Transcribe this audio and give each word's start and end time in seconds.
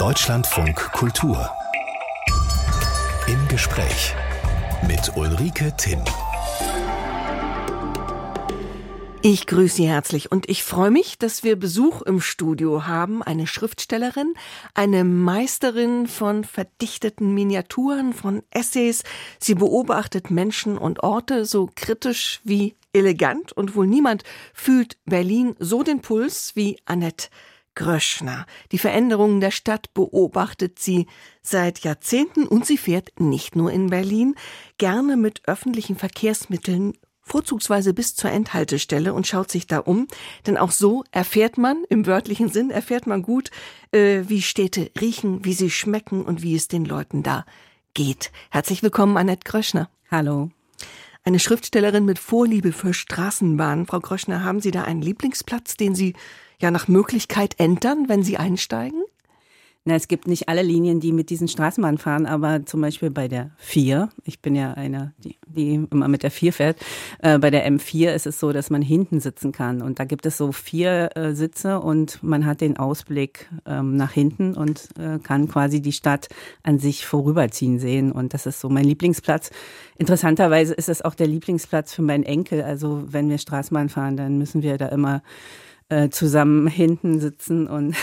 Deutschlandfunk 0.00 0.92
Kultur. 0.92 1.50
Im 3.26 3.48
Gespräch 3.48 4.14
mit 4.88 5.14
Ulrike 5.14 5.76
Timm. 5.76 6.02
Ich 9.20 9.46
grüße 9.46 9.76
Sie 9.76 9.86
herzlich 9.86 10.32
und 10.32 10.48
ich 10.48 10.64
freue 10.64 10.90
mich, 10.90 11.18
dass 11.18 11.44
wir 11.44 11.56
Besuch 11.56 12.00
im 12.00 12.22
Studio 12.22 12.86
haben. 12.86 13.22
Eine 13.22 13.46
Schriftstellerin, 13.46 14.32
eine 14.72 15.04
Meisterin 15.04 16.06
von 16.06 16.44
verdichteten 16.44 17.34
Miniaturen, 17.34 18.14
von 18.14 18.42
Essays. 18.50 19.02
Sie 19.38 19.54
beobachtet 19.54 20.30
Menschen 20.30 20.78
und 20.78 21.02
Orte 21.02 21.44
so 21.44 21.68
kritisch 21.74 22.40
wie 22.42 22.74
elegant 22.94 23.52
und 23.52 23.76
wohl 23.76 23.86
niemand 23.86 24.24
fühlt 24.54 24.96
Berlin 25.04 25.56
so 25.58 25.82
den 25.82 26.00
Puls 26.00 26.52
wie 26.56 26.78
Annette 26.86 27.28
Gröschner. 27.80 28.44
Die 28.72 28.78
Veränderungen 28.78 29.40
der 29.40 29.50
Stadt 29.50 29.94
beobachtet 29.94 30.78
sie 30.78 31.06
seit 31.40 31.78
Jahrzehnten 31.78 32.46
und 32.46 32.66
sie 32.66 32.76
fährt 32.76 33.18
nicht 33.18 33.56
nur 33.56 33.72
in 33.72 33.88
Berlin, 33.88 34.34
gerne 34.76 35.16
mit 35.16 35.48
öffentlichen 35.48 35.96
Verkehrsmitteln 35.96 36.92
vorzugsweise 37.22 37.94
bis 37.94 38.14
zur 38.14 38.30
Endhaltestelle 38.30 39.14
und 39.14 39.26
schaut 39.26 39.50
sich 39.50 39.66
da 39.66 39.78
um. 39.78 40.08
Denn 40.46 40.58
auch 40.58 40.72
so 40.72 41.04
erfährt 41.10 41.56
man, 41.56 41.84
im 41.88 42.04
wörtlichen 42.04 42.50
Sinn, 42.50 42.70
erfährt 42.70 43.06
man 43.06 43.22
gut, 43.22 43.50
äh, 43.92 44.24
wie 44.26 44.42
Städte 44.42 44.90
riechen, 45.00 45.46
wie 45.46 45.54
sie 45.54 45.70
schmecken 45.70 46.22
und 46.22 46.42
wie 46.42 46.54
es 46.56 46.68
den 46.68 46.84
Leuten 46.84 47.22
da 47.22 47.46
geht. 47.94 48.30
Herzlich 48.50 48.82
willkommen, 48.82 49.16
Annette 49.16 49.48
Gröschner. 49.50 49.88
Hallo. 50.10 50.50
Eine 51.24 51.38
Schriftstellerin 51.38 52.04
mit 52.04 52.18
Vorliebe 52.18 52.72
für 52.72 52.92
Straßenbahnen. 52.92 53.86
Frau 53.86 54.00
Gröschner, 54.00 54.44
haben 54.44 54.60
Sie 54.60 54.70
da 54.70 54.82
einen 54.84 55.00
Lieblingsplatz, 55.00 55.78
den 55.78 55.94
Sie 55.94 56.14
ja 56.60 56.70
nach 56.70 56.88
Möglichkeit 56.88 57.58
entern, 57.58 58.08
wenn 58.08 58.22
Sie 58.22 58.36
einsteigen? 58.36 59.02
Na, 59.86 59.94
es 59.94 60.08
gibt 60.08 60.28
nicht 60.28 60.50
alle 60.50 60.60
Linien, 60.60 61.00
die 61.00 61.10
mit 61.10 61.30
diesen 61.30 61.48
Straßenbahnen 61.48 61.96
fahren, 61.96 62.26
aber 62.26 62.66
zum 62.66 62.82
Beispiel 62.82 63.10
bei 63.10 63.28
der 63.28 63.52
4, 63.56 64.10
ich 64.24 64.42
bin 64.42 64.54
ja 64.54 64.74
eine, 64.74 65.14
die, 65.24 65.38
die 65.46 65.86
immer 65.90 66.06
mit 66.06 66.22
der 66.22 66.30
4 66.30 66.52
fährt, 66.52 66.76
äh, 67.20 67.38
bei 67.38 67.50
der 67.50 67.66
M4 67.66 68.12
ist 68.12 68.26
es 68.26 68.38
so, 68.38 68.52
dass 68.52 68.68
man 68.68 68.82
hinten 68.82 69.20
sitzen 69.20 69.52
kann. 69.52 69.80
Und 69.80 69.98
da 69.98 70.04
gibt 70.04 70.26
es 70.26 70.36
so 70.36 70.52
vier 70.52 71.16
äh, 71.16 71.32
Sitze 71.32 71.80
und 71.80 72.22
man 72.22 72.44
hat 72.44 72.60
den 72.60 72.76
Ausblick 72.76 73.48
ähm, 73.64 73.96
nach 73.96 74.12
hinten 74.12 74.54
und 74.54 74.90
äh, 74.98 75.18
kann 75.18 75.48
quasi 75.48 75.80
die 75.80 75.92
Stadt 75.92 76.28
an 76.62 76.78
sich 76.78 77.06
vorüberziehen 77.06 77.78
sehen. 77.78 78.12
Und 78.12 78.34
das 78.34 78.44
ist 78.44 78.60
so 78.60 78.68
mein 78.68 78.84
Lieblingsplatz. 78.84 79.50
Interessanterweise 79.96 80.74
ist 80.74 80.90
es 80.90 81.00
auch 81.00 81.14
der 81.14 81.26
Lieblingsplatz 81.26 81.94
für 81.94 82.02
meinen 82.02 82.24
Enkel. 82.24 82.60
Also 82.60 83.04
wenn 83.06 83.30
wir 83.30 83.38
Straßenbahn 83.38 83.88
fahren, 83.88 84.18
dann 84.18 84.36
müssen 84.36 84.62
wir 84.62 84.76
da 84.76 84.88
immer 84.88 85.22
äh, 85.90 86.08
zusammen 86.08 86.66
hinten 86.66 87.20
sitzen 87.20 87.66
und 87.66 87.96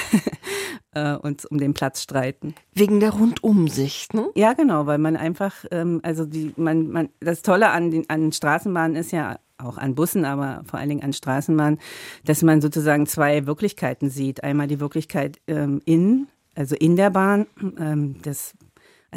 äh, 0.93 1.16
uns 1.16 1.45
um 1.45 1.57
den 1.57 1.73
Platz 1.73 2.03
streiten. 2.03 2.53
Wegen 2.73 2.99
der 2.99 3.11
Rundumsicht, 3.11 4.13
ne? 4.13 4.30
Ja, 4.35 4.53
genau, 4.53 4.85
weil 4.85 4.97
man 4.97 5.16
einfach, 5.16 5.66
ähm, 5.71 6.02
also 6.03 6.25
die, 6.25 6.53
man, 6.58 6.89
man, 6.89 7.09
das 7.19 7.41
Tolle 7.41 7.69
an 7.69 7.89
den 7.89 8.09
an 8.09 8.31
Straßenbahnen 8.31 8.95
ist 8.95 9.11
ja 9.11 9.39
auch 9.58 9.77
an 9.77 9.95
Bussen, 9.95 10.25
aber 10.25 10.63
vor 10.65 10.80
allen 10.80 10.89
Dingen 10.89 11.03
an 11.03 11.13
Straßenbahnen, 11.13 11.80
dass 12.25 12.43
man 12.43 12.61
sozusagen 12.61 13.08
zwei 13.08 13.47
Wirklichkeiten 13.47 14.09
sieht. 14.09 14.43
Einmal 14.43 14.67
die 14.67 14.80
Wirklichkeit 14.80 15.39
ähm, 15.47 15.81
in, 15.85 16.27
also 16.55 16.75
in 16.75 16.95
der 16.95 17.09
Bahn, 17.09 17.47
ähm, 17.80 18.17
das 18.21 18.53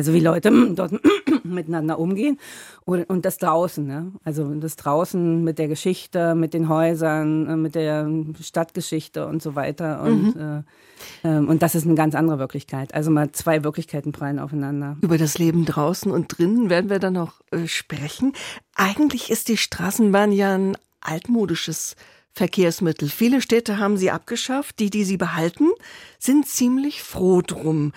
also 0.00 0.14
wie 0.14 0.20
Leute 0.20 0.50
dort 0.74 0.92
miteinander 1.44 1.98
umgehen 1.98 2.38
und, 2.86 3.04
und 3.10 3.26
das 3.26 3.36
draußen, 3.36 3.86
ne? 3.86 4.12
also 4.24 4.54
das 4.54 4.76
draußen 4.76 5.44
mit 5.44 5.58
der 5.58 5.68
Geschichte, 5.68 6.34
mit 6.34 6.54
den 6.54 6.70
Häusern, 6.70 7.46
äh, 7.46 7.56
mit 7.56 7.74
der 7.74 8.08
Stadtgeschichte 8.40 9.26
und 9.26 9.42
so 9.42 9.56
weiter 9.56 10.00
und 10.00 10.36
mhm. 10.36 10.64
äh, 11.22 11.28
äh, 11.28 11.36
und 11.36 11.60
das 11.62 11.74
ist 11.74 11.84
eine 11.84 11.96
ganz 11.96 12.14
andere 12.14 12.38
Wirklichkeit. 12.38 12.94
Also 12.94 13.10
mal 13.10 13.30
zwei 13.32 13.62
Wirklichkeiten 13.62 14.12
prallen 14.12 14.38
aufeinander. 14.38 14.96
Über 15.02 15.18
das 15.18 15.36
Leben 15.36 15.66
draußen 15.66 16.10
und 16.10 16.38
drinnen 16.38 16.70
werden 16.70 16.88
wir 16.88 16.98
dann 16.98 17.14
noch 17.14 17.42
äh, 17.50 17.66
sprechen. 17.66 18.32
Eigentlich 18.74 19.30
ist 19.30 19.48
die 19.48 19.58
Straßenbahn 19.58 20.32
ja 20.32 20.54
ein 20.54 20.78
altmodisches 21.02 21.94
Verkehrsmittel. 22.32 23.10
Viele 23.10 23.42
Städte 23.42 23.78
haben 23.78 23.98
sie 23.98 24.10
abgeschafft. 24.10 24.78
Die, 24.78 24.88
die 24.88 25.04
sie 25.04 25.18
behalten, 25.18 25.68
sind 26.18 26.46
ziemlich 26.46 27.02
froh 27.02 27.42
drum 27.42 27.92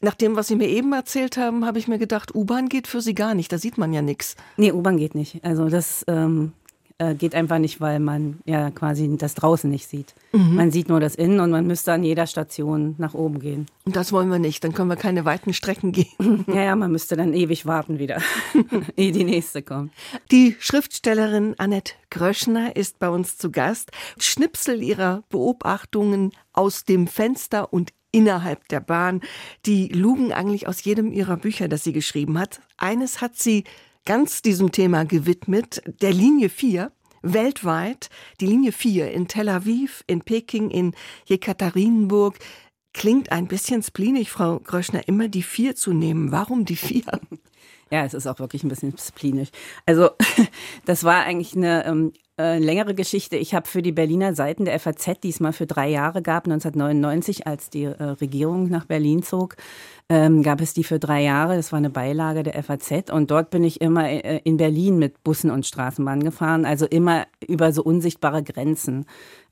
nach 0.00 0.14
dem, 0.14 0.36
was 0.36 0.48
Sie 0.48 0.56
mir 0.56 0.68
eben 0.68 0.92
erzählt 0.92 1.36
haben, 1.36 1.64
habe 1.64 1.78
ich 1.78 1.88
mir 1.88 1.98
gedacht, 1.98 2.34
U-Bahn 2.34 2.68
geht 2.68 2.86
für 2.86 3.00
Sie 3.00 3.14
gar 3.14 3.34
nicht. 3.34 3.52
Da 3.52 3.58
sieht 3.58 3.78
man 3.78 3.92
ja 3.92 4.02
nichts. 4.02 4.36
Nee, 4.56 4.72
U-Bahn 4.72 4.98
geht 4.98 5.14
nicht. 5.14 5.44
Also 5.44 5.68
das 5.68 6.04
ähm, 6.08 6.52
äh, 6.98 7.14
geht 7.14 7.34
einfach 7.34 7.58
nicht, 7.58 7.80
weil 7.80 8.00
man 8.00 8.38
ja 8.46 8.70
quasi 8.70 9.16
das 9.18 9.34
draußen 9.34 9.68
nicht 9.68 9.86
sieht. 9.86 10.14
Mhm. 10.32 10.54
Man 10.54 10.70
sieht 10.70 10.88
nur 10.88 11.00
das 11.00 11.14
Innen 11.14 11.40
und 11.40 11.50
man 11.50 11.66
müsste 11.66 11.92
an 11.92 12.02
jeder 12.02 12.26
Station 12.26 12.94
nach 12.98 13.14
oben 13.14 13.38
gehen. 13.38 13.66
Und 13.84 13.96
das 13.96 14.12
wollen 14.12 14.30
wir 14.30 14.38
nicht. 14.38 14.64
Dann 14.64 14.72
können 14.72 14.88
wir 14.88 14.96
keine 14.96 15.24
weiten 15.24 15.52
Strecken 15.52 15.92
gehen. 15.92 16.06
ja, 16.46 16.62
ja, 16.62 16.76
man 16.76 16.92
müsste 16.92 17.16
dann 17.16 17.34
ewig 17.34 17.66
warten 17.66 17.98
wieder, 17.98 18.22
ehe 18.96 19.12
die 19.12 19.24
nächste 19.24 19.62
kommt. 19.62 19.92
Die 20.30 20.56
Schriftstellerin 20.58 21.54
Annette 21.58 21.94
Gröschner 22.10 22.76
ist 22.76 22.98
bei 22.98 23.10
uns 23.10 23.36
zu 23.36 23.50
Gast. 23.50 23.90
Schnipsel 24.18 24.82
ihrer 24.82 25.22
Beobachtungen 25.28 26.32
aus 26.52 26.84
dem 26.84 27.08
Fenster 27.08 27.72
und 27.72 27.92
innerhalb 28.12 28.68
der 28.68 28.80
Bahn. 28.80 29.20
Die 29.66 29.88
lugen 29.88 30.32
eigentlich 30.32 30.68
aus 30.68 30.84
jedem 30.84 31.12
ihrer 31.12 31.36
Bücher, 31.36 31.68
das 31.68 31.84
sie 31.84 31.92
geschrieben 31.92 32.38
hat. 32.38 32.60
Eines 32.76 33.20
hat 33.20 33.36
sie 33.36 33.64
ganz 34.04 34.42
diesem 34.42 34.72
Thema 34.72 35.04
gewidmet, 35.04 35.82
der 36.00 36.12
Linie 36.12 36.48
4 36.48 36.92
weltweit, 37.22 38.08
die 38.40 38.46
Linie 38.46 38.72
4 38.72 39.10
in 39.10 39.28
Tel 39.28 39.48
Aviv, 39.48 40.04
in 40.06 40.20
Peking, 40.20 40.70
in 40.70 40.94
Jekaterinburg. 41.26 42.38
Klingt 42.92 43.30
ein 43.32 43.46
bisschen 43.46 43.82
spleenig, 43.82 44.30
Frau 44.30 44.58
Gröschner, 44.60 45.06
immer 45.06 45.28
die 45.28 45.42
4 45.42 45.76
zu 45.76 45.92
nehmen. 45.92 46.32
Warum 46.32 46.64
die 46.64 46.76
4? 46.76 47.02
Ja, 47.90 48.04
es 48.04 48.14
ist 48.14 48.26
auch 48.26 48.38
wirklich 48.38 48.64
ein 48.64 48.68
bisschen 48.68 48.96
splinisch. 48.98 49.50
Also 49.84 50.10
das 50.86 51.04
war 51.04 51.24
eigentlich 51.24 51.54
eine 51.54 51.84
ähm, 51.86 52.12
äh, 52.38 52.58
längere 52.58 52.94
Geschichte. 52.94 53.36
Ich 53.36 53.54
habe 53.54 53.66
für 53.66 53.80
die 53.80 53.92
Berliner 53.92 54.34
Seiten 54.34 54.66
der 54.66 54.78
FAZ, 54.78 55.20
die 55.22 55.30
es 55.30 55.40
mal 55.40 55.52
für 55.52 55.66
drei 55.66 55.88
Jahre 55.88 56.20
gab, 56.20 56.44
1999, 56.44 57.46
als 57.46 57.70
die 57.70 57.84
äh, 57.84 58.02
Regierung 58.02 58.68
nach 58.68 58.84
Berlin 58.84 59.22
zog, 59.22 59.56
ähm, 60.08 60.42
gab 60.42 60.60
es 60.60 60.74
die 60.74 60.84
für 60.84 60.98
drei 60.98 61.22
Jahre. 61.22 61.56
Das 61.56 61.72
war 61.72 61.78
eine 61.78 61.90
Beilage 61.90 62.42
der 62.42 62.62
FAZ. 62.62 63.10
Und 63.10 63.30
dort 63.30 63.50
bin 63.50 63.64
ich 63.64 63.80
immer 63.80 64.08
äh, 64.08 64.40
in 64.44 64.58
Berlin 64.58 64.98
mit 64.98 65.24
Bussen 65.24 65.50
und 65.50 65.66
Straßenbahnen 65.66 66.24
gefahren, 66.24 66.66
also 66.66 66.84
immer 66.86 67.26
über 67.46 67.72
so 67.72 67.82
unsichtbare 67.82 68.42
Grenzen. 68.42 69.06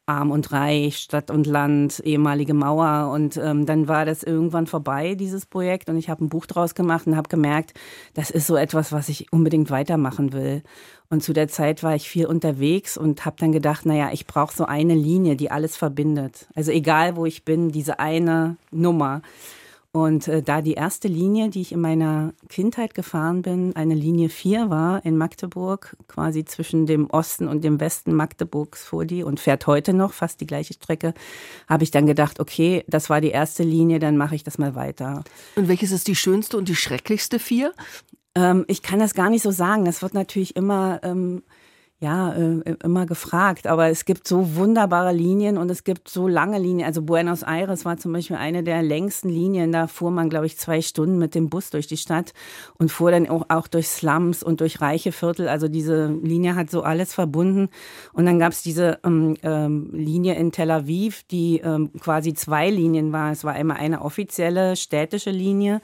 Arm 0.06 0.30
und 0.30 0.52
Reich, 0.52 0.98
Stadt 0.98 1.30
und 1.30 1.46
Land, 1.46 2.00
ehemalige 2.04 2.54
Mauer. 2.54 3.10
Und 3.12 3.36
ähm, 3.36 3.66
dann 3.66 3.88
war 3.88 4.04
das 4.04 4.22
irgendwann 4.22 4.66
vorbei, 4.66 5.14
dieses 5.14 5.46
Projekt. 5.46 5.88
Und 5.88 5.96
ich 5.96 6.10
habe 6.10 6.24
ein 6.24 6.28
Buch 6.28 6.46
draus 6.46 6.74
gemacht 6.74 7.06
und 7.06 7.16
habe 7.16 7.28
gemerkt, 7.28 7.72
das 8.14 8.30
ist 8.30 8.46
so 8.46 8.56
etwas, 8.56 8.92
was 8.92 9.08
ich 9.08 9.32
unbedingt 9.32 9.70
weitermachen 9.70 10.32
will. 10.32 10.62
Und 11.10 11.22
zu 11.22 11.32
der 11.32 11.48
Zeit 11.48 11.82
war 11.82 11.94
ich 11.94 12.08
viel 12.08 12.26
unterwegs 12.26 12.96
und 12.96 13.24
habe 13.24 13.36
dann 13.38 13.52
gedacht, 13.52 13.86
naja, 13.86 14.10
ich 14.12 14.26
brauche 14.26 14.54
so 14.54 14.64
eine 14.64 14.94
Linie, 14.94 15.36
die 15.36 15.50
alles 15.50 15.76
verbindet. 15.76 16.48
Also 16.54 16.70
egal, 16.70 17.16
wo 17.16 17.24
ich 17.24 17.44
bin, 17.44 17.70
diese 17.70 17.98
eine 17.98 18.56
Nummer. 18.70 19.22
Und 19.94 20.26
äh, 20.26 20.42
da 20.42 20.60
die 20.60 20.72
erste 20.72 21.06
Linie, 21.06 21.50
die 21.50 21.60
ich 21.60 21.70
in 21.70 21.80
meiner 21.80 22.32
Kindheit 22.48 22.94
gefahren 22.94 23.42
bin, 23.42 23.76
eine 23.76 23.94
Linie 23.94 24.28
4 24.28 24.68
war 24.68 25.04
in 25.04 25.16
Magdeburg, 25.16 25.96
quasi 26.08 26.44
zwischen 26.44 26.86
dem 26.86 27.08
Osten 27.10 27.46
und 27.46 27.62
dem 27.62 27.78
Westen 27.78 28.12
Magdeburgs 28.12 28.82
fuhr 28.82 29.04
die 29.04 29.22
und 29.22 29.38
fährt 29.38 29.68
heute 29.68 29.94
noch 29.94 30.12
fast 30.12 30.40
die 30.40 30.48
gleiche 30.48 30.74
Strecke, 30.74 31.14
habe 31.68 31.84
ich 31.84 31.92
dann 31.92 32.06
gedacht, 32.06 32.40
okay, 32.40 32.82
das 32.88 33.08
war 33.08 33.20
die 33.20 33.30
erste 33.30 33.62
Linie, 33.62 34.00
dann 34.00 34.16
mache 34.16 34.34
ich 34.34 34.42
das 34.42 34.58
mal 34.58 34.74
weiter. 34.74 35.22
Und 35.54 35.68
welches 35.68 35.92
ist 35.92 36.08
die 36.08 36.16
schönste 36.16 36.58
und 36.58 36.68
die 36.68 36.74
schrecklichste 36.74 37.38
4? 37.38 37.72
Ähm, 38.34 38.64
ich 38.66 38.82
kann 38.82 38.98
das 38.98 39.14
gar 39.14 39.30
nicht 39.30 39.42
so 39.42 39.52
sagen. 39.52 39.84
Das 39.84 40.02
wird 40.02 40.12
natürlich 40.12 40.56
immer 40.56 40.98
ähm, 41.04 41.44
ja, 42.00 42.34
äh, 42.34 42.76
immer 42.82 43.06
gefragt. 43.06 43.66
Aber 43.66 43.88
es 43.88 44.04
gibt 44.04 44.28
so 44.28 44.56
wunderbare 44.56 45.12
Linien 45.12 45.56
und 45.56 45.70
es 45.70 45.84
gibt 45.84 46.08
so 46.08 46.28
lange 46.28 46.58
Linien. 46.58 46.86
Also 46.86 47.02
Buenos 47.02 47.42
Aires 47.42 47.84
war 47.84 47.96
zum 47.96 48.12
Beispiel 48.12 48.36
eine 48.36 48.62
der 48.62 48.82
längsten 48.82 49.28
Linien. 49.28 49.72
Da 49.72 49.86
fuhr 49.86 50.10
man, 50.10 50.28
glaube 50.28 50.46
ich, 50.46 50.58
zwei 50.58 50.82
Stunden 50.82 51.18
mit 51.18 51.34
dem 51.34 51.48
Bus 51.48 51.70
durch 51.70 51.86
die 51.86 51.96
Stadt 51.96 52.34
und 52.78 52.90
fuhr 52.90 53.10
dann 53.10 53.28
auch, 53.28 53.46
auch 53.48 53.68
durch 53.68 53.88
Slums 53.88 54.42
und 54.42 54.60
durch 54.60 54.80
reiche 54.80 55.12
Viertel. 55.12 55.48
Also 55.48 55.68
diese 55.68 56.08
Linie 56.08 56.56
hat 56.56 56.68
so 56.68 56.82
alles 56.82 57.14
verbunden. 57.14 57.68
Und 58.12 58.26
dann 58.26 58.38
gab 58.38 58.52
es 58.52 58.62
diese 58.62 58.98
ähm, 59.04 59.36
ähm, 59.42 59.90
Linie 59.92 60.34
in 60.34 60.52
Tel 60.52 60.72
Aviv, 60.72 61.22
die 61.30 61.60
ähm, 61.60 61.90
quasi 62.00 62.34
zwei 62.34 62.70
Linien 62.70 63.12
war. 63.12 63.32
Es 63.32 63.44
war 63.44 63.54
einmal 63.54 63.78
eine 63.78 64.02
offizielle 64.02 64.76
städtische 64.76 65.30
Linie, 65.30 65.80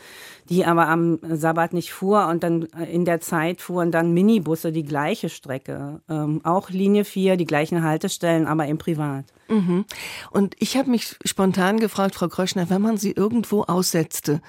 die 0.49 0.67
aber 0.67 0.89
am 0.89 1.19
Sabbat 1.23 1.73
nicht 1.73 1.93
fuhr. 1.93 2.27
Und 2.27 2.43
dann 2.43 2.67
äh, 2.79 2.93
in 2.93 3.05
der 3.05 3.21
Zeit 3.21 3.63
fuhren 3.63 3.91
dann 3.91 4.13
Minibusse 4.13 4.73
die 4.73 4.85
gleiche 4.85 5.29
Strecke 5.29 6.00
ähm, 6.09 6.41
auch 6.45 6.71
Linie 6.71 7.05
4, 7.05 7.37
die 7.37 7.47
gleichen 7.47 7.83
Haltestellen, 7.83 8.47
aber 8.47 8.67
im 8.67 8.79
Privat. 8.79 9.25
Mhm. 9.49 9.85
Und 10.31 10.55
ich 10.59 10.77
habe 10.77 10.91
mich 10.91 11.17
spontan 11.25 11.81
gefragt, 11.81 12.15
Frau 12.15 12.29
Gröschner, 12.29 12.71
wenn 12.71 12.83
man 12.83 12.97
sie 12.97 13.13
irgendwo 13.13 13.63
aussetzte, 13.63 14.41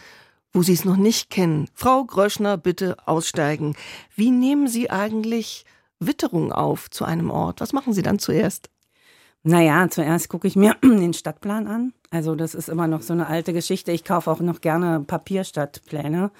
wo 0.54 0.62
Sie 0.64 0.74
es 0.74 0.86
noch 0.86 0.98
nicht 0.98 1.30
kennen, 1.30 1.70
Frau 1.74 2.04
Gröschner, 2.04 2.58
bitte 2.58 2.98
aussteigen. 3.06 3.76
Wie 4.16 4.32
nehmen 4.32 4.68
Sie 4.68 4.90
eigentlich 4.90 5.66
Witterung 6.00 6.52
auf 6.52 6.90
zu 6.90 7.06
einem 7.06 7.32
Ort? 7.32 7.62
Was 7.62 7.74
machen 7.74 7.94
Sie 7.94 8.02
dann 8.02 8.20
zuerst? 8.20 8.70
Naja, 9.44 9.88
zuerst 9.90 10.30
gucke 10.30 10.48
ich 10.48 10.56
mir 10.56 10.76
den 10.84 11.14
Stadtplan 11.14 11.68
an. 11.68 11.94
Also 12.12 12.36
das 12.36 12.54
ist 12.54 12.70
immer 12.70 12.88
noch 12.88 13.02
so 13.02 13.14
eine 13.14 13.28
alte 13.28 13.54
Geschichte. 13.54 13.92
Ich 13.92 14.04
kaufe 14.04 14.30
auch 14.30 14.40
noch 14.40 14.62
gerne 14.62 15.00
Papierstadtpläne, 15.00 16.32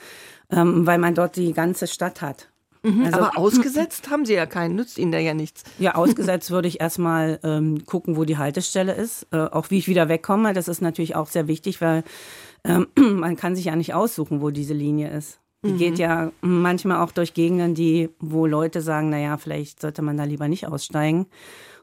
ähm, 0.52 0.86
weil 0.86 1.00
man 1.00 1.16
dort 1.16 1.36
die 1.36 1.54
ganze 1.54 1.88
Stadt 1.88 2.22
hat. 2.22 2.51
Mhm, 2.84 3.06
also, 3.06 3.20
aber 3.20 3.38
ausgesetzt 3.38 4.10
haben 4.10 4.26
Sie 4.26 4.34
ja 4.34 4.46
keinen, 4.46 4.76
nützt 4.76 4.98
Ihnen 4.98 5.12
da 5.12 5.20
ja 5.20 5.34
nichts. 5.34 5.64
Ja, 5.78 5.96
ausgesetzt 5.96 6.50
würde 6.50 6.68
ich 6.68 6.82
erstmal 6.82 7.40
ähm, 7.44 7.86
gucken, 7.86 8.18
wo 8.18 8.24
die 8.24 8.38
Haltestelle 8.38 8.94
ist, 8.94 9.28
äh, 9.32 9.38
auch 9.38 9.70
wie 9.70 9.78
ich 9.78 9.88
wieder 9.88 10.10
wegkomme. 10.10 10.54
Das 10.54 10.68
ist 10.68 10.82
natürlich 10.82 11.16
auch 11.16 11.28
sehr 11.28 11.48
wichtig, 11.48 11.82
weil 11.82 12.04
ähm, 12.64 12.88
man 12.96 13.36
kann 13.36 13.56
sich 13.56 13.66
ja 13.66 13.76
nicht 13.76 13.94
aussuchen, 13.94 14.42
wo 14.42 14.50
diese 14.50 14.74
Linie 14.74 15.10
ist. 15.10 15.40
Die 15.64 15.74
mhm. 15.74 15.78
geht 15.78 16.00
ja 16.00 16.32
manchmal 16.42 16.98
auch 16.98 17.12
durch 17.12 17.36
Gegenden, 17.36 17.76
die, 17.76 18.10
wo 18.20 18.48
Leute 18.48 18.82
sagen, 18.82 19.12
naja, 19.12 19.38
vielleicht 19.38 19.80
sollte 19.80 20.02
man 20.02 20.18
da 20.18 20.24
lieber 20.24 20.48
nicht 20.48 20.68
aussteigen. 20.68 21.28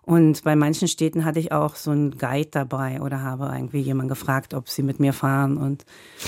Und 0.08 0.43
bei 0.43 0.56
manchen 0.56 0.88
Städten 0.88 1.26
hatte 1.26 1.38
ich 1.38 1.52
auch 1.52 1.75
so 1.75 1.90
einen 1.90 2.16
Guide 2.16 2.49
dabei 2.50 3.02
oder 3.02 3.20
habe 3.20 3.50
irgendwie 3.52 3.81
jemand 3.81 4.08
gefragt, 4.08 4.55
ob 4.55 4.70
sie 4.70 4.82
mit 4.82 5.00
mir 5.00 5.12
fahren 5.12 5.58
und 5.58 5.84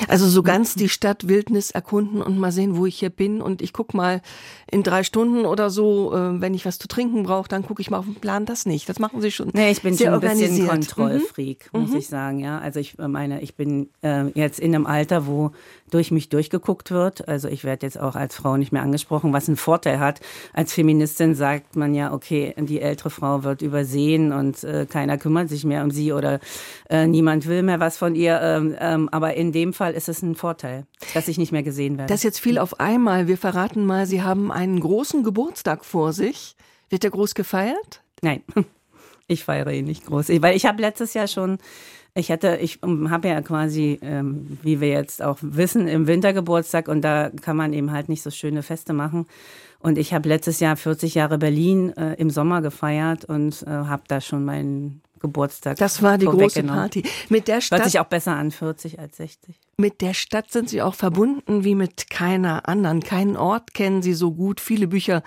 also 0.06 0.29
so 0.29 0.43
ganz 0.43 0.75
die 0.75 0.91
Stadt 0.91 1.29
Wildnis 1.29 1.71
erkunden 1.71 2.21
und 2.21 2.38
mal 2.38 2.53
sehen, 2.53 2.77
wo 2.77 2.85
ich 2.85 2.99
hier 2.99 3.09
bin 3.09 3.41
und 3.41 3.62
ich 3.62 3.73
guck 3.73 3.94
mal 3.94 4.21
in 4.71 4.82
drei 4.82 5.03
Stunden 5.03 5.47
oder 5.47 5.71
so, 5.71 6.15
äh, 6.15 6.38
wenn 6.43 6.53
ich 6.53 6.67
was 6.67 6.79
zu 6.79 6.88
trinken 6.88 7.23
brauche, 7.23 7.49
dann 7.49 7.65
gucke 7.65 7.81
ich 7.81 7.91
mal 7.91 7.97
auf 7.97 8.05
den 8.05 8.17
Plan. 8.17 8.44
Das 8.44 8.67
nicht. 8.67 8.87
Das 8.87 8.99
machen 8.99 9.23
Sie 9.23 9.31
schon. 9.31 9.49
Nee, 9.55 9.71
ich 9.71 9.81
bin 9.81 9.97
schon 9.97 10.09
ein 10.09 10.21
bisschen 10.21 10.69
Kontrollfreak, 10.69 11.71
mhm. 11.73 11.81
muss 11.81 11.91
mhm. 11.93 11.97
ich 11.97 12.09
sagen. 12.09 12.38
Ja, 12.41 12.59
also 12.59 12.81
ich 12.81 12.99
meine, 12.99 13.41
ich 13.41 13.55
bin 13.55 13.88
äh, 14.03 14.26
jetzt 14.35 14.61
in 14.61 14.75
einem 14.75 14.85
Alter, 14.85 15.26
wo 15.26 15.53
durch 15.91 16.11
mich 16.11 16.29
durchgeguckt 16.29 16.91
wird. 16.91 17.29
Also 17.29 17.49
ich 17.49 17.65
werde 17.65 17.87
jetzt 17.87 17.99
auch 17.99 18.15
als 18.15 18.37
Frau 18.37 18.56
nicht 18.56 18.73
mehr 18.73 18.83
angesprochen, 18.83 19.33
was 19.33 19.49
einen 19.49 19.56
Vorteil 19.56 19.99
hat. 19.99 20.21
Als 20.53 20.73
Feministin 20.73 21.35
sagt 21.35 21.76
man 21.76 21.94
ja, 21.94 22.12
okay, 22.12 22.55
die 22.59 22.81
ältere 22.81 23.11
Frau 23.11 23.43
wird 23.43 23.62
übersehen 23.70 24.32
und 24.32 24.62
äh, 24.64 24.87
keiner 24.87 25.17
kümmert 25.19 25.49
sich 25.49 25.64
mehr 25.64 25.82
um 25.82 25.90
sie 25.90 26.12
oder 26.12 26.40
äh, 26.88 27.06
niemand 27.06 27.46
will 27.46 27.62
mehr 27.62 27.81
was 27.81 27.96
von 27.96 28.14
ihr. 28.14 28.40
Ähm, 28.43 28.76
ähm, 28.78 29.08
aber 29.11 29.34
in 29.34 29.52
dem 29.52 29.72
Fall 29.72 29.94
ist 29.94 30.08
es 30.08 30.22
ein 30.22 30.34
Vorteil, 30.34 30.87
dass 31.14 31.28
ich 31.28 31.38
nicht 31.38 31.52
mehr 31.52 31.62
gesehen 31.62 31.99
werde. 31.99 32.12
Das 32.12 32.22
jetzt 32.22 32.40
viel 32.40 32.58
auf 32.58 32.81
einmal. 32.81 33.28
Wir 33.28 33.38
verraten 33.38 33.87
mal, 33.87 34.06
Sie 34.06 34.22
haben 34.22 34.50
einen 34.50 34.81
großen 34.81 35.22
Geburtstag 35.22 35.84
vor 35.84 36.12
sich. 36.12 36.56
Wird 36.88 37.05
der 37.05 37.11
groß 37.11 37.34
gefeiert? 37.34 38.02
Nein, 38.22 38.43
ich 39.28 39.44
feiere 39.44 39.73
ihn 39.73 39.84
nicht 39.84 40.06
groß. 40.06 40.28
Weil 40.43 40.56
ich 40.56 40.66
habe 40.66 40.81
letztes 40.81 41.14
Jahr 41.14 41.28
schon 41.28 41.58
ich 42.14 42.31
hatte, 42.31 42.56
ich 42.56 42.81
habe 42.82 43.28
ja 43.28 43.40
quasi, 43.40 43.99
ähm, 44.02 44.58
wie 44.62 44.81
wir 44.81 44.88
jetzt 44.88 45.23
auch 45.23 45.38
wissen, 45.40 45.87
im 45.87 46.08
Winter 46.08 46.32
Geburtstag 46.32 46.88
und 46.88 47.02
da 47.02 47.31
kann 47.31 47.56
man 47.56 47.73
eben 47.73 47.93
halt 47.93 48.08
nicht 48.08 48.23
so 48.23 48.31
schöne 48.31 48.62
Feste 48.62 48.93
machen. 48.93 49.26
Und 49.81 49.99
ich 49.99 50.12
habe 50.12 50.29
letztes 50.29 50.61
Jahr 50.61 50.77
40 50.77 51.15
Jahre 51.15 51.38
Berlin 51.38 51.97
äh, 51.97 52.15
im 52.15 52.31
Sommer 52.31 52.61
gefeiert 52.61 53.25
und 53.25 53.62
äh, 53.62 53.71
habe 53.71 54.03
da 54.09 54.21
schon 54.21 54.44
meinen 54.44 55.03
Geburtstag. 55.21 55.77
Das 55.77 56.03
war 56.03 56.19
die 56.19 56.27
große 56.27 56.62
Party. 56.62 57.03
Mit 57.29 57.47
der 57.49 57.61
Stadt. 57.61 57.81
Hört 57.81 57.91
sich 57.91 58.00
auch 58.00 58.06
besser 58.06 58.32
an 58.37 58.50
40 58.50 58.99
als 58.99 59.19
60. 59.19 59.55
Mit 59.77 60.00
der 60.00 60.15
Stadt 60.15 60.50
sind 60.50 60.69
Sie 60.69 60.82
auch 60.82 60.94
verbunden 60.94 61.65
wie 61.65 61.75
mit 61.75 62.11
keiner 62.11 62.69
anderen. 62.69 63.00
Keinen 63.00 63.37
Ort 63.37 63.75
kennen 63.75 64.03
Sie 64.03 64.15
so 64.15 64.32
gut. 64.32 64.61
Viele 64.61 64.88
Bücher 64.88 65.23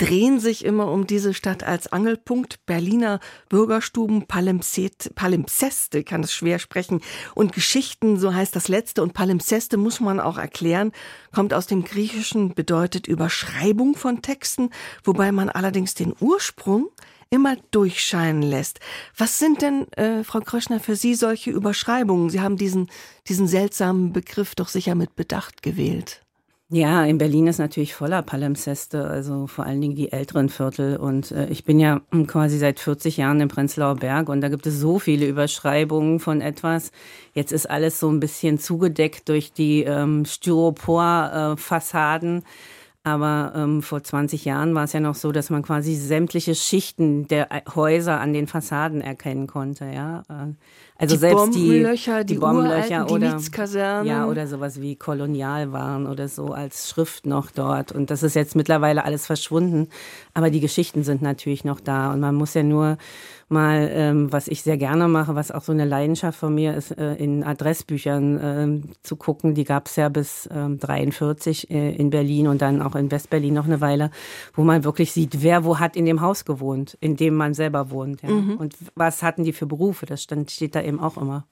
drehen 0.00 0.40
sich 0.40 0.64
immer 0.64 0.90
um 0.90 1.06
diese 1.06 1.34
Stadt 1.34 1.62
als 1.62 1.92
Angelpunkt. 1.92 2.64
Berliner 2.64 3.20
Bürgerstuben, 3.50 4.26
Palimpseste, 4.26 6.04
kann 6.04 6.22
es 6.22 6.32
schwer 6.32 6.58
sprechen, 6.58 7.02
und 7.34 7.52
Geschichten, 7.52 8.18
so 8.18 8.32
heißt 8.32 8.56
das 8.56 8.68
letzte. 8.68 9.02
Und 9.02 9.12
Palimpseste 9.12 9.76
muss 9.76 10.00
man 10.00 10.18
auch 10.18 10.38
erklären, 10.38 10.92
kommt 11.34 11.52
aus 11.52 11.66
dem 11.66 11.84
Griechischen, 11.84 12.54
bedeutet 12.54 13.08
Überschreibung 13.08 13.94
von 13.94 14.22
Texten, 14.22 14.70
wobei 15.04 15.32
man 15.32 15.50
allerdings 15.50 15.94
den 15.94 16.14
Ursprung 16.18 16.88
immer 17.28 17.56
durchscheinen 17.70 18.42
lässt. 18.42 18.80
Was 19.16 19.38
sind 19.38 19.62
denn, 19.62 19.92
äh, 19.92 20.24
Frau 20.24 20.40
Kröschner, 20.40 20.80
für 20.80 20.96
Sie 20.96 21.14
solche 21.14 21.50
Überschreibungen? 21.50 22.30
Sie 22.30 22.40
haben 22.40 22.56
diesen, 22.56 22.90
diesen 23.28 23.46
seltsamen 23.46 24.12
Begriff 24.12 24.54
doch 24.54 24.68
sicher 24.68 24.94
mit 24.94 25.14
Bedacht 25.14 25.62
gewählt. 25.62 26.22
Ja, 26.72 27.04
in 27.04 27.18
Berlin 27.18 27.48
ist 27.48 27.58
natürlich 27.58 27.94
voller 27.94 28.22
Palimpseste, 28.22 29.04
also 29.04 29.48
vor 29.48 29.66
allen 29.66 29.80
Dingen 29.80 29.96
die 29.96 30.12
älteren 30.12 30.48
Viertel. 30.48 30.98
Und 30.98 31.32
äh, 31.32 31.48
ich 31.48 31.64
bin 31.64 31.80
ja 31.80 32.00
quasi 32.28 32.58
seit 32.58 32.78
40 32.78 33.16
Jahren 33.16 33.40
im 33.40 33.48
Prenzlauer 33.48 33.96
Berg 33.96 34.28
und 34.28 34.40
da 34.40 34.48
gibt 34.48 34.68
es 34.68 34.78
so 34.78 35.00
viele 35.00 35.26
Überschreibungen 35.26 36.20
von 36.20 36.40
etwas. 36.40 36.92
Jetzt 37.34 37.50
ist 37.50 37.68
alles 37.68 37.98
so 37.98 38.08
ein 38.08 38.20
bisschen 38.20 38.60
zugedeckt 38.60 39.28
durch 39.28 39.52
die 39.52 39.82
ähm, 39.82 40.24
Styropor-Fassaden. 40.24 42.38
Äh, 42.38 42.42
aber 43.02 43.52
ähm, 43.56 43.82
vor 43.82 44.04
20 44.04 44.44
Jahren 44.44 44.74
war 44.74 44.84
es 44.84 44.92
ja 44.92 45.00
noch 45.00 45.14
so, 45.14 45.32
dass 45.32 45.48
man 45.48 45.62
quasi 45.62 45.94
sämtliche 45.94 46.54
Schichten 46.54 47.26
der 47.28 47.48
Häuser 47.74 48.20
an 48.20 48.34
den 48.34 48.46
Fassaden 48.46 49.00
erkennen 49.00 49.46
konnte. 49.46 49.86
Ja, 49.86 50.22
äh, 50.28 50.52
also 51.00 51.14
die 51.14 51.20
selbst 51.20 51.36
Bombenlöcher, 51.36 52.24
die, 52.24 52.34
die 52.34 52.40
Bombenlöcher 52.40 53.06
die 53.06 53.12
oder 53.12 53.38
ja 54.04 54.26
oder 54.26 54.46
sowas 54.46 54.80
wie 54.80 54.96
Kolonial 54.96 55.72
waren 55.72 56.06
oder 56.06 56.28
so 56.28 56.48
als 56.48 56.90
Schrift 56.90 57.26
noch 57.26 57.50
dort. 57.50 57.90
Und 57.92 58.10
das 58.10 58.22
ist 58.22 58.34
jetzt 58.34 58.54
mittlerweile 58.54 59.04
alles 59.04 59.26
verschwunden. 59.26 59.88
Aber 60.34 60.50
die 60.50 60.60
Geschichten 60.60 61.02
sind 61.02 61.22
natürlich 61.22 61.64
noch 61.64 61.80
da 61.80 62.12
und 62.12 62.20
man 62.20 62.34
muss 62.34 62.54
ja 62.54 62.62
nur 62.62 62.98
mal, 63.50 63.90
ähm, 63.92 64.32
was 64.32 64.46
ich 64.46 64.62
sehr 64.62 64.76
gerne 64.76 65.08
mache, 65.08 65.34
was 65.34 65.50
auch 65.50 65.62
so 65.62 65.72
eine 65.72 65.84
Leidenschaft 65.84 66.38
von 66.38 66.54
mir 66.54 66.74
ist, 66.74 66.92
äh, 66.92 67.14
in 67.14 67.42
Adressbüchern 67.42 68.38
äh, 68.38 68.98
zu 69.02 69.16
gucken. 69.16 69.54
Die 69.54 69.64
gab 69.64 69.88
es 69.88 69.96
ja 69.96 70.08
bis 70.08 70.48
ähm, 70.52 70.78
43 70.78 71.68
äh, 71.68 71.90
in 71.96 72.10
Berlin 72.10 72.46
und 72.46 72.62
dann 72.62 72.80
auch 72.80 72.94
in 72.94 73.10
Westberlin 73.10 73.52
noch 73.52 73.64
eine 73.64 73.80
Weile, 73.80 74.10
wo 74.54 74.62
man 74.62 74.84
wirklich 74.84 75.10
sieht, 75.10 75.42
wer 75.42 75.64
wo 75.64 75.80
hat 75.80 75.96
in 75.96 76.06
dem 76.06 76.20
Haus 76.20 76.44
gewohnt, 76.44 76.96
in 77.00 77.16
dem 77.16 77.34
man 77.34 77.52
selber 77.54 77.90
wohnt. 77.90 78.22
Ja. 78.22 78.30
Mhm. 78.30 78.56
Und 78.56 78.76
was 78.94 79.22
hatten 79.22 79.42
die 79.42 79.52
für 79.52 79.66
Berufe? 79.66 80.06
Das 80.06 80.22
stand, 80.22 80.52
steht 80.52 80.76
da 80.76 80.80
eben 80.90 81.00
auch 81.00 81.16
immer. 81.16 81.46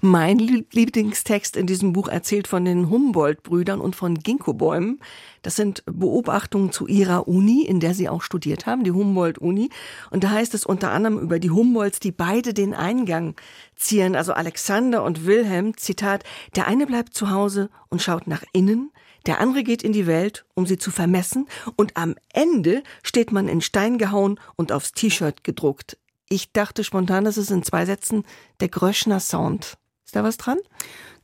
Mein 0.00 0.38
Lieblingstext 0.38 1.56
in 1.56 1.66
diesem 1.66 1.92
Buch 1.92 2.08
erzählt 2.08 2.48
von 2.48 2.64
den 2.64 2.88
Humboldt-Brüdern 2.88 3.80
und 3.80 3.96
von 3.96 4.18
Ginkgobäumen. 4.18 5.00
Das 5.42 5.56
sind 5.56 5.82
Beobachtungen 5.86 6.72
zu 6.72 6.86
ihrer 6.86 7.28
Uni, 7.28 7.64
in 7.64 7.80
der 7.80 7.94
sie 7.94 8.08
auch 8.08 8.22
studiert 8.22 8.66
haben, 8.66 8.84
die 8.84 8.92
Humboldt-Uni. 8.92 9.70
Und 10.10 10.24
da 10.24 10.30
heißt 10.30 10.54
es 10.54 10.64
unter 10.64 10.90
anderem 10.90 11.18
über 11.18 11.38
die 11.38 11.50
Humboldts, 11.50 12.00
die 12.00 12.12
beide 12.12 12.54
den 12.54 12.74
Eingang 12.74 13.34
zieren, 13.76 14.16
also 14.16 14.32
Alexander 14.32 15.04
und 15.04 15.26
Wilhelm, 15.26 15.76
Zitat, 15.76 16.24
der 16.56 16.66
eine 16.66 16.86
bleibt 16.86 17.14
zu 17.14 17.30
Hause 17.30 17.68
und 17.90 18.02
schaut 18.02 18.26
nach 18.26 18.44
innen, 18.52 18.90
der 19.26 19.40
andere 19.40 19.62
geht 19.62 19.82
in 19.82 19.92
die 19.92 20.06
Welt, 20.06 20.46
um 20.54 20.64
sie 20.64 20.78
zu 20.78 20.90
vermessen, 20.90 21.48
und 21.76 21.96
am 21.96 22.14
Ende 22.32 22.82
steht 23.02 23.30
man 23.32 23.48
in 23.48 23.60
Stein 23.60 23.98
gehauen 23.98 24.40
und 24.56 24.72
aufs 24.72 24.92
T-Shirt 24.92 25.44
gedruckt. 25.44 25.98
Ich 26.30 26.52
dachte 26.52 26.84
spontan, 26.84 27.24
das 27.24 27.38
ist 27.38 27.50
in 27.50 27.62
zwei 27.62 27.86
Sätzen 27.86 28.24
der 28.60 28.68
Gröschner 28.68 29.20
Sound. 29.20 29.78
Ist 30.04 30.16
da 30.16 30.24
was 30.24 30.36
dran? 30.36 30.58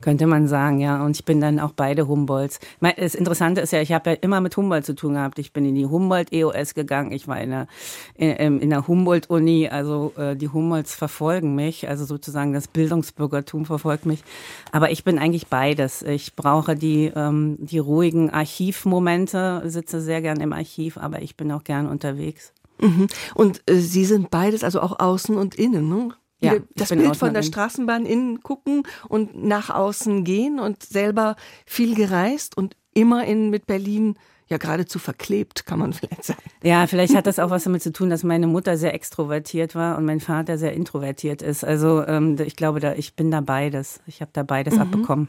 Könnte 0.01 0.27
man 0.27 0.47
sagen, 0.47 0.79
ja. 0.79 1.03
Und 1.03 1.15
ich 1.15 1.25
bin 1.25 1.41
dann 1.41 1.59
auch 1.59 1.71
beide 1.71 2.07
Humboldts. 2.07 2.59
Das 2.81 3.15
Interessante 3.15 3.61
ist 3.61 3.71
ja, 3.71 3.81
ich 3.81 3.91
habe 3.91 4.11
ja 4.11 4.17
immer 4.21 4.41
mit 4.41 4.57
Humboldt 4.57 4.85
zu 4.85 4.93
tun 4.93 5.13
gehabt. 5.13 5.39
Ich 5.39 5.53
bin 5.53 5.65
in 5.65 5.73
die 5.73 5.85
Humboldt-EOS 5.85 6.73
gegangen. 6.73 7.11
Ich 7.11 7.27
war 7.27 7.39
in 7.39 7.49
der, 7.51 7.67
in, 8.15 8.59
in 8.59 8.69
der 8.69 8.87
Humboldt-Uni. 8.87 9.69
Also 9.69 10.13
äh, 10.17 10.35
die 10.35 10.49
Humboldts 10.49 10.93
verfolgen 10.93 11.55
mich. 11.55 11.87
Also 11.87 12.05
sozusagen 12.05 12.53
das 12.53 12.67
Bildungsbürgertum 12.67 13.65
verfolgt 13.65 14.05
mich. 14.05 14.23
Aber 14.71 14.91
ich 14.91 15.03
bin 15.03 15.17
eigentlich 15.17 15.47
beides. 15.47 16.01
Ich 16.01 16.35
brauche 16.35 16.75
die, 16.75 17.11
ähm, 17.15 17.57
die 17.59 17.79
ruhigen 17.79 18.31
Archivmomente, 18.31 19.63
sitze 19.65 20.01
sehr 20.01 20.21
gern 20.21 20.41
im 20.41 20.53
Archiv, 20.53 20.97
aber 20.97 21.21
ich 21.21 21.37
bin 21.37 21.51
auch 21.51 21.63
gern 21.63 21.87
unterwegs. 21.87 22.53
Mhm. 22.79 23.07
Und 23.33 23.61
äh, 23.69 23.75
Sie 23.75 24.05
sind 24.05 24.29
beides, 24.29 24.63
also 24.63 24.81
auch 24.81 24.99
außen 24.99 25.37
und 25.37 25.55
innen, 25.55 25.89
ne? 25.89 26.09
Ja, 26.41 26.55
das 26.75 26.89
Bild 26.89 27.15
von 27.15 27.33
der 27.33 27.43
Straßenbahn 27.43 28.05
innen 28.05 28.41
gucken 28.41 28.83
und 29.07 29.41
nach 29.41 29.69
außen 29.69 30.23
gehen 30.23 30.59
und 30.59 30.83
selber 30.83 31.37
viel 31.65 31.95
gereist 31.95 32.57
und 32.57 32.75
immer 32.93 33.25
in 33.25 33.49
mit 33.49 33.65
Berlin 33.65 34.15
ja 34.47 34.57
geradezu 34.57 34.99
verklebt, 34.99 35.65
kann 35.65 35.79
man 35.79 35.93
vielleicht 35.93 36.23
sagen. 36.23 36.41
Ja, 36.63 36.87
vielleicht 36.87 37.15
hat 37.15 37.27
das 37.27 37.39
auch 37.39 37.49
was 37.49 37.63
damit 37.63 37.81
zu 37.81 37.91
tun, 37.91 38.09
dass 38.09 38.23
meine 38.23 38.47
Mutter 38.47 38.77
sehr 38.77 38.93
extrovertiert 38.93 39.75
war 39.75 39.97
und 39.97 40.05
mein 40.05 40.19
Vater 40.19 40.57
sehr 40.57 40.73
introvertiert 40.73 41.41
ist. 41.41 41.63
Also 41.63 42.05
ähm, 42.05 42.37
ich 42.39 42.55
glaube, 42.55 42.79
da 42.79 42.93
ich 42.93 43.15
bin 43.15 43.31
da 43.31 43.41
beides. 43.41 44.01
Ich 44.07 44.21
habe 44.21 44.31
da 44.33 44.43
beides 44.43 44.75
mhm. 44.75 44.81
abbekommen. 44.81 45.27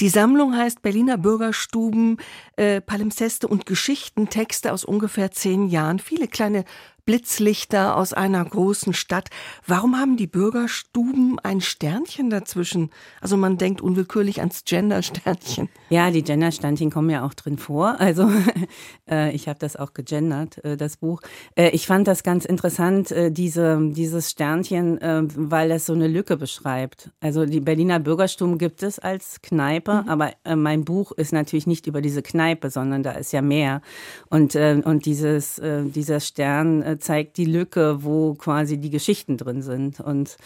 Die 0.00 0.08
Sammlung 0.08 0.56
heißt 0.56 0.82
Berliner 0.82 1.18
Bürgerstuben, 1.18 2.18
äh, 2.56 2.80
Palimpseste 2.80 3.46
und 3.46 3.66
Geschichtentexte 3.66 4.72
aus 4.72 4.84
ungefähr 4.84 5.30
zehn 5.30 5.68
Jahren. 5.68 5.98
Viele 5.98 6.26
kleine 6.26 6.64
Blitzlichter 7.04 7.96
aus 7.96 8.12
einer 8.12 8.44
großen 8.44 8.92
Stadt. 8.92 9.28
Warum 9.66 9.98
haben 9.98 10.16
die 10.16 10.28
Bürgerstuben 10.28 11.38
ein 11.40 11.60
Sternchen 11.60 12.30
dazwischen? 12.30 12.90
Also 13.20 13.36
man 13.36 13.58
denkt 13.58 13.80
unwillkürlich 13.80 14.40
ans 14.40 14.64
Gender-Sternchen. 14.64 15.68
Ja, 15.90 16.10
die 16.10 16.22
Gender-Sternchen 16.22 16.90
kommen 16.90 17.10
ja 17.10 17.24
auch 17.24 17.34
drin 17.34 17.58
vor. 17.58 18.00
Also 18.00 18.30
äh, 19.10 19.32
ich 19.32 19.48
habe 19.48 19.58
das 19.58 19.76
auch 19.76 19.94
gegendert, 19.94 20.64
äh, 20.64 20.76
das 20.76 20.96
Buch. 20.96 21.22
Äh, 21.56 21.70
ich 21.70 21.86
fand 21.86 22.06
das 22.06 22.22
ganz 22.22 22.44
interessant, 22.44 23.10
äh, 23.10 23.32
diese, 23.32 23.78
dieses 23.90 24.30
Sternchen, 24.30 25.00
äh, 25.00 25.22
weil 25.34 25.68
das 25.68 25.86
so 25.86 25.94
eine 25.94 26.06
Lücke 26.06 26.36
beschreibt. 26.36 27.10
Also 27.20 27.46
die 27.46 27.60
Berliner 27.60 27.98
Bürgerstuben 27.98 28.58
gibt 28.58 28.82
es 28.82 28.98
als 28.98 29.42
Kneipe, 29.42 30.02
mhm. 30.02 30.08
aber 30.08 30.32
äh, 30.44 30.54
mein 30.54 30.84
Buch 30.84 31.10
ist 31.12 31.32
natürlich 31.32 31.66
nicht 31.66 31.88
über 31.88 32.00
diese 32.00 32.22
Kneipe, 32.22 32.70
sondern 32.70 33.02
da 33.02 33.12
ist 33.12 33.32
ja 33.32 33.42
mehr. 33.42 33.82
Und, 34.30 34.54
und 34.54 35.04
dieses, 35.06 35.60
dieser 35.62 36.20
Stern 36.20 36.91
zeigt 36.98 37.36
die 37.36 37.44
Lücke, 37.44 38.04
wo 38.04 38.34
quasi 38.34 38.78
die 38.78 38.90
Geschichten 38.90 39.36
drin 39.36 39.62
sind. 39.62 40.00
Und 40.00 40.36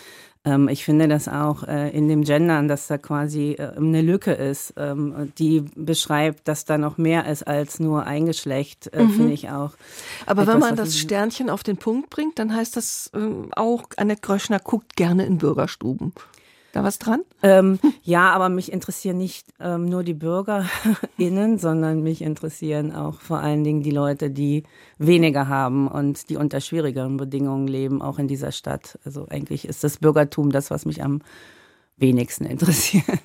ähm, 0.45 0.69
ich 0.69 0.85
finde 0.85 1.09
das 1.09 1.29
auch 1.29 1.65
äh, 1.65 1.91
in 1.91 2.09
dem 2.09 2.23
Gendern, 2.23 2.69
dass 2.69 2.87
da 2.87 2.99
quasi 2.99 3.53
äh, 3.59 3.73
eine 3.77 4.01
Lücke 4.01 4.33
ist, 4.33 4.75
ähm, 4.77 5.33
die 5.39 5.65
beschreibt, 5.75 6.47
dass 6.47 6.65
da 6.65 6.79
noch 6.79 6.99
mehr 6.99 7.27
ist 7.27 7.47
als 7.47 7.81
nur 7.81 8.05
ein 8.05 8.27
Geschlecht, 8.27 8.89
äh, 8.93 9.03
mhm. 9.03 9.11
finde 9.11 9.33
ich 9.33 9.51
auch. 9.51 9.73
Aber 10.25 10.43
etwas, 10.43 10.55
wenn 10.55 10.61
man 10.61 10.77
das 10.77 10.97
Sternchen 10.97 11.51
auf 11.51 11.65
den 11.65 11.77
Punkt 11.77 12.11
bringt, 12.11 12.39
dann 12.39 12.55
heißt 12.55 12.77
das 12.77 13.11
ähm, 13.15 13.49
auch, 13.57 13.85
Annette 13.97 14.21
Gröschner 14.23 14.61
guckt 14.61 14.97
gerne 14.97 15.27
in 15.27 15.39
Bürgerstuben 15.39 16.13
da 16.77 16.85
was 16.85 16.99
dran? 16.99 17.23
Ähm, 17.43 17.79
ja, 18.03 18.31
aber 18.31 18.49
mich 18.49 18.71
interessieren 18.71 19.17
nicht 19.17 19.47
ähm, 19.61 19.87
nur 19.87 20.05
die 20.05 20.15
BürgerInnen, 20.15 21.59
sondern 21.59 22.03
mich 22.03 22.21
interessieren 22.21 22.93
auch 22.93 23.21
vor 23.21 23.39
allen 23.39 23.65
Dingen 23.65 23.83
die 23.83 23.91
Leute, 23.91 24.31
die 24.31 24.65
weniger 24.99 25.49
haben 25.49 25.89
und 25.89 26.29
die 26.29 26.37
unter 26.37 26.61
schwierigeren 26.61 27.17
Bedingungen 27.17 27.67
leben, 27.67 28.03
auch 28.03 28.19
in 28.19 28.29
dieser 28.29 28.53
Stadt. 28.53 28.99
Also 29.05 29.27
eigentlich 29.29 29.67
ist 29.67 29.85
das 29.85 29.97
Bürgertum 29.97 30.53
das, 30.53 30.71
was 30.71 30.85
mich 30.85 31.03
am 31.03 31.23
wenigsten 31.97 32.45
interessieren. 32.45 33.21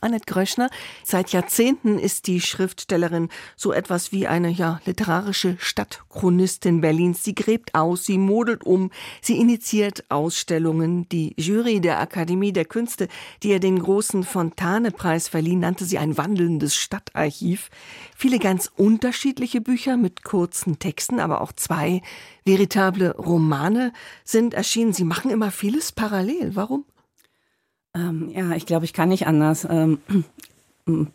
Annette 0.00 0.26
Gröschner, 0.26 0.70
seit 1.02 1.32
Jahrzehnten 1.32 1.98
ist 1.98 2.28
die 2.28 2.40
Schriftstellerin 2.40 3.30
so 3.56 3.72
etwas 3.72 4.12
wie 4.12 4.28
eine 4.28 4.48
ja, 4.48 4.80
literarische 4.86 5.56
Stadtchronistin 5.58 6.80
Berlins. 6.80 7.24
Sie 7.24 7.34
gräbt 7.34 7.74
aus, 7.74 8.04
sie 8.04 8.16
modelt 8.16 8.62
um, 8.62 8.92
sie 9.20 9.38
initiiert 9.38 10.08
Ausstellungen. 10.08 11.08
Die 11.08 11.34
Jury 11.36 11.80
der 11.80 11.98
Akademie 11.98 12.52
der 12.52 12.64
Künste, 12.64 13.08
die 13.42 13.48
ihr 13.48 13.58
den 13.58 13.80
großen 13.80 14.22
Fontane-Preis 14.22 15.26
verlieh, 15.26 15.56
nannte 15.56 15.84
sie 15.84 15.98
ein 15.98 16.16
wandelndes 16.16 16.76
Stadtarchiv. 16.76 17.68
Viele 18.16 18.38
ganz 18.38 18.70
unterschiedliche 18.76 19.60
Bücher 19.60 19.96
mit 19.96 20.22
kurzen 20.22 20.78
Texten, 20.78 21.18
aber 21.18 21.40
auch 21.40 21.50
zwei 21.50 22.02
veritable 22.44 23.16
Romane 23.16 23.92
sind 24.22 24.54
erschienen. 24.54 24.92
Sie 24.92 25.04
machen 25.04 25.32
immer 25.32 25.50
vieles 25.50 25.90
parallel. 25.90 26.54
Warum? 26.54 26.84
Ähm, 27.98 28.30
ja, 28.32 28.52
ich 28.52 28.66
glaube, 28.66 28.84
ich 28.84 28.92
kann 28.92 29.08
nicht 29.08 29.26
anders. 29.26 29.66
Ähm, 29.68 29.98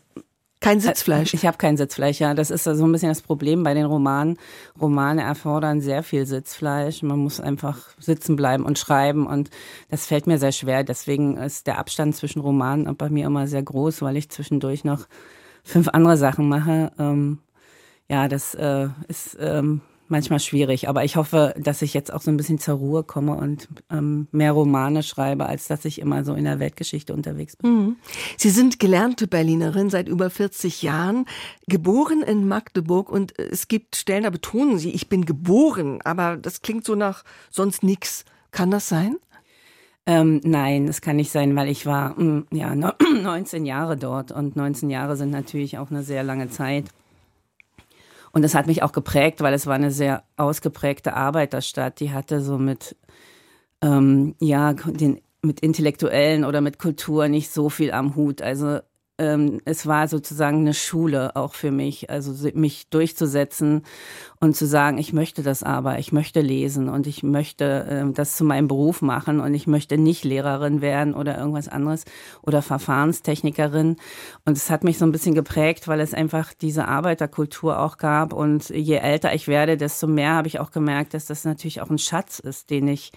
kein 0.60 0.80
Sitzfleisch. 0.80 1.34
Ich 1.34 1.46
habe 1.46 1.56
kein 1.56 1.76
Sitzfleisch, 1.76 2.20
ja. 2.20 2.34
Das 2.34 2.50
ist 2.50 2.64
so 2.64 2.84
ein 2.84 2.92
bisschen 2.92 3.08
das 3.08 3.22
Problem 3.22 3.62
bei 3.62 3.74
den 3.74 3.86
Romanen. 3.86 4.38
Romane 4.80 5.22
erfordern 5.22 5.80
sehr 5.80 6.02
viel 6.02 6.26
Sitzfleisch. 6.26 7.02
Man 7.02 7.18
muss 7.18 7.40
einfach 7.40 7.88
sitzen 7.98 8.36
bleiben 8.36 8.64
und 8.64 8.78
schreiben 8.78 9.26
und 9.26 9.50
das 9.90 10.06
fällt 10.06 10.26
mir 10.26 10.38
sehr 10.38 10.52
schwer. 10.52 10.84
Deswegen 10.84 11.36
ist 11.36 11.66
der 11.66 11.78
Abstand 11.78 12.16
zwischen 12.16 12.40
Romanen 12.40 12.96
bei 12.96 13.10
mir 13.10 13.26
immer 13.26 13.46
sehr 13.46 13.62
groß, 13.62 14.02
weil 14.02 14.16
ich 14.16 14.30
zwischendurch 14.30 14.84
noch 14.84 15.06
fünf 15.64 15.88
andere 15.88 16.16
Sachen 16.16 16.48
mache. 16.48 16.92
Ähm, 16.98 17.38
ja, 18.08 18.28
das 18.28 18.54
äh, 18.54 18.88
ist 19.08 19.36
ähm, 19.40 19.80
manchmal 20.14 20.38
schwierig. 20.38 20.88
Aber 20.88 21.04
ich 21.04 21.16
hoffe, 21.16 21.54
dass 21.58 21.82
ich 21.82 21.92
jetzt 21.92 22.12
auch 22.12 22.22
so 22.22 22.30
ein 22.30 22.36
bisschen 22.36 22.60
zur 22.60 22.76
Ruhe 22.76 23.02
komme 23.02 23.34
und 23.34 23.68
ähm, 23.90 24.28
mehr 24.30 24.52
Romane 24.52 25.02
schreibe, 25.02 25.46
als 25.46 25.66
dass 25.66 25.84
ich 25.84 26.00
immer 26.00 26.22
so 26.22 26.34
in 26.34 26.44
der 26.44 26.60
Weltgeschichte 26.60 27.12
unterwegs 27.12 27.56
bin. 27.56 27.70
Mhm. 27.70 27.96
Sie 28.36 28.50
sind 28.50 28.78
gelernte 28.78 29.26
Berlinerin 29.26 29.90
seit 29.90 30.08
über 30.08 30.30
40 30.30 30.82
Jahren, 30.82 31.26
geboren 31.66 32.22
in 32.22 32.46
Magdeburg 32.46 33.10
und 33.10 33.36
es 33.36 33.66
gibt 33.66 33.96
Stellen, 33.96 34.22
da 34.22 34.30
betonen 34.30 34.78
Sie, 34.78 34.90
ich 34.90 35.08
bin 35.08 35.26
geboren, 35.26 35.98
aber 36.04 36.36
das 36.36 36.62
klingt 36.62 36.84
so 36.84 36.94
nach 36.94 37.24
sonst 37.50 37.82
nichts. 37.82 38.24
Kann 38.52 38.70
das 38.70 38.88
sein? 38.88 39.16
Ähm, 40.06 40.40
nein, 40.44 40.86
das 40.86 41.00
kann 41.00 41.16
nicht 41.16 41.32
sein, 41.32 41.56
weil 41.56 41.68
ich 41.68 41.86
war 41.86 42.10
mm, 42.20 42.46
ja 42.52 42.72
19 43.22 43.66
Jahre 43.66 43.96
dort 43.96 44.30
und 44.30 44.54
19 44.54 44.90
Jahre 44.90 45.16
sind 45.16 45.30
natürlich 45.30 45.78
auch 45.78 45.90
eine 45.90 46.04
sehr 46.04 46.22
lange 46.22 46.50
Zeit. 46.50 46.84
Und 48.34 48.42
das 48.42 48.56
hat 48.56 48.66
mich 48.66 48.82
auch 48.82 48.90
geprägt, 48.90 49.40
weil 49.42 49.54
es 49.54 49.68
war 49.68 49.76
eine 49.76 49.92
sehr 49.92 50.24
ausgeprägte 50.36 51.14
Arbeiterstadt. 51.14 52.00
Die 52.00 52.10
hatte 52.10 52.40
so 52.40 52.58
mit, 52.58 52.96
ähm, 53.80 54.34
ja, 54.40 54.72
den, 54.72 55.20
mit 55.40 55.60
Intellektuellen 55.60 56.44
oder 56.44 56.60
mit 56.60 56.80
Kultur 56.80 57.28
nicht 57.28 57.52
so 57.52 57.70
viel 57.70 57.92
am 57.92 58.16
Hut. 58.16 58.42
Also 58.42 58.80
ähm, 59.18 59.60
es 59.64 59.86
war 59.86 60.08
sozusagen 60.08 60.58
eine 60.58 60.74
Schule 60.74 61.36
auch 61.36 61.54
für 61.54 61.70
mich, 61.70 62.10
also 62.10 62.32
mich 62.54 62.88
durchzusetzen 62.88 63.82
und 64.40 64.56
zu 64.56 64.66
sagen, 64.66 64.98
ich 64.98 65.12
möchte 65.12 65.42
das 65.42 65.62
aber, 65.62 66.00
ich 66.00 66.12
möchte 66.12 66.40
lesen 66.40 66.88
und 66.88 67.06
ich 67.06 67.22
möchte 67.22 67.86
ähm, 67.88 68.14
das 68.14 68.36
zu 68.36 68.44
meinem 68.44 68.66
Beruf 68.66 69.02
machen 69.02 69.38
und 69.38 69.54
ich 69.54 69.68
möchte 69.68 69.98
nicht 69.98 70.24
Lehrerin 70.24 70.80
werden 70.80 71.14
oder 71.14 71.38
irgendwas 71.38 71.68
anderes 71.68 72.04
oder 72.42 72.60
Verfahrenstechnikerin. 72.60 73.96
Und 74.44 74.56
es 74.56 74.68
hat 74.68 74.82
mich 74.82 74.98
so 74.98 75.04
ein 75.04 75.12
bisschen 75.12 75.34
geprägt, 75.34 75.86
weil 75.86 76.00
es 76.00 76.12
einfach 76.12 76.52
diese 76.52 76.88
Arbeiterkultur 76.88 77.78
auch 77.78 77.98
gab. 77.98 78.32
Und 78.32 78.68
je 78.70 78.96
älter 78.96 79.32
ich 79.32 79.46
werde, 79.46 79.76
desto 79.76 80.08
mehr 80.08 80.34
habe 80.34 80.48
ich 80.48 80.58
auch 80.58 80.72
gemerkt, 80.72 81.14
dass 81.14 81.26
das 81.26 81.44
natürlich 81.44 81.80
auch 81.80 81.90
ein 81.90 81.98
Schatz 81.98 82.40
ist, 82.40 82.70
den 82.70 82.88
ich 82.88 83.12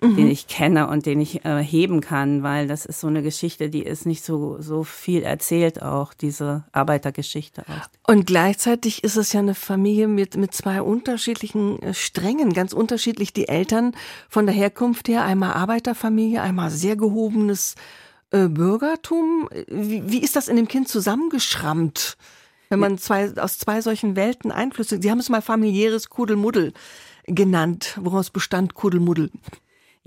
mhm. 0.00 0.16
den 0.16 0.30
ich 0.30 0.46
kenne 0.46 0.88
und 0.88 1.06
den 1.06 1.20
ich 1.20 1.44
äh, 1.44 1.62
heben 1.62 2.00
kann, 2.00 2.42
weil 2.42 2.66
das 2.68 2.86
ist 2.86 3.00
so 3.00 3.06
eine 3.06 3.22
Geschichte, 3.22 3.68
die 3.68 3.82
ist 3.82 4.06
nicht 4.06 4.24
so, 4.24 4.60
so 4.60 4.84
viel 4.84 5.22
erzählt 5.22 5.82
auch, 5.82 6.14
diese 6.14 6.64
Arbeitergeschichte 6.72 7.62
auch. 7.62 8.12
Und 8.12 8.26
gleichzeitig 8.26 9.04
ist 9.04 9.16
es 9.16 9.32
ja 9.32 9.40
eine 9.40 9.54
Familie 9.54 10.08
mit, 10.08 10.36
mit 10.36 10.54
zwei 10.54 10.82
unterschiedlichen 10.82 11.82
äh, 11.82 11.94
Strängen, 11.94 12.52
ganz 12.52 12.72
unterschiedlich 12.72 13.32
die 13.32 13.48
Eltern 13.48 13.94
von 14.28 14.46
der 14.46 14.54
Herkunft 14.54 15.08
her, 15.08 15.24
einmal 15.24 15.52
Arbeiterfamilie, 15.52 16.40
einmal 16.40 16.70
sehr 16.70 16.96
gehobenes 16.96 17.74
äh, 18.30 18.48
Bürgertum. 18.48 19.48
Wie, 19.68 20.10
wie 20.10 20.22
ist 20.22 20.36
das 20.36 20.48
in 20.48 20.56
dem 20.56 20.68
Kind 20.68 20.88
zusammengeschrammt? 20.88 22.16
Wenn 22.70 22.80
man 22.80 22.98
zwei, 22.98 23.34
aus 23.38 23.58
zwei 23.58 23.80
solchen 23.80 24.14
Welten 24.14 24.52
Einflüsse, 24.52 25.00
Sie 25.00 25.10
haben 25.10 25.20
es 25.20 25.30
mal 25.30 25.40
familiäres 25.40 26.10
Kuddelmuddel 26.10 26.74
genannt. 27.26 27.98
Woraus 28.02 28.28
bestand 28.28 28.74
Kuddelmuddel? 28.74 29.30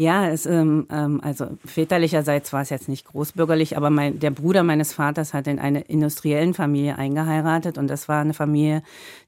Ja, 0.01 0.27
es, 0.27 0.47
ähm, 0.47 0.87
ähm, 0.89 1.21
also 1.23 1.59
väterlicherseits 1.63 2.51
war 2.53 2.63
es 2.63 2.71
jetzt 2.71 2.89
nicht 2.89 3.05
großbürgerlich, 3.05 3.77
aber 3.77 3.91
mein, 3.91 4.17
der 4.17 4.31
Bruder 4.31 4.63
meines 4.63 4.93
Vaters 4.93 5.31
hat 5.35 5.45
in 5.45 5.59
eine 5.59 5.81
industriellen 5.81 6.55
Familie 6.55 6.97
eingeheiratet 6.97 7.77
und 7.77 7.87
das 7.87 8.09
war 8.09 8.21
eine 8.21 8.33
Familie, 8.33 8.81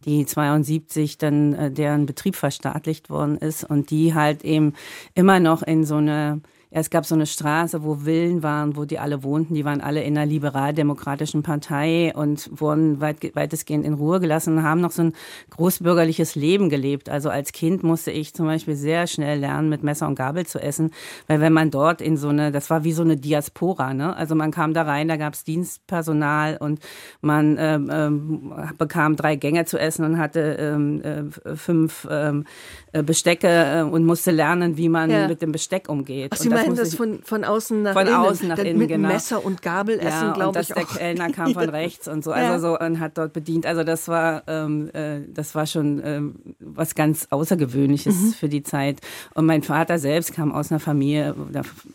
die 0.03 0.25
72 0.25 1.19
dann 1.19 1.53
äh, 1.53 1.71
deren 1.71 2.07
Betrieb 2.07 2.35
verstaatlicht 2.35 3.11
worden 3.11 3.37
ist 3.37 3.63
und 3.63 3.91
die 3.91 4.15
halt 4.15 4.43
eben 4.43 4.73
immer 5.13 5.39
noch 5.39 5.61
in 5.61 5.83
so 5.83 5.97
eine 5.97 6.41
es 6.75 6.89
gab 6.89 7.05
so 7.05 7.13
eine 7.13 7.27
Straße, 7.27 7.83
wo 7.83 7.95
Villen 8.03 8.41
waren, 8.41 8.75
wo 8.75 8.85
die 8.85 8.97
alle 8.97 9.21
wohnten. 9.21 9.53
Die 9.53 9.63
waren 9.63 9.79
alle 9.79 10.01
in 10.01 10.17
einer 10.17 10.25
liberal-demokratischen 10.25 11.43
Partei 11.43 12.11
und 12.15 12.49
wurden 12.59 12.99
weit, 12.99 13.35
weitestgehend 13.35 13.85
in 13.85 13.93
Ruhe 13.93 14.19
gelassen 14.19 14.57
und 14.57 14.63
haben 14.63 14.81
noch 14.81 14.89
so 14.89 15.03
ein 15.03 15.13
großbürgerliches 15.51 16.33
Leben 16.33 16.69
gelebt. 16.69 17.09
Also 17.09 17.29
als 17.29 17.51
Kind 17.51 17.83
musste 17.83 18.09
ich 18.09 18.33
zum 18.33 18.47
Beispiel 18.47 18.75
sehr 18.75 19.05
schnell 19.05 19.39
lernen, 19.39 19.69
mit 19.69 19.83
Messer 19.83 20.07
und 20.07 20.15
Gabel 20.15 20.47
zu 20.47 20.59
essen, 20.59 20.89
weil 21.27 21.41
wenn 21.41 21.53
man 21.53 21.69
dort 21.69 22.01
in 22.01 22.17
so 22.17 22.29
eine, 22.29 22.51
das 22.51 22.71
war 22.71 22.83
wie 22.83 22.93
so 22.93 23.03
eine 23.03 23.17
Diaspora, 23.17 23.93
ne? 23.93 24.15
Also 24.15 24.33
man 24.33 24.49
kam 24.49 24.73
da 24.73 24.81
rein, 24.81 25.07
da 25.07 25.17
gab 25.17 25.35
es 25.35 25.43
Dienstpersonal 25.43 26.57
und 26.57 26.79
man 27.21 27.55
ähm, 27.59 27.89
ähm, 27.93 28.53
bekam 28.79 29.15
drei 29.15 29.35
Gänge 29.35 29.65
zu 29.65 29.77
essen 29.77 30.05
und 30.05 30.17
hatte 30.17 30.57
ähm, 30.59 31.01
äh, 31.03 31.55
fünf 31.55 32.07
ähm, 32.09 32.45
äh, 32.93 33.03
Bestecke 33.03 33.47
äh, 33.47 33.81
und 33.83 34.05
musste 34.05 34.31
lernen, 34.31 34.75
wie 34.77 34.89
man 34.89 35.11
ja. 35.11 35.27
mit 35.27 35.43
dem 35.43 35.51
Besteck 35.51 35.87
umgeht. 35.87 36.31
Ach, 36.33 36.37
meinen 36.67 36.75
das 36.75 36.95
von, 36.95 37.21
von 37.23 37.43
außen 37.43 37.81
nach 37.81 37.93
von 37.93 38.07
innen. 38.07 38.15
Von 38.15 38.25
außen 38.25 38.47
nach 38.47 38.57
innen, 38.57 38.79
mit 38.79 38.89
genau. 38.89 39.07
Messer 39.07 39.43
und 39.43 39.61
Gabel 39.61 39.99
essen, 39.99 40.27
ja, 40.27 40.33
glaube 40.33 40.59
ich. 40.59 40.67
Der 40.67 40.85
Kellner 40.85 41.29
kam 41.31 41.53
von 41.53 41.69
rechts 41.69 42.07
und 42.07 42.23
so, 42.23 42.31
also 42.31 42.51
ja. 42.53 42.59
so 42.59 42.79
und 42.79 42.99
hat 42.99 43.17
dort 43.17 43.33
bedient. 43.33 43.65
Also 43.65 43.83
das 43.83 44.07
war, 44.07 44.43
ähm, 44.47 44.89
äh, 44.93 45.21
das 45.33 45.55
war 45.55 45.65
schon 45.65 46.01
ähm, 46.03 46.35
was 46.59 46.95
ganz 46.95 47.27
Außergewöhnliches 47.29 48.15
mhm. 48.15 48.33
für 48.33 48.49
die 48.49 48.63
Zeit. 48.63 48.99
Und 49.33 49.45
mein 49.45 49.63
Vater 49.63 49.99
selbst 49.99 50.33
kam 50.33 50.51
aus 50.51 50.71
einer 50.71 50.79
Familie, 50.79 51.35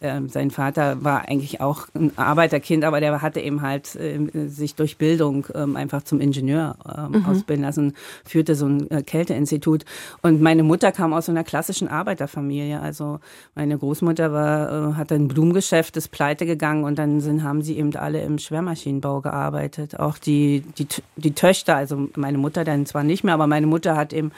äh, 0.01 0.21
sein 0.29 0.51
Vater 0.51 1.03
war 1.05 1.29
eigentlich 1.29 1.61
auch 1.61 1.87
ein 1.95 2.13
Arbeiterkind, 2.17 2.85
aber 2.85 3.01
der 3.01 3.23
hatte 3.23 3.41
eben 3.41 3.63
halt 3.63 3.95
äh, 3.97 4.49
sich 4.49 4.75
durch 4.75 4.97
Bildung 4.97 5.47
ähm, 5.55 5.77
einfach 5.77 6.03
zum 6.03 6.21
Ingenieur 6.21 6.77
ähm, 6.87 7.21
mhm. 7.21 7.27
ausbilden 7.27 7.65
lassen, 7.65 7.95
führte 8.25 8.55
so 8.55 8.67
ein 8.67 8.91
äh, 8.91 9.03
Kälteinstitut. 9.03 9.85
Und 10.23 10.41
meine 10.41 10.63
Mutter 10.63 10.93
kam 10.93 11.13
aus 11.13 11.27
so 11.27 11.33
einer 11.33 11.45
klassischen 11.45 11.89
Arbeiterfamilie. 11.89 12.81
Also 12.81 13.21
meine 13.55 13.79
Großmutter 13.79 14.33
war 14.33 14.58
äh, 14.67 14.95
hatte 14.95 15.15
ein 15.15 15.29
Blumengeschäft, 15.29 15.97
ist 15.97 16.09
pleite 16.09 16.47
gegangen 16.47 16.85
und 16.85 16.99
dann 16.99 17.21
sind, 17.21 17.43
haben 17.43 17.63
sie 17.63 17.79
eben 17.79 17.95
alle 17.97 18.23
im 18.23 18.39
Schwermaschinenbau 18.39 19.21
gearbeitet. 19.21 19.99
Auch 19.99 20.19
die, 20.19 20.65
die, 20.79 20.87
die 21.17 21.35
Töchter, 21.35 21.77
also 21.77 22.09
meine 22.17 22.39
Mutter 22.39 22.65
dann 22.65 22.87
zwar 22.87 23.05
nicht 23.05 23.25
mehr, 23.25 23.35
aber 23.35 23.47
meine 23.47 23.67
Mutter 23.67 23.97
hat 23.97 24.13
eben 24.13 24.33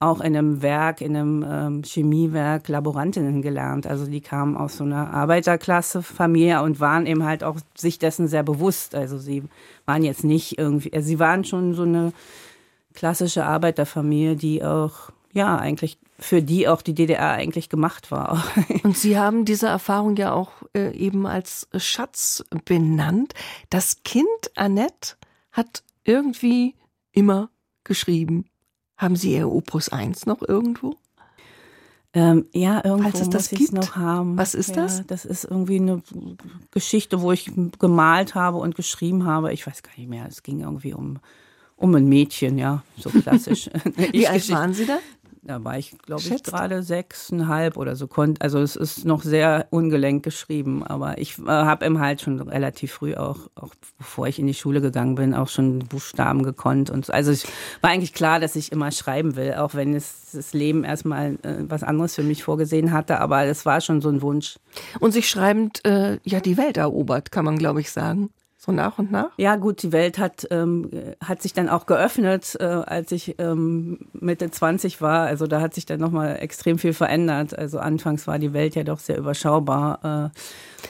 auch 0.00 0.20
in 0.20 0.36
einem 0.36 0.62
Werk, 0.62 1.00
in 1.00 1.16
einem 1.16 1.44
ähm, 1.48 1.82
Chemiewerk 1.82 2.68
Laborantinnen 2.68 3.42
gelernt. 3.42 3.86
Also 3.86 4.06
die 4.06 4.20
kamen 4.20 4.56
aus 4.56 4.76
so 4.76 4.84
einer 4.84 5.12
Arbeiterklasse-Familie 5.12 6.62
und 6.62 6.78
waren 6.78 7.06
eben 7.06 7.24
halt 7.24 7.42
auch 7.42 7.56
sich 7.76 7.98
dessen 7.98 8.28
sehr 8.28 8.44
bewusst. 8.44 8.94
Also 8.94 9.18
sie 9.18 9.42
waren 9.86 10.04
jetzt 10.04 10.22
nicht 10.22 10.58
irgendwie, 10.58 10.92
also 10.92 11.06
sie 11.06 11.18
waren 11.18 11.44
schon 11.44 11.74
so 11.74 11.82
eine 11.82 12.12
klassische 12.94 13.44
Arbeiterfamilie, 13.44 14.36
die 14.36 14.64
auch 14.64 15.10
ja 15.38 15.56
eigentlich 15.56 15.98
für 16.18 16.42
die 16.42 16.68
auch 16.68 16.82
die 16.82 16.94
DDR 16.94 17.30
eigentlich 17.30 17.68
gemacht 17.68 18.10
war. 18.10 18.44
Und 18.82 18.96
Sie 18.96 19.18
haben 19.18 19.44
diese 19.44 19.68
Erfahrung 19.68 20.16
ja 20.16 20.32
auch 20.32 20.50
äh, 20.74 20.94
eben 20.96 21.26
als 21.26 21.68
Schatz 21.76 22.44
benannt. 22.64 23.34
Das 23.70 24.02
Kind 24.04 24.26
Annette 24.54 25.16
hat 25.52 25.82
irgendwie 26.04 26.74
immer 27.12 27.50
geschrieben. 27.84 28.46
Haben 28.96 29.16
Sie 29.16 29.34
Ihr 29.34 29.48
Opus 29.48 29.88
1 29.88 30.26
noch 30.26 30.42
irgendwo? 30.42 30.96
Ähm, 32.14 32.46
ja, 32.52 32.84
irgendwo 32.84 33.10
Falls 33.10 33.20
es 33.20 33.30
das 33.30 33.52
muss 33.52 33.60
ich 33.60 33.72
noch 33.72 33.94
haben. 33.94 34.36
Was 34.36 34.54
ist 34.54 34.70
ja, 34.70 34.82
das? 34.82 35.06
Das 35.06 35.24
ist 35.24 35.44
irgendwie 35.44 35.76
eine 35.76 36.02
Geschichte, 36.72 37.20
wo 37.20 37.32
ich 37.32 37.52
gemalt 37.78 38.34
habe 38.34 38.56
und 38.56 38.74
geschrieben 38.74 39.24
habe. 39.24 39.52
Ich 39.52 39.66
weiß 39.66 39.82
gar 39.82 39.92
nicht 39.96 40.08
mehr. 40.08 40.26
Es 40.26 40.42
ging 40.42 40.60
irgendwie 40.60 40.94
um 40.94 41.20
um 41.78 41.94
ein 41.94 42.08
Mädchen, 42.08 42.58
ja, 42.58 42.82
so 42.96 43.08
klassisch. 43.08 43.70
Wie 44.12 44.26
alt 44.26 44.50
waren 44.50 44.74
Sie 44.74 44.84
da? 44.84 44.98
Da 45.48 45.64
war 45.64 45.78
ich, 45.78 45.96
glaube 46.04 46.20
ich, 46.20 46.42
gerade 46.42 46.82
sechseinhalb 46.82 47.78
oder 47.78 47.96
so. 47.96 48.06
Also 48.38 48.58
es 48.58 48.76
ist 48.76 49.06
noch 49.06 49.22
sehr 49.22 49.66
ungelenk 49.70 50.22
geschrieben, 50.22 50.86
aber 50.86 51.16
ich 51.16 51.38
äh, 51.38 51.46
habe 51.46 51.86
im 51.86 52.00
halt 52.00 52.20
schon 52.20 52.38
relativ 52.38 52.92
früh 52.92 53.14
auch, 53.14 53.48
auch 53.54 53.74
bevor 53.96 54.26
ich 54.26 54.38
in 54.38 54.46
die 54.46 54.52
Schule 54.52 54.82
gegangen 54.82 55.14
bin, 55.14 55.32
auch 55.32 55.48
schon 55.48 55.78
Buchstaben 55.78 56.42
gekonnt. 56.42 56.90
Und 56.90 57.06
so. 57.06 57.14
Also 57.14 57.30
es 57.30 57.46
war 57.80 57.88
eigentlich 57.88 58.12
klar, 58.12 58.40
dass 58.40 58.56
ich 58.56 58.72
immer 58.72 58.92
schreiben 58.92 59.36
will, 59.36 59.54
auch 59.54 59.72
wenn 59.72 59.94
es 59.94 60.32
das 60.34 60.52
Leben 60.52 60.84
erstmal 60.84 61.38
äh, 61.42 61.62
was 61.62 61.82
anderes 61.82 62.14
für 62.14 62.24
mich 62.24 62.44
vorgesehen 62.44 62.92
hatte, 62.92 63.18
aber 63.18 63.44
es 63.46 63.64
war 63.64 63.80
schon 63.80 64.02
so 64.02 64.10
ein 64.10 64.20
Wunsch. 64.20 64.58
Und 65.00 65.12
sich 65.12 65.30
schreibend 65.30 65.82
äh, 65.86 66.18
ja 66.24 66.40
die 66.40 66.58
Welt 66.58 66.76
erobert, 66.76 67.32
kann 67.32 67.46
man, 67.46 67.56
glaube 67.56 67.80
ich, 67.80 67.90
sagen 67.90 68.28
so 68.60 68.72
nach 68.72 68.98
und 68.98 69.12
nach? 69.12 69.30
Ja, 69.36 69.54
gut, 69.54 69.84
die 69.84 69.92
Welt 69.92 70.18
hat, 70.18 70.48
ähm, 70.50 70.90
hat 71.22 71.42
sich 71.42 71.52
dann 71.52 71.68
auch 71.68 71.86
geöffnet, 71.86 72.56
äh, 72.58 72.64
als 72.64 73.12
ich 73.12 73.36
ähm, 73.38 74.00
Mitte 74.12 74.50
20 74.50 75.00
war. 75.00 75.26
Also 75.26 75.46
da 75.46 75.60
hat 75.60 75.74
sich 75.74 75.86
dann 75.86 76.00
nochmal 76.00 76.38
extrem 76.40 76.76
viel 76.78 76.92
verändert. 76.92 77.56
Also 77.56 77.78
anfangs 77.78 78.26
war 78.26 78.40
die 78.40 78.52
Welt 78.52 78.74
ja 78.74 78.82
doch 78.82 78.98
sehr 78.98 79.16
überschaubar. 79.16 80.32
Äh, 80.34 80.38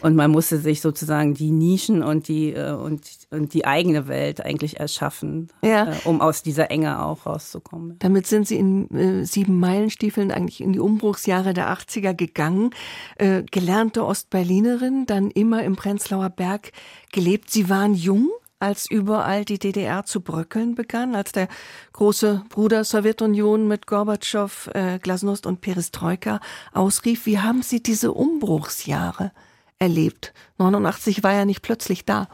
und 0.03 0.17
man 0.17 0.31
musste 0.31 0.59
sich 0.59 0.81
sozusagen 0.81 1.35
die 1.35 1.51
Nischen 1.51 2.03
und 2.03 2.29
die, 2.29 2.53
äh, 2.53 2.73
und, 2.73 3.03
und 3.31 3.53
die 3.53 3.67
eigene 3.67 4.09
Welt 4.09 4.45
eigentlich 4.45 4.81
erschaffen, 4.81 5.49
ja. 5.63 5.93
äh, 5.93 5.95
um 6.05 6.21
aus 6.21 6.43
dieser 6.43 6.71
Enge 6.71 7.03
auch 7.03 7.27
rauszukommen. 7.27 7.97
Damit 7.99 8.27
sind 8.27 8.47
Sie 8.47 8.57
in 8.57 8.91
äh, 8.91 9.25
sieben 9.25 9.59
Meilenstiefeln 9.59 10.31
eigentlich 10.31 10.61
in 10.61 10.73
die 10.73 10.81
Umbruchsjahre 10.81 11.53
der 11.53 11.71
80er 11.71 12.15
gegangen. 12.15 12.71
Äh, 13.17 13.43
gelernte 13.51 14.07
Ostberlinerin, 14.07 15.07
dann 15.07 15.31
immer 15.31 15.65
im 15.65 15.77
Prenzlauer 15.77 16.31
Berg 16.31 16.73
gelebt. 17.13 17.51
Sie 17.51 17.58
waren 17.67 17.95
jung, 17.95 18.31
als 18.61 18.91
überall 18.91 19.45
die 19.45 19.59
DDR 19.59 20.05
zu 20.05 20.21
bröckeln 20.21 20.75
begann, 20.75 21.15
als 21.15 21.33
der 21.33 21.49
große 21.93 22.45
Bruder 22.49 22.85
Sowjetunion 22.85 23.69
mit 23.69 23.87
Gorbatschow, 23.87 24.71
äh, 24.75 24.99
Glasnost 24.99 25.47
und 25.47 25.61
Perestroika 25.61 26.41
ausrief. 26.73 27.27
Wie 27.27 27.39
haben 27.39 27.63
Sie 27.63 27.83
diese 27.83 28.13
Umbruchsjahre 28.13 29.33
erlebt. 29.79 30.35
89 30.59 31.23
war 31.23 31.33
ja 31.33 31.45
nicht 31.45 31.63
plötzlich 31.63 32.05
da. 32.05 32.29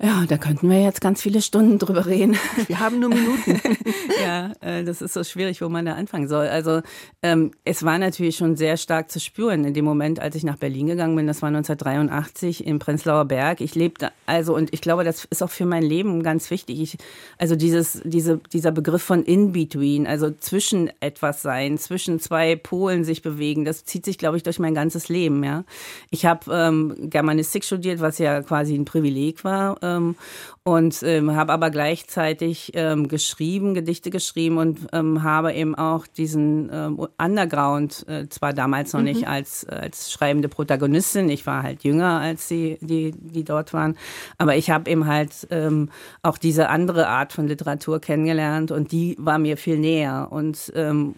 Ja, 0.00 0.24
da 0.28 0.38
könnten 0.38 0.70
wir 0.70 0.80
jetzt 0.80 1.00
ganz 1.00 1.20
viele 1.20 1.42
Stunden 1.42 1.80
drüber 1.80 2.06
reden. 2.06 2.36
Wir 2.68 2.78
haben 2.78 3.00
nur 3.00 3.08
Minuten. 3.08 3.60
ja, 4.22 4.52
äh, 4.60 4.84
das 4.84 5.02
ist 5.02 5.12
so 5.12 5.24
schwierig, 5.24 5.60
wo 5.60 5.68
man 5.68 5.86
da 5.86 5.94
anfangen 5.94 6.28
soll. 6.28 6.46
Also 6.46 6.82
ähm, 7.20 7.50
es 7.64 7.82
war 7.82 7.98
natürlich 7.98 8.36
schon 8.36 8.54
sehr 8.54 8.76
stark 8.76 9.10
zu 9.10 9.18
spüren 9.18 9.64
in 9.64 9.74
dem 9.74 9.84
Moment, 9.84 10.20
als 10.20 10.36
ich 10.36 10.44
nach 10.44 10.56
Berlin 10.56 10.86
gegangen 10.86 11.16
bin. 11.16 11.26
Das 11.26 11.42
war 11.42 11.48
1983 11.48 12.64
im 12.64 12.78
Prenzlauer 12.78 13.24
Berg. 13.24 13.60
Ich 13.60 13.74
lebte 13.74 14.12
also 14.24 14.54
und 14.54 14.72
ich 14.72 14.82
glaube, 14.82 15.02
das 15.02 15.24
ist 15.24 15.42
auch 15.42 15.50
für 15.50 15.66
mein 15.66 15.82
Leben 15.82 16.22
ganz 16.22 16.48
wichtig. 16.52 16.80
Ich, 16.80 16.98
also 17.36 17.56
dieses, 17.56 18.00
diese, 18.04 18.38
dieser 18.52 18.70
Begriff 18.70 19.02
von 19.02 19.24
in 19.24 19.50
between, 19.50 20.06
also 20.06 20.30
zwischen 20.30 20.92
etwas 21.00 21.42
sein, 21.42 21.76
zwischen 21.76 22.20
zwei 22.20 22.54
Polen 22.54 23.02
sich 23.02 23.22
bewegen, 23.22 23.64
das 23.64 23.84
zieht 23.84 24.04
sich, 24.04 24.16
glaube 24.16 24.36
ich, 24.36 24.44
durch 24.44 24.60
mein 24.60 24.74
ganzes 24.74 25.08
Leben. 25.08 25.42
Ja, 25.42 25.64
ich 26.10 26.24
habe 26.24 26.52
ähm, 26.52 27.10
Germanistik 27.10 27.64
studiert, 27.64 27.98
was 28.00 28.18
ja 28.18 28.42
quasi 28.42 28.76
ein 28.76 28.84
Privileg 28.84 29.42
war 29.42 29.76
ähm, 29.96 30.16
und 30.68 31.02
ähm, 31.02 31.34
habe 31.34 31.54
aber 31.54 31.70
gleichzeitig 31.70 32.72
ähm, 32.74 33.08
geschrieben, 33.08 33.72
Gedichte 33.72 34.10
geschrieben 34.10 34.58
und 34.58 34.80
ähm, 34.92 35.22
habe 35.22 35.54
eben 35.54 35.74
auch 35.74 36.06
diesen 36.06 36.68
ähm, 36.70 37.06
Underground, 37.16 38.04
äh, 38.06 38.28
zwar 38.28 38.52
damals 38.52 38.92
noch 38.92 39.00
mhm. 39.00 39.06
nicht 39.06 39.26
als, 39.26 39.64
als 39.66 40.12
schreibende 40.12 40.50
Protagonistin, 40.50 41.30
ich 41.30 41.46
war 41.46 41.62
halt 41.62 41.84
jünger 41.84 42.20
als 42.20 42.48
die, 42.48 42.76
die, 42.82 43.12
die 43.12 43.44
dort 43.44 43.72
waren, 43.72 43.96
aber 44.36 44.56
ich 44.56 44.68
habe 44.68 44.90
eben 44.90 45.06
halt 45.06 45.30
ähm, 45.50 45.88
auch 46.22 46.36
diese 46.36 46.68
andere 46.68 47.08
Art 47.08 47.32
von 47.32 47.48
Literatur 47.48 47.98
kennengelernt 47.98 48.70
und 48.70 48.92
die 48.92 49.16
war 49.18 49.38
mir 49.38 49.56
viel 49.56 49.78
näher 49.78 50.28
und 50.30 50.70
ähm, 50.76 51.14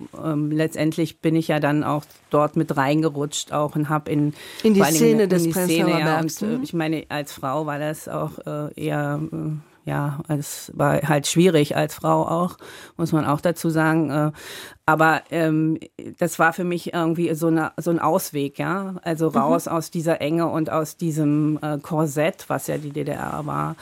letztendlich 0.52 1.18
bin 1.18 1.34
ich 1.34 1.48
ja 1.48 1.58
dann 1.58 1.82
auch 1.82 2.04
dort 2.30 2.54
mit 2.54 2.76
reingerutscht 2.76 3.52
auch 3.52 3.74
und 3.74 3.88
habe 3.88 4.12
in, 4.12 4.32
in 4.62 4.74
die 4.74 4.82
Szene 4.84 5.10
in, 5.10 5.20
in 5.20 5.28
des 5.28 5.42
die 5.42 5.52
Szene, 5.52 5.98
ja, 5.98 6.20
und, 6.20 6.42
äh, 6.42 6.58
ich 6.62 6.72
meine, 6.72 7.04
als 7.08 7.32
Frau 7.32 7.66
war 7.66 7.80
das 7.80 8.08
auch 8.08 8.38
äh, 8.46 8.72
eher 8.76 9.20
äh, 9.32 9.39
ja, 9.84 10.20
es 10.28 10.70
war 10.74 11.00
halt 11.02 11.26
schwierig 11.26 11.76
als 11.76 11.94
Frau 11.94 12.26
auch, 12.26 12.56
muss 12.96 13.12
man 13.12 13.24
auch 13.24 13.40
dazu 13.40 13.70
sagen. 13.70 14.10
Äh, 14.10 14.32
aber 14.86 15.22
ähm, 15.30 15.78
das 16.18 16.38
war 16.38 16.52
für 16.52 16.64
mich 16.64 16.92
irgendwie 16.92 17.34
so, 17.34 17.46
eine, 17.46 17.72
so 17.76 17.90
ein 17.90 17.98
Ausweg, 17.98 18.58
ja. 18.58 18.96
Also 19.02 19.30
mhm. 19.30 19.36
raus 19.36 19.66
mhm. 19.66 19.72
aus 19.72 19.90
dieser 19.90 20.20
Enge 20.20 20.48
und 20.48 20.70
aus 20.70 20.96
diesem 20.96 21.58
äh, 21.62 21.78
Korsett, 21.78 22.44
was 22.48 22.66
ja 22.66 22.78
die 22.78 22.90
DDR 22.90 23.46
war. 23.46 23.76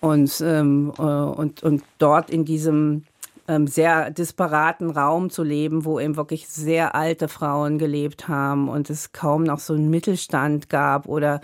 Und, 0.00 0.40
ähm, 0.40 0.92
äh, 0.98 1.02
und, 1.02 1.62
und 1.62 1.82
dort 1.98 2.30
in 2.30 2.44
diesem 2.44 3.04
ähm, 3.52 3.66
sehr 3.66 4.10
disparaten 4.10 4.90
Raum 4.90 5.30
zu 5.30 5.42
leben, 5.42 5.84
wo 5.84 6.00
eben 6.00 6.16
wirklich 6.16 6.48
sehr 6.48 6.94
alte 6.94 7.28
Frauen 7.28 7.78
gelebt 7.78 8.28
haben 8.28 8.68
und 8.68 8.88
es 8.88 9.12
kaum 9.12 9.42
noch 9.42 9.58
so 9.58 9.74
einen 9.74 9.90
Mittelstand 9.90 10.70
gab 10.70 11.06
oder 11.06 11.40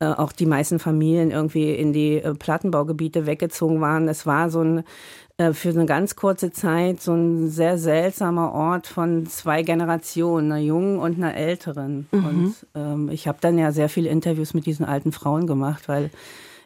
äh, 0.00 0.06
auch 0.06 0.32
die 0.32 0.46
meisten 0.46 0.78
Familien 0.78 1.30
irgendwie 1.30 1.72
in 1.72 1.92
die 1.92 2.16
äh, 2.16 2.34
Plattenbaugebiete 2.34 3.26
weggezogen 3.26 3.80
waren. 3.80 4.08
Es 4.08 4.26
war 4.26 4.50
so 4.50 4.62
ein 4.62 4.84
äh, 5.38 5.52
für 5.52 5.70
eine 5.70 5.86
ganz 5.86 6.16
kurze 6.16 6.50
Zeit 6.50 7.00
so 7.00 7.14
ein 7.14 7.48
sehr 7.48 7.78
seltsamer 7.78 8.52
Ort 8.52 8.86
von 8.86 9.26
zwei 9.26 9.62
Generationen, 9.62 10.52
einer 10.52 10.60
jungen 10.60 10.98
und 10.98 11.16
einer 11.16 11.34
älteren. 11.34 12.08
Mhm. 12.10 12.24
Und 12.24 12.54
ähm, 12.74 13.08
ich 13.08 13.28
habe 13.28 13.38
dann 13.40 13.56
ja 13.56 13.72
sehr 13.72 13.88
viele 13.88 14.10
Interviews 14.10 14.52
mit 14.52 14.66
diesen 14.66 14.84
alten 14.84 15.12
Frauen 15.12 15.46
gemacht, 15.46 15.88
weil 15.88 16.10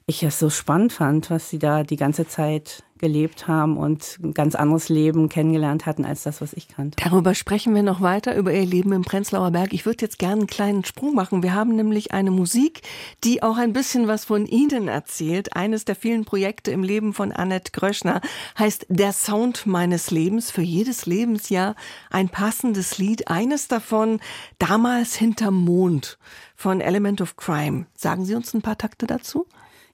ich 0.08 0.22
es 0.22 0.38
so 0.38 0.50
spannend 0.50 0.92
fand, 0.92 1.30
was 1.30 1.50
sie 1.50 1.58
da 1.58 1.82
die 1.82 1.96
ganze 1.96 2.28
Zeit 2.28 2.84
gelebt 2.98 3.48
haben 3.48 3.76
und 3.76 4.18
ein 4.22 4.32
ganz 4.34 4.54
anderes 4.54 4.88
Leben 4.88 5.28
kennengelernt 5.28 5.84
hatten 5.84 6.04
als 6.04 6.22
das, 6.22 6.40
was 6.40 6.52
ich 6.52 6.68
kannte. 6.68 6.96
Darüber 7.02 7.34
sprechen 7.34 7.74
wir 7.74 7.82
noch 7.82 8.00
weiter, 8.00 8.36
über 8.36 8.52
ihr 8.52 8.64
Leben 8.64 8.92
im 8.92 9.02
Prenzlauer 9.02 9.50
Berg. 9.50 9.72
Ich 9.72 9.84
würde 9.84 10.02
jetzt 10.02 10.18
gerne 10.18 10.42
einen 10.42 10.46
kleinen 10.46 10.84
Sprung 10.84 11.14
machen. 11.14 11.42
Wir 11.42 11.54
haben 11.54 11.74
nämlich 11.74 12.12
eine 12.12 12.30
Musik, 12.30 12.82
die 13.24 13.42
auch 13.42 13.58
ein 13.58 13.72
bisschen 13.72 14.06
was 14.06 14.24
von 14.24 14.46
Ihnen 14.46 14.88
erzählt. 14.88 15.54
Eines 15.56 15.84
der 15.84 15.96
vielen 15.96 16.24
Projekte 16.24 16.70
im 16.70 16.84
Leben 16.84 17.12
von 17.12 17.32
Annette 17.32 17.72
Gröschner 17.72 18.20
heißt 18.58 18.86
Der 18.88 19.12
Sound 19.12 19.66
meines 19.66 20.10
Lebens. 20.10 20.50
Für 20.50 20.62
jedes 20.62 21.04
Lebensjahr 21.04 21.74
ein 22.10 22.28
passendes 22.28 22.96
Lied. 22.96 23.28
Eines 23.28 23.68
davon 23.68 24.20
damals 24.58 25.16
hinterm 25.16 25.64
Mond 25.64 26.16
von 26.54 26.80
Element 26.80 27.20
of 27.20 27.36
Crime. 27.36 27.86
Sagen 27.94 28.24
Sie 28.24 28.34
uns 28.34 28.54
ein 28.54 28.62
paar 28.62 28.78
Takte 28.78 29.06
dazu? 29.06 29.46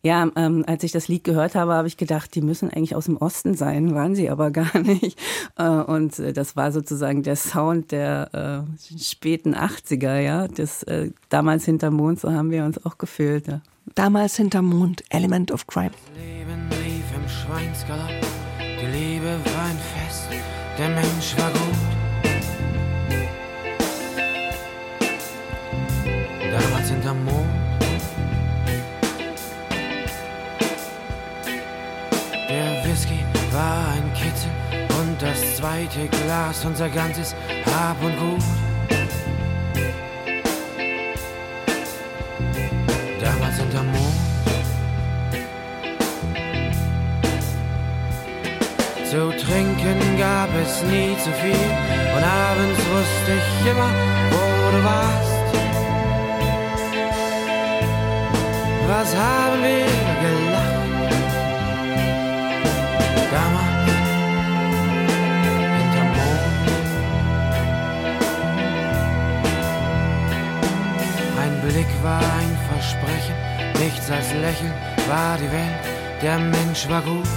Ja, 0.04 0.28
ähm, 0.34 0.64
als 0.66 0.82
ich 0.82 0.90
das 0.90 1.06
Lied 1.06 1.22
gehört 1.22 1.54
habe, 1.54 1.74
habe 1.74 1.86
ich 1.86 1.96
gedacht, 1.96 2.34
die 2.34 2.42
müssen 2.42 2.70
eigentlich 2.70 2.96
aus 2.96 3.04
dem 3.04 3.16
Osten 3.16 3.54
sein, 3.54 3.94
waren 3.94 4.16
sie 4.16 4.30
aber 4.30 4.50
gar 4.50 4.78
nicht. 4.80 5.16
Äh, 5.56 5.68
und 5.68 6.18
äh, 6.18 6.32
das 6.32 6.56
war 6.56 6.72
sozusagen 6.72 7.22
der 7.22 7.36
Sound 7.36 7.92
der 7.92 8.66
äh, 8.68 8.98
späten 8.98 9.54
80er, 9.54 10.18
ja. 10.18 10.48
Das, 10.48 10.82
äh, 10.84 11.10
damals 11.28 11.66
hinterm 11.66 11.94
Mond, 11.94 12.18
so 12.18 12.32
haben 12.32 12.50
wir 12.50 12.64
uns 12.64 12.84
auch 12.84 12.98
gefühlt. 12.98 13.46
Ja. 13.46 13.60
Damals 13.94 14.36
hinterm 14.36 14.66
Mond, 14.66 15.04
Element 15.08 15.52
of 15.52 15.68
Crime. 15.68 15.92
Das 15.92 16.24
Leben 16.24 16.68
lief 16.84 17.04
im 17.14 17.28
Schweinsgalopp, 17.28 18.10
die 18.58 18.86
Liebe 18.86 19.38
war 19.54 19.64
ein 19.66 19.78
Fest, 19.78 20.26
der 20.78 20.88
Mensch 20.88 21.36
war 21.38 21.50
gut. 21.52 21.60
Damals 26.50 26.90
hinterm 26.90 27.24
Mond 27.24 27.61
war 33.52 33.88
ein 33.88 34.12
Kitzel 34.14 34.50
und 34.98 35.20
das 35.20 35.56
zweite 35.56 36.08
Glas 36.08 36.64
unser 36.64 36.88
ganzes 36.88 37.34
Hab 37.66 38.02
und 38.02 38.16
Gut. 38.18 38.42
Damals 43.20 43.56
hinterm 43.56 43.86
Mond. 43.92 44.14
Zu 49.10 49.30
trinken 49.44 50.18
gab 50.18 50.48
es 50.54 50.82
nie 50.84 51.14
zu 51.22 51.30
viel 51.32 51.70
und 52.16 52.24
abends 52.24 52.80
wusste 52.90 53.32
ich 53.36 53.70
immer, 53.70 53.90
wo 54.30 54.76
du 54.76 54.84
warst. 54.84 55.32
Was 58.88 59.14
haben 59.14 59.62
wir 59.62 59.86
gelacht? 60.22 60.71
Versprechen, 72.82 73.36
nichts 73.78 74.10
als 74.10 74.32
Lächeln 74.32 74.72
war 75.06 75.38
die 75.38 75.52
Welt, 75.52 76.20
der 76.20 76.36
Mensch 76.40 76.88
war 76.88 77.00
gut. 77.02 77.28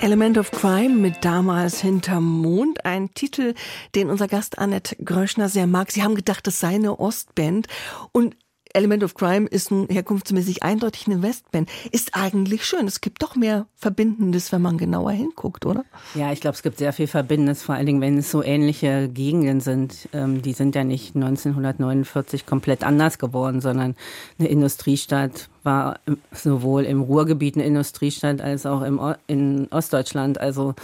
Element 0.00 0.38
of 0.38 0.50
Crime 0.50 0.96
mit 0.96 1.24
damals 1.24 1.80
hinterm 1.80 2.24
Mond, 2.24 2.84
ein 2.84 3.14
Titel, 3.14 3.54
den 3.94 4.10
unser 4.10 4.26
Gast 4.26 4.58
Annette 4.58 4.96
Gröschner 4.96 5.48
sehr 5.48 5.68
mag. 5.68 5.92
Sie 5.92 6.02
haben 6.02 6.16
gedacht, 6.16 6.44
das 6.48 6.58
sei 6.58 6.74
eine 6.74 6.98
Ostband 6.98 7.68
und 8.10 8.34
Element 8.74 9.04
of 9.04 9.14
Crime 9.14 9.46
ist 9.46 9.70
nun 9.70 9.88
herkunftsmäßig 9.88 10.62
eindeutig 10.62 11.06
eine 11.06 11.22
Westband. 11.22 11.68
Ist 11.90 12.14
eigentlich 12.14 12.64
schön. 12.64 12.86
Es 12.86 13.00
gibt 13.00 13.22
doch 13.22 13.36
mehr 13.36 13.66
Verbindendes, 13.76 14.52
wenn 14.52 14.62
man 14.62 14.78
genauer 14.78 15.12
hinguckt, 15.12 15.66
oder? 15.66 15.84
Ja, 16.14 16.32
ich 16.32 16.40
glaube, 16.40 16.54
es 16.54 16.62
gibt 16.62 16.78
sehr 16.78 16.92
viel 16.92 17.06
Verbindendes, 17.06 17.62
vor 17.62 17.74
allen 17.74 17.86
Dingen, 17.86 18.00
wenn 18.00 18.18
es 18.18 18.30
so 18.30 18.42
ähnliche 18.42 19.08
Gegenden 19.08 19.60
sind. 19.60 20.08
Ähm, 20.12 20.42
die 20.42 20.52
sind 20.52 20.74
ja 20.74 20.84
nicht 20.84 21.14
1949 21.14 22.46
komplett 22.46 22.84
anders 22.84 23.18
geworden, 23.18 23.60
sondern 23.60 23.94
eine 24.38 24.48
Industriestadt 24.48 25.48
war 25.62 26.00
sowohl 26.32 26.84
im 26.84 27.00
Ruhrgebiet 27.02 27.56
eine 27.56 27.64
Industriestadt 27.64 28.40
als 28.40 28.66
auch 28.66 28.82
im, 28.82 29.00
in 29.26 29.68
Ostdeutschland. 29.70 30.40
Also, 30.40 30.74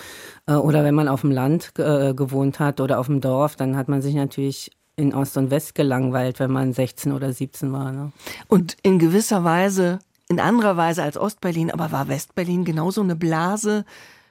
äh, 0.47 0.55
oder 0.55 0.85
wenn 0.85 0.95
man 0.95 1.09
auf 1.09 1.23
dem 1.23 1.31
Land 1.31 1.73
äh, 1.79 2.15
gewohnt 2.15 2.61
hat 2.61 2.81
oder 2.81 2.99
auf 2.99 3.07
dem 3.07 3.21
Dorf, 3.21 3.57
dann 3.57 3.77
hat 3.77 3.89
man 3.89 4.03
sich 4.03 4.15
natürlich 4.15 4.71
in 4.99 5.15
Ost 5.15 5.37
und 5.37 5.51
West 5.51 5.75
gelangweilt, 5.75 6.41
wenn 6.41 6.51
man 6.51 6.73
16 6.73 7.13
oder 7.13 7.33
17 7.33 7.73
war. 7.73 7.93
Ne? 7.93 8.13
Und 8.49 8.77
in 8.83 8.99
gewisser 8.99 9.45
Weise, 9.45 10.01
in 10.29 10.41
anderer 10.41 10.77
Weise 10.77 11.03
als 11.03 11.17
Ostberlin, 11.17 11.71
aber 11.71 11.93
war 11.93 12.09
Westberlin 12.09 12.65
genauso 12.65 13.01
eine 13.01 13.17
Blase? 13.17 13.85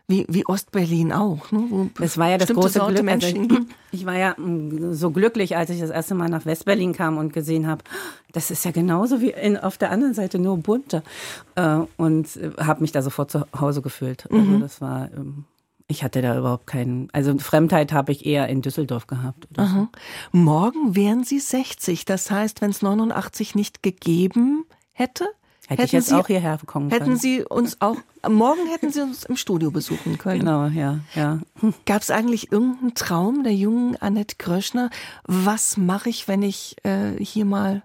Wie, 0.10 0.26
wie 0.30 0.46
Ostberlin 0.46 1.12
auch. 1.12 1.52
Ne? 1.52 1.90
das 1.98 2.18
war 2.18 2.30
ja 2.30 2.38
das 2.38 2.50
große 2.50 2.80
Glück. 2.80 3.04
Menschen. 3.04 3.42
Also 3.52 3.56
ich, 3.92 4.02
ich 4.02 4.06
war 4.06 4.16
ja 4.16 4.36
mm, 4.38 4.94
so 4.94 5.12
glücklich, 5.12 5.58
als 5.58 5.70
ich 5.70 5.82
das 5.82 5.90
erste 5.90 6.16
Mal 6.16 6.30
nach 6.30 6.46
Westberlin 6.46 6.94
kam 6.94 7.18
und 7.18 7.34
gesehen 7.34 7.68
habe, 7.68 7.84
das 8.32 8.52
ist 8.52 8.64
ja 8.64 8.72
genauso 8.72 9.20
wie 9.20 9.32
in, 9.32 9.58
auf 9.58 9.78
der 9.78 9.92
anderen 9.92 10.14
Seite 10.14 10.40
nur 10.40 10.58
bunter. 10.58 11.04
Äh, 11.56 11.80
und 11.98 12.38
äh, 12.38 12.52
habe 12.58 12.82
mich 12.82 12.94
da 12.94 13.02
sofort 13.02 13.32
zu 13.32 13.46
Hause 13.60 13.82
gefühlt. 13.82 14.30
Also 14.32 14.44
mhm. 14.44 14.62
das 14.62 14.80
war 14.80 15.10
ähm, 15.14 15.44
ich 15.88 16.04
hatte 16.04 16.22
da 16.22 16.38
überhaupt 16.38 16.68
keinen, 16.68 17.10
also 17.14 17.38
Fremdheit 17.38 17.94
habe 17.94 18.12
ich 18.12 18.26
eher 18.26 18.50
in 18.50 18.62
Düsseldorf 18.62 19.08
gehabt. 19.08 19.48
So. 19.56 19.88
Morgen 20.32 20.96
wären 20.96 21.24
Sie 21.24 21.40
60. 21.40 22.06
Das 22.06 22.30
heißt, 22.30 22.62
wenn 22.62 22.72
es 22.72 22.82
89 22.82 23.56
nicht 23.56 23.84
gegeben 23.84 24.66
hätte, 24.92 25.26
Hätte 25.70 25.84
ich 25.84 25.92
jetzt 25.92 26.08
Sie, 26.08 26.16
auch 26.16 26.28
hierher 26.28 26.58
kommen 26.66 26.90
können. 26.90 27.02
Hätten 27.02 27.18
Sie 27.18 27.44
uns 27.44 27.82
auch, 27.82 27.98
morgen 28.28 28.68
hätten 28.68 28.90
Sie 28.90 29.02
uns 29.02 29.26
im 29.26 29.36
Studio 29.36 29.70
besuchen 29.70 30.18
können. 30.18 30.40
Genau, 30.40 30.68
ja, 30.68 31.00
ja. 31.14 31.42
Gab 31.86 32.02
es 32.02 32.10
eigentlich 32.10 32.54
irgendeinen 32.54 32.94
Traum 32.96 33.44
der 33.44 33.54
jungen 33.54 33.98
Annette 33.98 34.38
Gröschner? 34.38 34.90
Was 35.26 35.76
mache 35.76 36.10
ich, 36.10 36.30
wenn 36.30 36.42
ich 36.42 36.78
äh, 36.84 37.22
hier 37.22 37.44
mal 37.44 37.84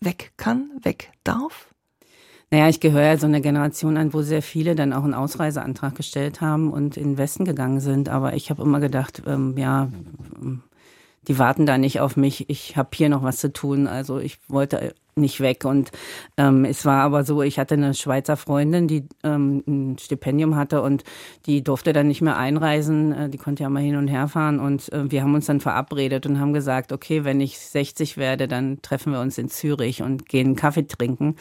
weg 0.00 0.32
kann, 0.38 0.72
weg 0.82 1.12
darf? 1.22 1.68
Naja, 2.52 2.68
ich 2.68 2.80
gehöre 2.80 3.02
ja 3.02 3.16
so 3.16 3.26
einer 3.26 3.40
Generation 3.40 3.96
an, 3.96 4.12
wo 4.12 4.22
sehr 4.22 4.42
viele 4.42 4.74
dann 4.74 4.92
auch 4.92 5.04
einen 5.04 5.14
Ausreiseantrag 5.14 5.94
gestellt 5.94 6.40
haben 6.40 6.72
und 6.72 6.96
in 6.96 7.10
den 7.10 7.18
Westen 7.18 7.44
gegangen 7.44 7.78
sind. 7.78 8.08
Aber 8.08 8.34
ich 8.34 8.50
habe 8.50 8.62
immer 8.62 8.80
gedacht, 8.80 9.22
ähm, 9.24 9.56
ja, 9.56 9.88
die 11.28 11.38
warten 11.38 11.64
da 11.64 11.78
nicht 11.78 12.00
auf 12.00 12.16
mich. 12.16 12.50
Ich 12.50 12.76
habe 12.76 12.88
hier 12.94 13.08
noch 13.08 13.22
was 13.22 13.36
zu 13.36 13.52
tun. 13.52 13.86
Also 13.86 14.18
ich 14.18 14.38
wollte 14.48 14.94
nicht 15.14 15.40
weg. 15.40 15.64
Und 15.64 15.92
ähm, 16.36 16.64
es 16.64 16.84
war 16.84 17.02
aber 17.02 17.22
so, 17.22 17.40
ich 17.40 17.60
hatte 17.60 17.74
eine 17.74 17.94
Schweizer 17.94 18.36
Freundin, 18.36 18.88
die 18.88 19.06
ähm, 19.22 19.62
ein 19.68 19.98
Stipendium 19.98 20.56
hatte 20.56 20.82
und 20.82 21.04
die 21.46 21.62
durfte 21.62 21.92
dann 21.92 22.08
nicht 22.08 22.20
mehr 22.20 22.36
einreisen. 22.36 23.12
Äh, 23.12 23.28
die 23.28 23.38
konnte 23.38 23.62
ja 23.62 23.68
mal 23.68 23.82
hin 23.82 23.94
und 23.94 24.08
her 24.08 24.26
fahren. 24.26 24.58
Und 24.58 24.92
äh, 24.92 25.08
wir 25.08 25.22
haben 25.22 25.34
uns 25.36 25.46
dann 25.46 25.60
verabredet 25.60 26.26
und 26.26 26.40
haben 26.40 26.52
gesagt, 26.52 26.90
okay, 26.90 27.22
wenn 27.22 27.40
ich 27.40 27.60
60 27.60 28.16
werde, 28.16 28.48
dann 28.48 28.82
treffen 28.82 29.12
wir 29.12 29.20
uns 29.20 29.38
in 29.38 29.48
Zürich 29.48 30.02
und 30.02 30.28
gehen 30.28 30.56
Kaffee 30.56 30.88
trinken. 30.88 31.36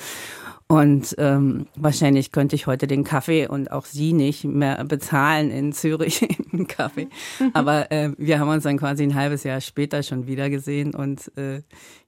Und 0.72 1.16
ähm, 1.18 1.66
wahrscheinlich 1.76 2.32
könnte 2.32 2.56
ich 2.56 2.68
heute 2.68 2.86
den 2.86 3.04
Kaffee 3.04 3.48
und 3.48 3.72
auch 3.72 3.86
Sie 3.86 4.14
nicht 4.14 4.44
mehr 4.44 4.84
bezahlen 4.86 5.50
in 5.50 5.74
Zürich 5.74 6.22
im 6.52 6.68
Kaffee. 6.68 7.08
Mhm. 7.40 7.50
Aber 7.54 7.92
äh, 7.92 8.12
wir 8.20 8.40
haben 8.40 8.50
uns 8.50 8.66
dann 8.66 8.78
quasi 8.78 9.02
ein 9.02 9.16
halbes 9.16 9.44
Jahr 9.44 9.62
später 9.62 10.04
schon 10.04 10.28
wieder 10.28 10.52
gesehen. 10.52 10.94
Und 10.94 11.36
äh, 11.36 11.64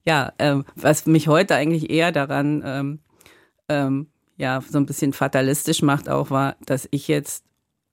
ja, 0.06 0.32
äh, 0.38 0.58
was 0.76 1.08
mich 1.08 1.28
heute 1.28 1.56
eigentlich 1.56 1.90
eher 1.90 2.12
daran 2.12 2.62
ähm, 2.64 3.00
ähm, 3.68 4.08
ja 4.38 4.62
so 4.62 4.78
ein 4.78 4.86
bisschen 4.86 5.14
fatalistisch 5.14 5.82
macht, 5.82 6.08
auch 6.08 6.30
war, 6.30 6.56
dass 6.64 6.88
ich 6.92 7.08
jetzt 7.08 7.44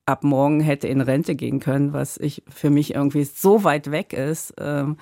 ab 0.05 0.23
morgen 0.23 0.61
hätte 0.61 0.87
in 0.87 1.01
Rente 1.01 1.35
gehen 1.35 1.61
können, 1.61 1.95
was 1.95 2.19
ich 2.19 2.43
für 2.47 2.69
mich 2.69 2.95
irgendwie 2.95 3.25
so 3.25 3.65
weit 3.65 3.91
weg 3.91 4.13
ist. 4.13 4.53
Ähm, 4.59 4.99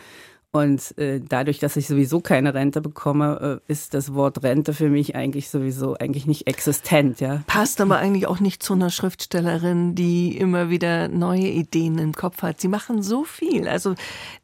und 0.56 0.96
äh, 0.98 1.20
dadurch, 1.20 1.58
dass 1.58 1.76
ich 1.76 1.86
sowieso 1.86 2.20
keine 2.20 2.54
Rente 2.54 2.80
bekomme, 2.80 3.60
äh, 3.68 3.72
ist 3.72 3.94
das 3.94 4.14
Wort 4.14 4.42
Rente 4.42 4.72
für 4.74 4.88
mich 4.88 5.14
eigentlich 5.14 5.48
sowieso 5.50 5.96
eigentlich 5.96 6.26
nicht 6.26 6.46
existent, 6.46 7.20
ja. 7.20 7.42
Passt 7.46 7.80
aber 7.80 7.98
eigentlich 7.98 8.26
auch 8.26 8.40
nicht 8.40 8.62
zu 8.62 8.72
einer 8.72 8.90
Schriftstellerin, 8.90 9.94
die 9.94 10.36
immer 10.36 10.70
wieder 10.70 11.08
neue 11.08 11.48
Ideen 11.48 11.98
im 11.98 12.12
Kopf 12.12 12.42
hat. 12.42 12.60
Sie 12.60 12.68
machen 12.68 13.02
so 13.02 13.24
viel. 13.24 13.68
Also 13.68 13.94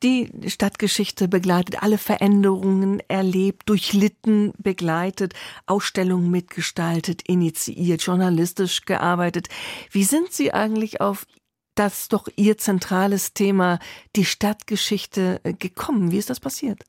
die 0.02 0.30
Stadtgeschichte 0.46 1.28
begleitet, 1.28 1.82
alle 1.82 1.98
Veränderungen 1.98 3.00
erlebt, 3.08 3.68
durchlitten, 3.68 4.52
begleitet, 4.58 5.34
Ausstellungen 5.66 6.30
mitgestaltet, 6.30 7.22
initiiert, 7.26 8.02
journalistisch 8.02 8.82
gearbeitet. 8.82 9.48
Wie 9.90 10.04
sind 10.04 10.32
Sie 10.32 10.52
eigentlich 10.52 11.00
auf 11.00 11.26
das 11.74 12.08
doch 12.08 12.28
Ihr 12.36 12.58
zentrales 12.58 13.34
Thema, 13.34 13.78
die 14.16 14.24
Stadtgeschichte, 14.24 15.40
äh, 15.44 15.52
gekommen? 15.52 16.10
Wie 16.10 16.18
ist 16.18 16.30
das 16.30 16.40
passiert? 16.40 16.84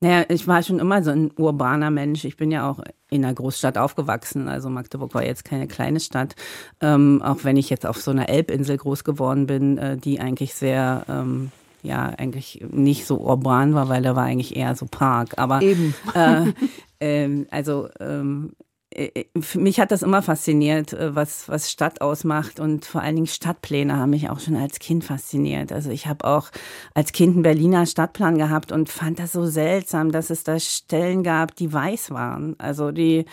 Naja, 0.00 0.26
ich 0.28 0.46
war 0.46 0.62
schon 0.62 0.80
immer 0.80 1.02
so 1.02 1.10
ein 1.10 1.30
urbaner 1.38 1.90
Mensch. 1.90 2.24
Ich 2.24 2.36
bin 2.36 2.50
ja 2.50 2.68
auch 2.68 2.80
in 3.08 3.24
einer 3.24 3.32
Großstadt 3.32 3.78
aufgewachsen. 3.78 4.48
Also 4.48 4.68
Magdeburg 4.68 5.14
war 5.14 5.24
jetzt 5.24 5.44
keine 5.44 5.66
kleine 5.66 5.98
Stadt. 5.98 6.34
Ähm, 6.80 7.22
auch 7.22 7.38
wenn 7.42 7.56
ich 7.56 7.70
jetzt 7.70 7.86
auf 7.86 8.00
so 8.00 8.10
einer 8.10 8.28
Elbinsel 8.28 8.76
groß 8.76 9.04
geworden 9.04 9.46
bin, 9.46 9.78
äh, 9.78 9.96
die 9.96 10.20
eigentlich 10.20 10.54
sehr, 10.54 11.06
ähm, 11.08 11.52
ja, 11.82 12.06
eigentlich 12.06 12.62
nicht 12.70 13.06
so 13.06 13.18
urban 13.18 13.74
war, 13.74 13.88
weil 13.88 14.02
da 14.02 14.14
war 14.14 14.24
eigentlich 14.24 14.56
eher 14.56 14.74
so 14.76 14.86
Park. 14.90 15.38
Aber 15.38 15.62
Eben. 15.62 15.94
Äh, 16.14 16.52
äh, 17.26 17.46
also 17.50 17.88
ähm, 17.98 18.52
äh, 18.52 18.64
mich 19.54 19.80
hat 19.80 19.90
das 19.90 20.02
immer 20.02 20.22
fasziniert, 20.22 20.92
äh, 20.92 21.14
was, 21.14 21.48
was 21.48 21.70
Stadt 21.70 22.00
ausmacht 22.00 22.60
und 22.60 22.84
vor 22.84 23.00
allen 23.00 23.16
Dingen 23.16 23.26
Stadtpläne 23.26 23.96
haben 23.96 24.10
mich 24.10 24.30
auch 24.30 24.38
schon 24.38 24.56
als 24.56 24.78
Kind 24.78 25.04
fasziniert. 25.04 25.72
Also 25.72 25.90
ich 25.90 26.06
habe 26.06 26.24
auch 26.24 26.50
als 26.94 27.12
Kind 27.12 27.34
einen 27.34 27.42
Berliner 27.42 27.86
Stadtplan 27.86 28.38
gehabt 28.38 28.70
und 28.70 28.88
fand 28.88 29.18
das 29.18 29.32
so 29.32 29.46
seltsam, 29.46 30.12
dass 30.12 30.30
es 30.30 30.44
da 30.44 30.60
Stellen 30.60 31.24
gab, 31.24 31.56
die 31.56 31.72
weiß 31.72 32.12
waren. 32.12 32.54
Also 32.58 32.92
die, 32.92 33.24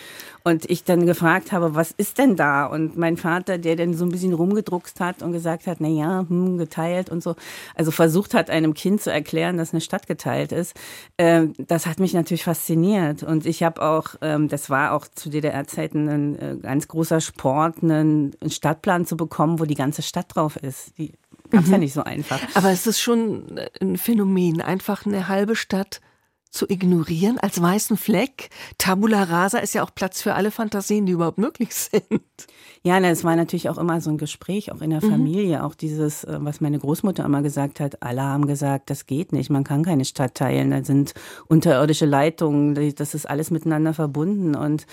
und 0.44 0.70
ich 0.70 0.84
dann 0.84 1.06
gefragt 1.06 1.52
habe, 1.52 1.76
was 1.76 1.92
ist 1.92 2.18
denn 2.18 2.36
da? 2.36 2.66
Und 2.66 2.98
mein 2.98 3.18
Vater, 3.18 3.60
der 3.60 3.76
dann 3.76 3.94
so 3.94 4.06
ein 4.06 4.12
bisschen 4.12 4.34
rumgedruckst 4.34 5.00
hat 5.00 5.22
und 5.22 5.32
gesagt 5.32 5.68
hat, 5.68 5.78
na 5.80 5.88
ja, 5.88 6.26
hm, 6.28 6.58
geteilt 6.58 7.10
und 7.12 7.22
so, 7.22 7.36
also 7.76 7.92
versucht 7.92 8.34
hat, 8.34 8.50
einem 8.50 8.74
Kind 8.74 9.02
zu 9.02 9.12
erklären, 9.12 9.58
dass 9.58 9.74
eine 9.74 9.82
Stadt 9.82 10.08
geteilt 10.08 10.52
ist, 10.52 10.76
äh, 11.18 11.48
das 11.60 11.86
hat 11.86 12.00
mich 12.00 12.14
natürlich 12.14 12.46
fasziniert. 12.46 13.22
Und 13.22 13.46
ich 13.46 13.62
habe 13.62 13.82
auch, 13.82 14.16
ähm, 14.22 14.48
das 14.48 14.70
war 14.70 14.94
auch 14.94 15.08
zu 15.08 15.30
DDR 15.30 15.51
DDR-Zeiten 15.52 16.10
ein 16.10 16.40
äh, 16.40 16.58
ganz 16.62 16.88
großer 16.88 17.22
Sport, 17.22 17.84
einen 17.84 18.36
Stadtplan 18.48 19.06
zu 19.06 19.18
bekommen, 19.18 19.60
wo 19.60 19.66
die 19.66 19.76
ganze 19.76 20.02
Stadt 20.02 20.36
drauf 20.36 20.56
ist. 20.56 20.98
Die 20.98 21.14
gab 21.50 21.62
es 21.62 21.68
mhm. 21.68 21.74
ja 21.74 21.78
nicht 21.80 21.94
so 21.94 22.04
einfach. 22.04 22.40
Aber 22.56 22.72
es 22.72 22.88
ist 22.88 23.00
schon 23.00 23.60
ein 23.82 23.98
Phänomen, 23.98 24.62
einfach 24.62 25.06
eine 25.06 25.28
halbe 25.28 25.56
Stadt 25.56 26.02
zu 26.52 26.70
ignorieren 26.70 27.40
als 27.40 27.62
weißen 27.62 27.96
Fleck. 27.96 28.50
Tabula 28.78 29.24
rasa 29.24 29.60
ist 29.60 29.74
ja 29.74 29.84
auch 29.84 29.96
Platz 29.96 30.22
für 30.22 30.34
alle 30.34 30.52
Fantasien, 30.52 31.06
die 31.06 31.14
überhaupt 31.14 31.38
möglich 31.38 31.74
sind. 31.74 32.04
Ja, 32.84 33.00
es 33.00 33.24
war 33.24 33.36
natürlich 33.36 33.70
auch 33.70 33.78
immer 33.78 34.02
so 34.02 34.10
ein 34.10 34.18
Gespräch, 34.18 34.72
auch 34.72 34.82
in 34.82 34.90
der 34.90 35.04
mhm. 35.04 35.12
Familie, 35.12 35.64
auch 35.64 35.76
dieses, 35.76 36.26
äh, 36.26 36.38
was 36.42 36.60
meine 36.60 36.78
Großmutter 36.78 37.24
immer 37.24 37.42
gesagt 37.42 37.80
hat, 37.80 38.04
alle 38.04 38.24
haben 38.24 38.48
gesagt, 38.48 38.90
das 38.90 39.06
geht 39.06 39.32
nicht, 39.32 39.50
man 39.50 39.64
kann 39.64 39.84
keine 39.84 40.04
Stadt 40.04 40.36
teilen, 40.36 40.72
da 40.72 40.84
sind 40.84 41.14
unterirdische 41.48 42.06
Leitungen, 42.06 42.96
das 42.96 43.14
ist 43.14 43.30
alles 43.30 43.50
miteinander 43.50 43.94
verbunden 43.94 44.56
und 44.56 44.82
äh, 44.82 44.86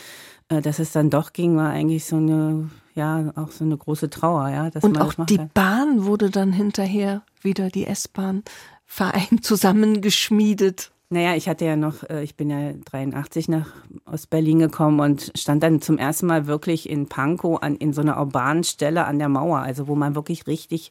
dass 0.49 0.79
es 0.79 0.93
dann 0.93 1.11
doch 1.11 1.33
ging, 1.33 1.57
war 1.57 1.71
eigentlich 1.71 2.05
so 2.05 2.17
eine, 2.17 2.71
ja, 2.95 3.33
auch 3.37 3.51
so 3.51 3.65
eine 3.65 3.77
große 3.77 4.11
Trauer, 4.11 4.49
ja. 4.49 4.71
Dass 4.71 4.83
Und 4.83 5.01
auch 5.01 5.15
die 5.27 5.39
hat. 5.39 5.55
Bahn 5.55 6.05
wurde 6.05 6.31
dann 6.31 6.53
hinterher 6.53 7.23
wieder 7.43 7.69
die 7.69 7.87
S-Bahn 7.87 8.43
Verein 8.87 9.43
zusammengeschmiedet. 9.43 10.91
Naja, 11.11 11.35
ich 11.35 11.49
hatte 11.49 11.65
ja 11.65 11.77
noch, 11.77 12.03
äh, 12.09 12.23
ich 12.23 12.37
bin 12.37 12.51
ja 12.51 12.73
83 12.73 13.49
nach 13.49 13.69
Ostberlin 14.05 14.59
gekommen 14.59 15.01
und 15.01 15.33
stand 15.37 15.63
dann 15.63 15.81
zum 15.81 15.97
ersten 15.97 16.27
Mal 16.27 16.47
wirklich 16.47 16.89
in 16.89 17.09
Pankow 17.09 17.63
an, 17.63 17.77
in 17.77 17.93
so 17.93 18.03
einer 18.03 18.19
urbanen 18.19 18.65
Stelle 18.65 19.07
an 19.07 19.19
der 19.19 19.29
Mauer, 19.29 19.61
also 19.61 19.89
wo 19.89 19.95
man 19.95 20.15
wirklich 20.15 20.47
richtig 20.47 20.91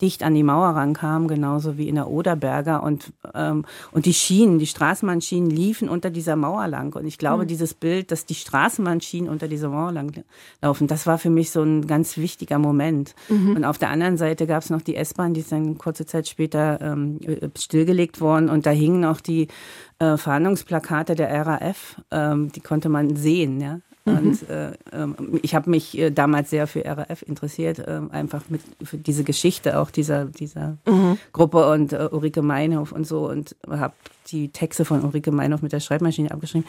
dicht 0.00 0.22
an 0.22 0.34
die 0.34 0.42
Mauer 0.42 0.68
rankam, 0.68 1.26
genauso 1.26 1.76
wie 1.76 1.88
in 1.88 1.96
der 1.96 2.08
Oderberger. 2.08 2.82
Und, 2.82 3.12
ähm, 3.34 3.64
und 3.90 4.06
die 4.06 4.14
Schienen, 4.14 4.58
die 4.58 4.66
Straßenbahnschienen 4.66 5.50
liefen 5.50 5.88
unter 5.88 6.10
dieser 6.10 6.36
Mauer 6.36 6.68
lang. 6.68 6.94
Und 6.94 7.06
ich 7.06 7.18
glaube, 7.18 7.44
mhm. 7.44 7.48
dieses 7.48 7.74
Bild, 7.74 8.12
dass 8.12 8.24
die 8.24 8.34
Straßenbahnschienen 8.34 9.28
unter 9.28 9.48
dieser 9.48 9.68
Mauer 9.68 9.92
lang 9.92 10.24
laufen, 10.62 10.86
das 10.86 11.06
war 11.06 11.18
für 11.18 11.30
mich 11.30 11.50
so 11.50 11.62
ein 11.62 11.86
ganz 11.86 12.16
wichtiger 12.16 12.58
Moment. 12.58 13.14
Mhm. 13.28 13.56
Und 13.56 13.64
auf 13.64 13.78
der 13.78 13.90
anderen 13.90 14.16
Seite 14.16 14.46
gab 14.46 14.62
es 14.62 14.70
noch 14.70 14.82
die 14.82 14.96
S-Bahn, 14.96 15.34
die 15.34 15.40
ist 15.40 15.52
dann 15.52 15.78
kurze 15.78 16.06
Zeit 16.06 16.28
später 16.28 16.80
ähm, 16.80 17.18
stillgelegt 17.56 18.20
worden. 18.20 18.48
Und 18.48 18.66
da 18.66 18.70
hingen 18.70 19.00
noch 19.00 19.20
die 19.20 19.48
äh, 19.98 20.16
Fahndungsplakate 20.16 21.16
der 21.16 21.46
RAF, 21.46 22.00
ähm, 22.12 22.52
die 22.52 22.60
konnte 22.60 22.88
man 22.88 23.16
sehen, 23.16 23.60
ja. 23.60 23.80
Und 24.04 24.48
äh, 24.48 24.72
ähm, 24.92 25.38
ich 25.42 25.54
habe 25.54 25.68
mich 25.70 25.96
äh, 25.98 26.10
damals 26.10 26.50
sehr 26.50 26.66
für 26.66 26.84
RAF 26.84 27.22
interessiert, 27.22 27.78
äh, 27.78 28.00
einfach 28.10 28.42
mit 28.48 28.62
für 28.82 28.96
diese 28.96 29.24
Geschichte 29.24 29.78
auch 29.78 29.90
dieser, 29.90 30.26
dieser 30.26 30.78
mhm. 30.86 31.18
Gruppe 31.32 31.70
und 31.70 31.92
äh, 31.92 32.08
Ulrike 32.10 32.42
Meinhof 32.42 32.92
und 32.92 33.06
so 33.06 33.28
und 33.28 33.54
habe 33.68 33.94
die 34.28 34.48
Texte 34.48 34.84
von 34.84 35.04
Ulrike 35.04 35.30
Meinhof 35.30 35.62
mit 35.62 35.72
der 35.72 35.80
Schreibmaschine 35.80 36.30
abgeschrieben. 36.30 36.66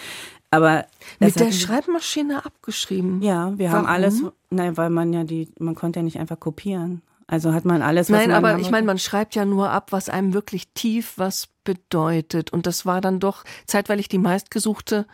Aber 0.51 0.85
mit 1.19 1.39
der 1.39 1.51
Schreibmaschine 1.51 2.45
abgeschrieben? 2.45 3.21
Ja, 3.21 3.57
wir 3.57 3.71
Warum? 3.71 3.79
haben 3.79 3.93
alles, 3.93 4.23
nein, 4.49 4.77
weil 4.77 4.89
man 4.89 5.13
ja 5.13 5.23
die, 5.23 5.49
man 5.59 5.75
konnte 5.75 5.99
ja 5.99 6.03
nicht 6.03 6.19
einfach 6.19 6.39
kopieren. 6.39 7.01
Also 7.27 7.53
hat 7.53 7.63
man 7.63 7.83
alles. 7.83 8.09
Was 8.09 8.17
Nein, 8.17 8.31
aber 8.31 8.57
ich 8.57 8.71
meine, 8.71 8.87
man 8.87 8.97
schreibt 8.97 9.35
ja 9.35 9.45
nur 9.45 9.69
ab, 9.69 9.91
was 9.91 10.09
einem 10.09 10.33
wirklich 10.33 10.69
tief 10.73 11.13
was 11.17 11.47
bedeutet. 11.63 12.51
Und 12.51 12.65
das 12.65 12.87
war 12.87 13.01
dann 13.01 13.19
doch 13.19 13.43
zeitweilig 13.67 14.09
die 14.09 14.17
meistgesuchte 14.17 15.05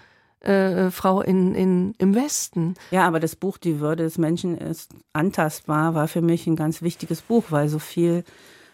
äh, 0.46 0.92
Frau 0.92 1.22
in, 1.22 1.56
in, 1.56 1.96
im 1.98 2.16
Westen. 2.16 2.76
Ja, 2.92 3.08
aber 3.08 3.20
das 3.20 3.36
Buch 3.36 3.58
Die 3.58 3.80
Würde 3.80 4.04
des 4.04 4.18
Menschen 4.18 4.58
ist 4.58 4.92
antastbar, 5.14 5.96
war 5.96 6.08
für 6.08 6.22
mich 6.22 6.48
ein 6.48 6.56
ganz 6.56 6.82
wichtiges 6.82 7.22
Buch, 7.22 7.46
weil 7.50 7.68
so 7.68 7.80
viel 7.80 8.24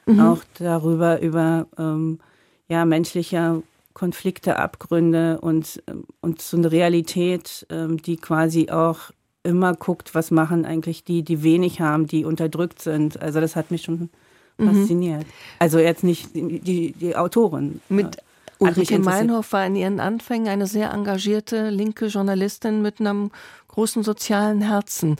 mhm. 0.05 0.19
auch 0.19 0.39
darüber, 0.59 1.21
über 1.21 1.67
ähm, 1.77 2.19
ja, 2.67 2.85
menschliche 2.85 3.63
Konflikte, 3.93 4.57
Abgründe 4.57 5.39
und, 5.41 5.83
und 6.21 6.41
so 6.41 6.57
eine 6.57 6.71
Realität, 6.71 7.65
ähm, 7.69 8.01
die 8.01 8.17
quasi 8.17 8.69
auch 8.69 9.11
immer 9.43 9.73
guckt, 9.73 10.13
was 10.13 10.31
machen 10.31 10.65
eigentlich 10.65 11.03
die, 11.03 11.23
die 11.23 11.43
wenig 11.43 11.81
haben, 11.81 12.07
die 12.07 12.25
unterdrückt 12.25 12.81
sind. 12.81 13.21
Also 13.21 13.41
das 13.41 13.55
hat 13.55 13.71
mich 13.71 13.83
schon 13.83 14.09
mhm. 14.57 14.67
fasziniert. 14.67 15.25
Also 15.59 15.79
jetzt 15.79 16.03
nicht 16.03 16.35
die, 16.35 16.59
die, 16.59 16.91
die 16.93 17.15
Autorin. 17.15 17.81
Mit 17.89 18.17
Ulrike 18.61 18.99
Meinhoff 18.99 19.53
war 19.53 19.65
in 19.65 19.75
ihren 19.75 19.99
Anfängen 19.99 20.47
eine 20.47 20.67
sehr 20.67 20.91
engagierte 20.91 21.69
linke 21.69 22.05
Journalistin 22.07 22.81
mit 22.81 22.99
einem 22.99 23.31
großen 23.69 24.03
sozialen 24.03 24.61
Herzen. 24.61 25.15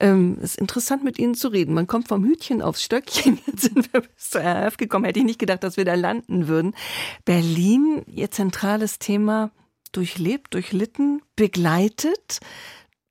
Ähm, 0.00 0.38
ist 0.40 0.58
interessant, 0.58 1.04
mit 1.04 1.18
Ihnen 1.18 1.34
zu 1.34 1.48
reden. 1.48 1.74
Man 1.74 1.86
kommt 1.86 2.08
vom 2.08 2.24
Hütchen 2.24 2.62
aufs 2.62 2.82
Stöckchen. 2.82 3.38
Jetzt 3.46 3.62
sind 3.62 3.92
wir 3.92 4.00
bis 4.00 4.30
zur 4.30 4.40
RF 4.40 4.76
gekommen. 4.76 5.04
Hätte 5.04 5.18
ich 5.18 5.24
nicht 5.26 5.38
gedacht, 5.38 5.62
dass 5.62 5.76
wir 5.76 5.84
da 5.84 5.94
landen 5.94 6.48
würden. 6.48 6.74
Berlin, 7.24 8.02
Ihr 8.06 8.30
zentrales 8.30 8.98
Thema, 8.98 9.50
durchlebt, 9.92 10.54
durchlitten, 10.54 11.20
begleitet 11.36 12.40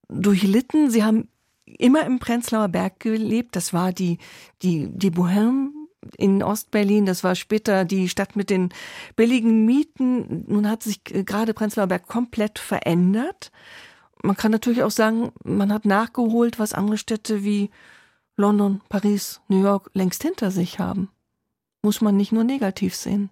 durchlitten. 0.10 0.90
Sie 0.90 1.04
haben 1.04 1.28
immer 1.66 2.06
im 2.06 2.20
Prenzlauer 2.20 2.70
Berg 2.70 3.00
gelebt. 3.00 3.56
Das 3.56 3.74
war 3.74 3.92
die, 3.92 4.18
die, 4.62 4.90
die 4.92 5.12
Bohème 5.12 5.70
in 6.18 6.44
Ostberlin. 6.44 7.06
Das 7.06 7.24
war 7.24 7.36
später 7.36 7.86
die 7.86 8.10
Stadt 8.10 8.36
mit 8.36 8.50
den 8.50 8.70
billigen 9.16 9.66
Mieten. 9.66 10.46
Nun 10.48 10.70
hat 10.70 10.84
sich 10.84 11.04
gerade 11.04 11.54
Prenzlauer 11.54 11.88
Berg 11.88 12.08
komplett 12.08 12.60
verändert. 12.60 13.52
Man 14.24 14.36
kann 14.36 14.52
natürlich 14.52 14.84
auch 14.84 14.92
sagen, 14.92 15.32
man 15.44 15.72
hat 15.72 15.86
nachgeholt, 15.86 16.58
was 16.60 16.74
andere 16.74 16.98
Städte 16.98 17.44
wie 17.44 17.70
London, 18.38 18.82
Paris, 18.90 19.42
New 19.48 19.62
York 19.62 19.90
längst 19.94 20.24
hinter 20.24 20.52
sich 20.52 20.80
haben. 20.80 21.10
Muss 21.82 22.02
man 22.02 22.18
nicht 22.18 22.32
nur 22.32 22.44
negativ 22.44 22.96
sehen. 22.96 23.30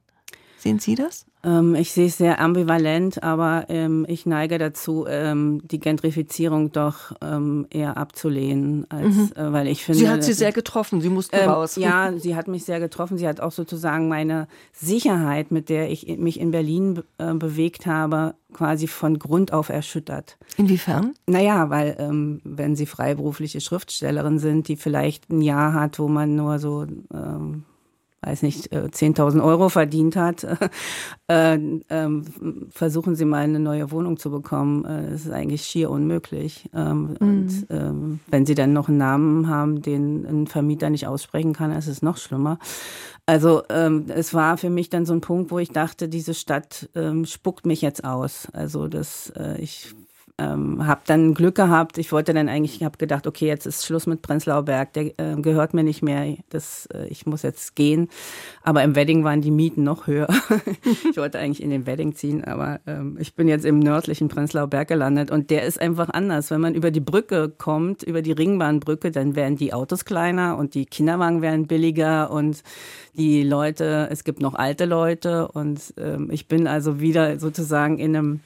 Sehen 0.58 0.80
Sie 0.80 0.96
das? 0.96 1.26
Ähm, 1.46 1.76
ich 1.76 1.92
sehe 1.92 2.08
es 2.08 2.18
sehr 2.18 2.40
ambivalent, 2.40 3.22
aber 3.22 3.66
ähm, 3.68 4.06
ich 4.08 4.26
neige 4.26 4.58
dazu, 4.58 5.06
ähm, 5.08 5.62
die 5.66 5.80
Gentrifizierung 5.80 6.72
doch 6.72 7.12
ähm, 7.22 7.68
eher 7.70 7.98
abzulehnen, 7.98 8.86
als, 8.90 9.16
mhm. 9.16 9.32
äh, 9.36 9.52
weil 9.52 9.68
ich 9.68 9.84
finde. 9.84 10.00
Sie 10.00 10.10
hat 10.10 10.24
Sie 10.24 10.34
sehr 10.34 10.54
getroffen, 10.54 11.02
Sie 11.02 11.10
mussten 11.10 11.36
ähm, 11.36 11.50
raus. 11.50 11.76
Ja, 11.76 12.14
sie 12.18 12.36
hat 12.36 12.48
mich 12.48 12.64
sehr 12.64 12.80
getroffen. 12.80 13.18
Sie 13.18 13.28
hat 13.28 13.42
auch 13.42 13.52
sozusagen 13.52 14.08
meine 14.08 14.48
Sicherheit, 14.72 15.52
mit 15.52 15.70
der 15.70 15.92
ich 15.92 16.18
mich 16.18 16.40
in 16.40 16.52
Berlin 16.52 17.02
äh, 17.18 17.34
bewegt 17.34 17.86
habe, 17.86 18.36
quasi 18.54 18.88
von 18.88 19.20
Grund 19.20 19.52
auf 19.52 19.70
erschüttert. 19.70 20.38
Inwiefern? 20.58 21.14
Naja, 21.28 21.70
weil 21.70 21.98
ähm, 22.00 22.40
wenn 22.44 22.76
Sie 22.76 22.86
freiberufliche 22.86 23.60
Schriftstellerin 23.60 24.40
sind, 24.40 24.68
die 24.68 24.78
vielleicht 24.78 25.30
ein 25.30 25.42
Jahr 25.42 25.74
hat, 25.74 26.00
wo 26.00 26.08
man 26.08 26.36
nur 26.36 26.60
so 26.60 26.86
ähm, 27.14 27.64
weiß 28.26 28.42
nicht, 28.44 28.72
10.000 28.74 29.38
äh, 29.38 29.42
Euro 29.42 29.70
verdient 29.70 30.16
hat, 30.16 30.46
äh, 31.28 31.56
äh, 31.56 32.10
versuchen 32.70 33.16
Sie 33.16 33.26
mal 33.26 33.44
eine 33.44 33.60
neue 33.60 33.92
Wohnung 33.92 34.18
zu 34.18 34.32
bekommen. 34.32 34.86
Äh, 34.86 35.12
das 35.12 35.26
ist 35.26 35.32
eigentlich 35.32 35.64
schier 35.64 35.90
unmöglich. 35.90 36.70
Ähm, 36.74 37.18
mhm. 37.20 37.28
Und 37.28 37.68
ähm, 37.70 38.20
wenn 38.28 38.46
Sie 38.46 38.56
dann 38.56 38.74
noch 38.74 38.90
einen 38.90 38.98
Namen 38.98 39.48
haben, 39.50 39.82
den 39.82 40.26
ein 40.26 40.48
Vermieter 40.48 40.90
nicht 40.90 41.08
aussprechen 41.08 41.54
kann, 41.54 41.72
ist 41.72 41.88
es 41.88 42.02
noch 42.02 42.18
schlimmer. 42.18 42.60
Also 43.26 43.64
ähm, 43.70 44.06
es 44.10 44.34
war 44.34 44.58
für 44.58 44.70
mich 44.70 44.90
dann 44.90 45.06
so 45.06 45.14
ein 45.14 45.22
Punkt, 45.22 45.52
wo 45.52 45.60
ich 45.60 45.70
dachte, 45.70 46.10
diese 46.10 46.34
Stadt 46.34 46.90
ähm, 46.96 47.26
spuckt 47.26 47.66
mich 47.66 47.82
jetzt 47.82 48.04
aus. 48.04 48.48
Also 48.52 48.88
das, 48.88 49.32
äh, 49.38 49.62
ich 49.62 49.96
ähm, 50.40 50.88
habe 50.88 51.02
dann 51.06 51.36
Glück 51.36 51.56
gehabt. 51.56 52.00
Ich 52.00 52.12
wollte 52.12 52.34
dann 52.34 52.50
eigentlich, 52.50 52.78
ich 52.78 52.84
habe 52.84 52.98
gedacht, 52.98 53.28
okay, 53.28 53.46
jetzt 53.46 53.68
ist 53.68 53.86
Schluss 53.86 54.08
mit 54.08 54.24
Prenzlauer 54.24 54.64
Berg, 54.64 54.94
der 54.94 55.20
äh, 55.20 55.36
gehört 55.40 55.76
mir 55.76 55.84
nicht 55.84 56.02
mehr. 56.02 56.38
Das, 56.50 56.88
äh, 56.88 57.06
ich 57.08 57.28
muss 57.28 57.44
jetzt 57.44 57.76
gehen. 57.76 58.10
Aber 58.64 58.84
im 58.84 58.96
Wedding 58.96 59.24
waren 59.24 59.42
die 59.42 59.52
Mieten 59.52 59.84
noch 59.84 60.08
höher. 60.08 60.28
ich 61.10 61.18
wollte 61.18 61.38
eigentlich 61.38 61.62
in 61.62 61.70
den 61.70 61.86
Wedding 61.86 62.16
ziehen, 62.16 62.44
aber 62.44 62.80
ähm, 62.88 63.18
ich 63.20 63.36
bin 63.36 63.48
jetzt 63.48 63.64
im 63.64 63.78
nördlichen 63.78 64.28
Prenzlauer 64.28 64.68
Berg 64.68 64.88
gelandet 64.88 65.30
und 65.30 65.52
der 65.52 65.64
ist 65.64 65.80
einfach 65.80 66.10
anders. 66.10 66.50
Wenn 66.50 66.62
man 66.62 66.74
über 66.74 66.90
die 66.90 67.00
Brücke 67.00 67.50
kommt, 67.50 68.02
über 68.02 68.24
die 68.24 68.32
Ringbahnbrücke, 68.32 69.12
dann 69.12 69.36
werden 69.36 69.56
die 69.56 69.74
Autos 69.74 70.04
kleiner 70.04 70.58
und 70.58 70.74
die 70.74 70.86
Kinderwagen 70.86 71.44
werden 71.44 71.68
billiger 71.68 72.32
und 72.32 72.64
die 73.16 73.44
Leute, 73.44 74.08
es 74.10 74.24
gibt 74.24 74.42
noch 74.42 74.56
alte 74.56 74.86
Leute 74.86 75.48
und 75.48 75.94
ähm, 75.98 76.30
ich 76.32 76.48
bin 76.48 76.66
also 76.66 77.00
wieder 77.00 77.40
sozusagen 77.40 78.00
in 78.00 78.16
einem 78.16 78.40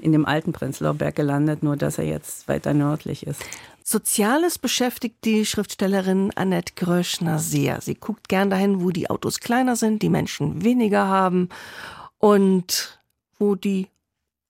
in 0.00 0.12
dem 0.12 0.26
alten 0.26 0.52
Prenzlauer 0.52 0.94
Berg 0.94 1.16
gelandet, 1.16 1.62
nur 1.62 1.76
dass 1.76 1.98
er 1.98 2.04
jetzt 2.04 2.48
weiter 2.48 2.74
nördlich 2.74 3.26
ist. 3.26 3.42
Soziales 3.82 4.58
beschäftigt 4.58 5.24
die 5.24 5.44
Schriftstellerin 5.44 6.30
Annette 6.36 6.74
Gröschner 6.76 7.38
sehr. 7.38 7.80
Sie 7.80 7.94
guckt 7.94 8.28
gern 8.28 8.50
dahin, 8.50 8.82
wo 8.82 8.90
die 8.90 9.10
Autos 9.10 9.40
kleiner 9.40 9.76
sind, 9.76 10.02
die 10.02 10.08
Menschen 10.08 10.62
weniger 10.62 11.08
haben 11.08 11.48
und 12.18 13.00
wo 13.38 13.54
die 13.54 13.88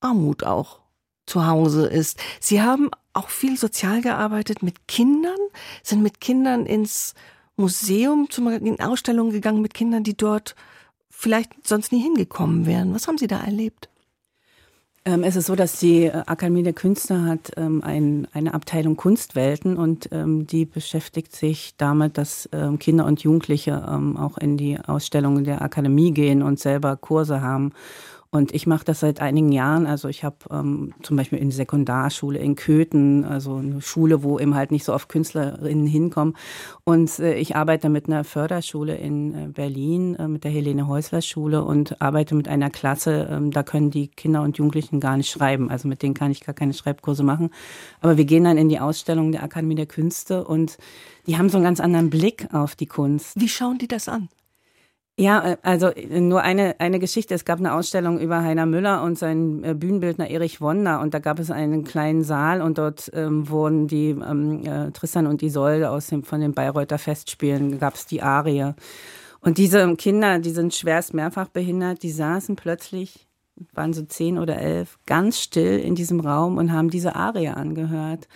Armut 0.00 0.44
auch 0.44 0.80
zu 1.26 1.46
Hause 1.46 1.86
ist. 1.86 2.18
Sie 2.40 2.60
haben 2.60 2.90
auch 3.12 3.28
viel 3.28 3.56
sozial 3.56 4.02
gearbeitet 4.02 4.62
mit 4.62 4.88
Kindern, 4.88 5.38
sind 5.82 6.02
mit 6.02 6.20
Kindern 6.20 6.66
ins 6.66 7.14
Museum, 7.56 8.28
in 8.38 8.80
Ausstellungen 8.80 9.32
gegangen 9.32 9.62
mit 9.62 9.74
Kindern, 9.74 10.02
die 10.02 10.16
dort 10.16 10.56
vielleicht 11.08 11.66
sonst 11.66 11.92
nie 11.92 12.02
hingekommen 12.02 12.66
wären. 12.66 12.94
Was 12.94 13.06
haben 13.06 13.18
Sie 13.18 13.26
da 13.26 13.40
erlebt? 13.40 13.89
Ähm, 15.06 15.24
es 15.24 15.34
ist 15.34 15.46
so, 15.46 15.56
dass 15.56 15.78
die 15.80 16.04
äh, 16.04 16.22
Akademie 16.26 16.62
der 16.62 16.74
Künste 16.74 17.24
hat 17.24 17.52
ähm, 17.56 17.82
ein, 17.82 18.28
eine 18.34 18.52
Abteilung 18.52 18.96
Kunstwelten 18.96 19.78
und 19.78 20.10
ähm, 20.12 20.46
die 20.46 20.66
beschäftigt 20.66 21.34
sich 21.34 21.74
damit, 21.78 22.18
dass 22.18 22.48
ähm, 22.52 22.78
Kinder 22.78 23.06
und 23.06 23.22
Jugendliche 23.22 23.82
ähm, 23.88 24.18
auch 24.18 24.36
in 24.36 24.58
die 24.58 24.78
Ausstellungen 24.78 25.44
der 25.44 25.62
Akademie 25.62 26.12
gehen 26.12 26.42
und 26.42 26.58
selber 26.58 26.96
Kurse 26.96 27.40
haben. 27.40 27.72
Und 28.32 28.54
ich 28.54 28.68
mache 28.68 28.84
das 28.84 29.00
seit 29.00 29.20
einigen 29.20 29.50
Jahren. 29.50 29.86
Also 29.86 30.06
ich 30.06 30.22
habe 30.22 30.36
ähm, 30.52 30.94
zum 31.02 31.16
Beispiel 31.16 31.40
in 31.40 31.50
Sekundarschule 31.50 32.38
in 32.38 32.54
Köthen, 32.54 33.24
also 33.24 33.56
eine 33.56 33.82
Schule, 33.82 34.22
wo 34.22 34.38
eben 34.38 34.54
halt 34.54 34.70
nicht 34.70 34.84
so 34.84 34.94
oft 34.94 35.08
Künstlerinnen 35.08 35.88
hinkommen. 35.88 36.36
Und 36.84 37.18
äh, 37.18 37.34
ich 37.34 37.56
arbeite 37.56 37.88
mit 37.88 38.06
einer 38.06 38.22
Förderschule 38.22 38.94
in 38.94 39.34
äh, 39.34 39.48
Berlin, 39.48 40.14
äh, 40.14 40.28
mit 40.28 40.44
der 40.44 40.52
Helene 40.52 40.86
Häusler 40.86 41.22
Schule 41.22 41.64
und 41.64 42.00
arbeite 42.00 42.36
mit 42.36 42.46
einer 42.46 42.70
Klasse, 42.70 43.28
ähm, 43.32 43.50
da 43.50 43.64
können 43.64 43.90
die 43.90 44.06
Kinder 44.06 44.42
und 44.42 44.58
Jugendlichen 44.58 45.00
gar 45.00 45.16
nicht 45.16 45.28
schreiben. 45.28 45.68
Also 45.68 45.88
mit 45.88 46.00
denen 46.02 46.14
kann 46.14 46.30
ich 46.30 46.42
gar 46.42 46.54
keine 46.54 46.72
Schreibkurse 46.72 47.24
machen. 47.24 47.50
Aber 48.00 48.16
wir 48.16 48.26
gehen 48.26 48.44
dann 48.44 48.58
in 48.58 48.68
die 48.68 48.78
Ausstellung 48.78 49.32
der 49.32 49.42
Akademie 49.42 49.74
der 49.74 49.86
Künste 49.86 50.44
und 50.44 50.78
die 51.26 51.36
haben 51.36 51.48
so 51.48 51.56
einen 51.56 51.64
ganz 51.64 51.80
anderen 51.80 52.10
Blick 52.10 52.46
auf 52.52 52.76
die 52.76 52.86
Kunst. 52.86 53.32
Wie 53.40 53.48
schauen 53.48 53.78
die 53.78 53.88
das 53.88 54.08
an? 54.08 54.28
Ja, 55.20 55.50
äh, 55.50 55.56
also 55.62 55.88
äh, 55.88 56.18
nur 56.18 56.40
eine, 56.40 56.80
eine 56.80 56.98
Geschichte. 56.98 57.34
Es 57.34 57.44
gab 57.44 57.58
eine 57.58 57.74
Ausstellung 57.74 58.18
über 58.18 58.42
Heiner 58.42 58.64
Müller 58.64 59.02
und 59.02 59.18
seinen 59.18 59.62
äh, 59.62 59.74
Bühnenbildner 59.74 60.30
Erich 60.30 60.62
Wonder 60.62 61.00
und 61.00 61.12
da 61.12 61.18
gab 61.18 61.38
es 61.38 61.50
einen 61.50 61.84
kleinen 61.84 62.24
Saal 62.24 62.62
und 62.62 62.78
dort 62.78 63.10
ähm, 63.12 63.50
wurden 63.50 63.86
die 63.86 64.10
ähm, 64.10 64.64
äh, 64.64 64.90
Tristan 64.92 65.26
und 65.26 65.42
Isolde 65.42 65.90
aus 65.90 66.06
dem, 66.06 66.22
von 66.22 66.40
den 66.40 66.54
Bayreuther 66.54 66.98
Festspielen, 66.98 67.78
gab 67.78 67.96
es 67.96 68.06
die 68.06 68.22
Arie. 68.22 68.72
Und 69.42 69.58
diese 69.58 69.94
Kinder, 69.96 70.38
die 70.38 70.52
sind 70.52 70.74
schwerst 70.74 71.12
mehrfach 71.12 71.48
behindert, 71.48 72.02
die 72.02 72.12
saßen 72.12 72.56
plötzlich, 72.56 73.26
waren 73.74 73.92
so 73.92 74.02
zehn 74.02 74.38
oder 74.38 74.56
elf, 74.56 74.98
ganz 75.04 75.38
still 75.38 75.80
in 75.80 75.94
diesem 75.94 76.20
Raum 76.20 76.56
und 76.56 76.72
haben 76.72 76.88
diese 76.88 77.14
Arie 77.14 77.48
angehört. 77.48 78.26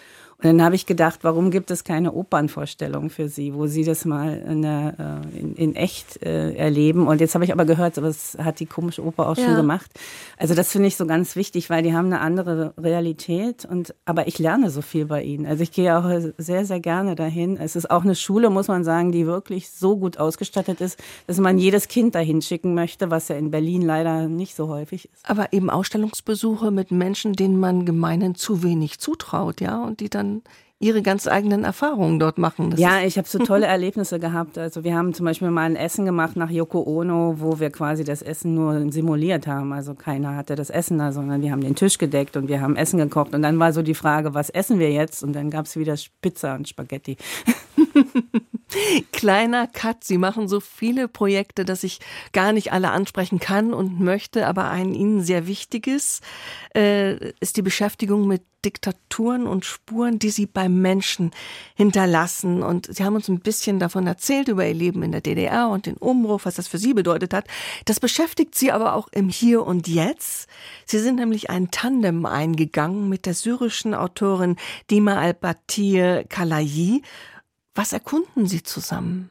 Dann 0.44 0.62
habe 0.62 0.74
ich 0.74 0.84
gedacht, 0.84 1.20
warum 1.22 1.50
gibt 1.50 1.70
es 1.70 1.84
keine 1.84 2.12
Opernvorstellung 2.12 3.08
für 3.08 3.30
Sie, 3.30 3.54
wo 3.54 3.66
Sie 3.66 3.82
das 3.82 4.04
mal 4.04 4.36
in, 4.46 4.60
der, 4.60 5.22
äh, 5.34 5.38
in, 5.38 5.54
in 5.54 5.74
echt 5.74 6.22
äh, 6.22 6.52
erleben? 6.52 7.06
Und 7.06 7.22
jetzt 7.22 7.34
habe 7.34 7.46
ich 7.46 7.52
aber 7.52 7.64
gehört, 7.64 7.96
das 7.96 8.36
hat 8.38 8.60
die 8.60 8.66
komische 8.66 9.02
Oper 9.02 9.30
auch 9.30 9.38
ja. 9.38 9.46
schon 9.46 9.56
gemacht. 9.56 9.90
Also 10.36 10.54
das 10.54 10.70
finde 10.70 10.88
ich 10.88 10.96
so 10.96 11.06
ganz 11.06 11.34
wichtig, 11.34 11.70
weil 11.70 11.82
die 11.82 11.94
haben 11.94 12.06
eine 12.06 12.20
andere 12.20 12.74
Realität. 12.76 13.64
Und 13.64 13.94
aber 14.04 14.28
ich 14.28 14.38
lerne 14.38 14.68
so 14.68 14.82
viel 14.82 15.06
bei 15.06 15.22
ihnen. 15.22 15.46
Also 15.46 15.62
ich 15.62 15.72
gehe 15.72 15.96
auch 15.96 16.04
sehr, 16.36 16.66
sehr 16.66 16.80
gerne 16.80 17.14
dahin. 17.14 17.56
Es 17.56 17.74
ist 17.74 17.90
auch 17.90 18.04
eine 18.04 18.14
Schule, 18.14 18.50
muss 18.50 18.68
man 18.68 18.84
sagen, 18.84 19.12
die 19.12 19.26
wirklich 19.26 19.70
so 19.70 19.96
gut 19.96 20.18
ausgestattet 20.18 20.82
ist, 20.82 21.02
dass 21.26 21.38
man 21.38 21.56
jedes 21.56 21.88
Kind 21.88 22.14
dahin 22.14 22.42
schicken 22.42 22.74
möchte, 22.74 23.10
was 23.10 23.28
ja 23.28 23.36
in 23.36 23.50
Berlin 23.50 23.80
leider 23.80 24.28
nicht 24.28 24.56
so 24.56 24.68
häufig 24.68 25.08
ist. 25.10 25.26
Aber 25.26 25.54
eben 25.54 25.70
Ausstellungsbesuche 25.70 26.70
mit 26.70 26.90
Menschen, 26.90 27.32
denen 27.32 27.58
man 27.58 27.86
gemeinen 27.86 28.34
zu 28.34 28.62
wenig 28.62 28.98
zutraut, 28.98 29.62
ja, 29.62 29.82
und 29.82 30.00
die 30.00 30.10
dann 30.10 30.33
ihre 30.80 31.02
ganz 31.02 31.26
eigenen 31.26 31.64
Erfahrungen 31.64 32.18
dort 32.18 32.36
machen. 32.36 32.70
Das 32.70 32.80
ja, 32.80 33.00
ich 33.00 33.16
habe 33.16 33.26
so 33.26 33.38
tolle 33.38 33.66
Erlebnisse 33.66 34.18
gehabt. 34.18 34.58
Also 34.58 34.84
wir 34.84 34.94
haben 34.94 35.14
zum 35.14 35.24
Beispiel 35.24 35.50
mal 35.50 35.62
ein 35.62 35.76
Essen 35.76 36.04
gemacht 36.04 36.36
nach 36.36 36.50
Yoko 36.50 36.82
Ono, 36.82 37.36
wo 37.38 37.58
wir 37.58 37.70
quasi 37.70 38.04
das 38.04 38.20
Essen 38.20 38.54
nur 38.54 38.92
simuliert 38.92 39.46
haben. 39.46 39.72
Also 39.72 39.94
keiner 39.94 40.36
hatte 40.36 40.56
das 40.56 40.68
Essen 40.70 40.98
da, 40.98 41.12
sondern 41.12 41.40
wir 41.42 41.52
haben 41.52 41.62
den 41.62 41.74
Tisch 41.74 41.96
gedeckt 41.96 42.36
und 42.36 42.48
wir 42.48 42.60
haben 42.60 42.76
Essen 42.76 42.98
gekocht. 42.98 43.34
Und 43.34 43.42
dann 43.42 43.58
war 43.58 43.72
so 43.72 43.82
die 43.82 43.94
Frage, 43.94 44.34
was 44.34 44.50
essen 44.50 44.78
wir 44.78 44.90
jetzt? 44.90 45.22
Und 45.22 45.32
dann 45.32 45.50
gab 45.50 45.64
es 45.64 45.76
wieder 45.76 45.94
Pizza 46.20 46.54
und 46.54 46.68
Spaghetti. 46.68 47.16
Kleiner 49.12 49.66
Cut. 49.66 50.04
Sie 50.04 50.18
machen 50.18 50.48
so 50.48 50.60
viele 50.60 51.08
Projekte, 51.08 51.64
dass 51.64 51.84
ich 51.84 52.00
gar 52.32 52.52
nicht 52.52 52.72
alle 52.72 52.90
ansprechen 52.90 53.38
kann 53.38 53.72
und 53.72 54.00
möchte. 54.00 54.46
Aber 54.46 54.70
ein 54.70 54.94
Ihnen 54.94 55.22
sehr 55.22 55.46
wichtiges 55.46 56.20
äh, 56.74 57.30
ist 57.40 57.56
die 57.56 57.62
Beschäftigung 57.62 58.26
mit 58.26 58.42
Diktaturen 58.64 59.46
und 59.46 59.64
Spuren, 59.64 60.18
die 60.18 60.30
Sie 60.30 60.46
beim 60.46 60.80
Menschen 60.80 61.32
hinterlassen. 61.74 62.62
Und 62.62 62.86
Sie 62.86 63.04
haben 63.04 63.14
uns 63.14 63.28
ein 63.28 63.40
bisschen 63.40 63.78
davon 63.78 64.06
erzählt, 64.06 64.48
über 64.48 64.66
Ihr 64.66 64.74
Leben 64.74 65.02
in 65.02 65.12
der 65.12 65.20
DDR 65.20 65.68
und 65.68 65.86
den 65.86 65.96
Umbruch, 65.96 66.40
was 66.44 66.54
das 66.54 66.66
für 66.66 66.78
Sie 66.78 66.94
bedeutet 66.94 67.34
hat. 67.34 67.46
Das 67.84 68.00
beschäftigt 68.00 68.54
Sie 68.54 68.72
aber 68.72 68.94
auch 68.94 69.08
im 69.08 69.28
Hier 69.28 69.66
und 69.66 69.86
Jetzt. 69.86 70.48
Sie 70.86 70.98
sind 70.98 71.16
nämlich 71.16 71.50
ein 71.50 71.70
Tandem 71.70 72.26
eingegangen 72.26 73.08
mit 73.08 73.26
der 73.26 73.34
syrischen 73.34 73.94
Autorin 73.94 74.56
Dima 74.90 75.16
al-Batir 75.16 76.24
Kalayi 76.28 77.02
was 77.74 77.92
erkunden 77.92 78.46
Sie 78.46 78.62
zusammen? 78.62 79.30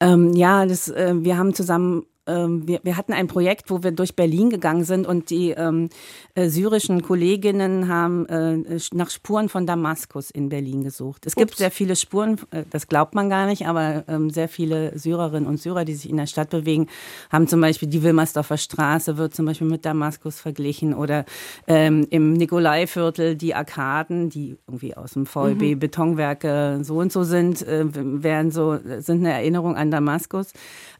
Ähm, 0.00 0.34
ja, 0.34 0.66
das, 0.66 0.88
äh, 0.88 1.14
wir 1.18 1.36
haben 1.36 1.54
zusammen 1.54 2.06
ähm, 2.28 2.68
wir, 2.68 2.80
wir 2.82 2.96
hatten 2.96 3.12
ein 3.12 3.26
Projekt, 3.26 3.70
wo 3.70 3.82
wir 3.82 3.92
durch 3.92 4.14
Berlin 4.14 4.50
gegangen 4.50 4.84
sind 4.84 5.06
und 5.06 5.30
die 5.30 5.50
ähm, 5.50 5.88
äh, 6.34 6.48
syrischen 6.48 7.02
Kolleginnen 7.02 7.88
haben 7.88 8.26
äh, 8.26 8.78
nach 8.92 9.10
Spuren 9.10 9.48
von 9.48 9.66
Damaskus 9.66 10.30
in 10.30 10.48
Berlin 10.48 10.84
gesucht. 10.84 11.26
Es 11.26 11.32
Ups. 11.32 11.40
gibt 11.40 11.56
sehr 11.56 11.70
viele 11.70 11.96
Spuren, 11.96 12.38
äh, 12.50 12.64
das 12.70 12.86
glaubt 12.88 13.14
man 13.14 13.30
gar 13.30 13.46
nicht, 13.46 13.66
aber 13.66 14.04
ähm, 14.08 14.30
sehr 14.30 14.48
viele 14.48 14.96
Syrerinnen 14.98 15.48
und 15.48 15.60
Syrer, 15.60 15.84
die 15.84 15.94
sich 15.94 16.10
in 16.10 16.16
der 16.16 16.26
Stadt 16.26 16.50
bewegen, 16.50 16.88
haben 17.30 17.48
zum 17.48 17.60
Beispiel 17.60 17.88
die 17.88 18.02
Wilmersdorfer 18.02 18.58
Straße, 18.58 19.16
wird 19.16 19.34
zum 19.34 19.46
Beispiel 19.46 19.66
mit 19.66 19.84
Damaskus 19.84 20.40
verglichen 20.40 20.94
oder 20.94 21.24
ähm, 21.66 22.06
im 22.10 22.34
Nikolaiviertel 22.34 23.36
die 23.36 23.54
Arkaden, 23.54 24.30
die 24.30 24.56
irgendwie 24.66 24.96
aus 24.96 25.12
dem 25.12 25.26
VEB 25.26 25.62
mhm. 25.62 25.78
Betonwerke 25.78 26.80
so 26.82 26.98
und 26.98 27.12
so 27.12 27.22
sind, 27.22 27.66
äh, 27.66 27.84
werden 27.92 28.50
so, 28.50 28.78
sind 28.98 29.20
eine 29.20 29.32
Erinnerung 29.32 29.76
an 29.76 29.90
Damaskus. 29.90 30.52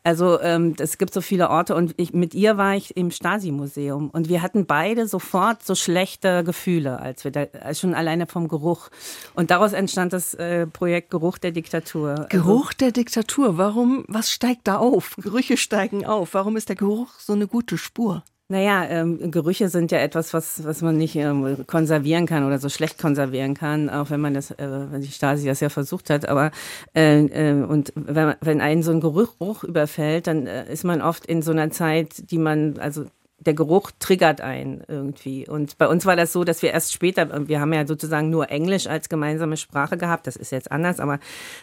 Also 0.04 0.40
ähm, 0.40 0.74
es 0.78 0.96
gibt 0.96 1.12
so 1.12 1.17
viele 1.20 1.50
Orte 1.50 1.74
und 1.74 1.94
ich, 1.96 2.12
mit 2.12 2.34
ihr 2.34 2.56
war 2.56 2.74
ich 2.74 2.96
im 2.96 3.10
Stasi-Museum 3.10 4.10
und 4.10 4.28
wir 4.28 4.42
hatten 4.42 4.66
beide 4.66 5.06
sofort 5.06 5.62
so 5.62 5.74
schlechte 5.74 6.44
Gefühle, 6.44 7.00
als 7.00 7.24
wir 7.24 7.30
da, 7.30 7.46
schon 7.74 7.94
alleine 7.94 8.26
vom 8.26 8.48
Geruch. 8.48 8.88
Und 9.34 9.50
daraus 9.50 9.72
entstand 9.72 10.12
das 10.12 10.34
äh, 10.34 10.66
Projekt 10.66 11.10
Geruch 11.10 11.38
der 11.38 11.52
Diktatur. 11.52 12.10
Also 12.10 12.26
Geruch 12.28 12.72
der 12.72 12.92
Diktatur, 12.92 13.58
warum, 13.58 14.04
was 14.08 14.30
steigt 14.30 14.66
da 14.68 14.76
auf? 14.76 15.16
Gerüche 15.16 15.56
steigen 15.56 16.06
auf. 16.06 16.34
Warum 16.34 16.56
ist 16.56 16.68
der 16.68 16.76
Geruch 16.76 17.10
so 17.18 17.32
eine 17.32 17.46
gute 17.46 17.78
Spur? 17.78 18.22
Naja, 18.50 18.84
ähm, 18.88 19.30
Gerüche 19.30 19.68
sind 19.68 19.92
ja 19.92 19.98
etwas, 19.98 20.32
was, 20.32 20.64
was 20.64 20.80
man 20.80 20.96
nicht 20.96 21.14
ähm, 21.16 21.66
konservieren 21.66 22.24
kann 22.24 22.46
oder 22.46 22.58
so 22.58 22.70
schlecht 22.70 22.96
konservieren 22.98 23.52
kann, 23.52 23.90
auch 23.90 24.08
wenn 24.08 24.22
man 24.22 24.32
das, 24.32 24.52
äh, 24.52 24.90
wenn 24.90 25.02
die 25.02 25.12
Stasi 25.12 25.46
das 25.46 25.60
ja 25.60 25.68
versucht 25.68 26.08
hat. 26.08 26.26
Aber 26.26 26.50
äh, 26.94 27.26
äh, 27.26 27.62
und 27.62 27.92
wenn, 27.94 28.36
wenn 28.40 28.62
einen 28.62 28.82
so 28.82 28.90
ein 28.90 29.02
Geruch 29.02 29.64
überfällt, 29.64 30.28
dann 30.28 30.46
äh, 30.46 30.72
ist 30.72 30.84
man 30.84 31.02
oft 31.02 31.26
in 31.26 31.42
so 31.42 31.50
einer 31.50 31.70
Zeit, 31.70 32.30
die 32.30 32.38
man, 32.38 32.78
also 32.78 33.04
der 33.40 33.54
Geruch 33.54 33.92
triggert 34.00 34.40
einen 34.40 34.82
irgendwie. 34.88 35.48
Und 35.48 35.78
bei 35.78 35.86
uns 35.86 36.04
war 36.06 36.16
das 36.16 36.32
so, 36.32 36.42
dass 36.42 36.60
wir 36.62 36.72
erst 36.72 36.92
später, 36.92 37.46
wir 37.46 37.60
haben 37.60 37.72
ja 37.72 37.86
sozusagen 37.86 38.30
nur 38.30 38.50
Englisch 38.50 38.88
als 38.88 39.08
gemeinsame 39.08 39.56
Sprache 39.56 39.96
gehabt, 39.96 40.26
das 40.26 40.34
ist 40.34 40.50
jetzt 40.50 40.72
anders, 40.72 40.98
aber 40.98 41.20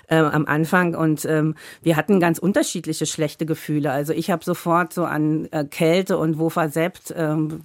äh, 0.07 0.15
am 0.15 0.45
Anfang 0.45 0.95
und 0.95 1.25
ähm, 1.25 1.55
wir 1.81 1.97
hatten 1.97 2.21
ganz 2.21 2.39
unterschiedliche 2.39 3.05
schlechte 3.05 3.45
Gefühle. 3.45 3.91
Also 3.91 4.13
ich 4.13 4.31
habe 4.31 4.43
sofort 4.45 4.93
so 4.93 5.03
an 5.03 5.49
äh, 5.51 5.65
Kälte 5.65 6.17
und 6.17 6.39
Wofa 6.39 6.69
Sept 6.69 7.13
ähm, 7.15 7.59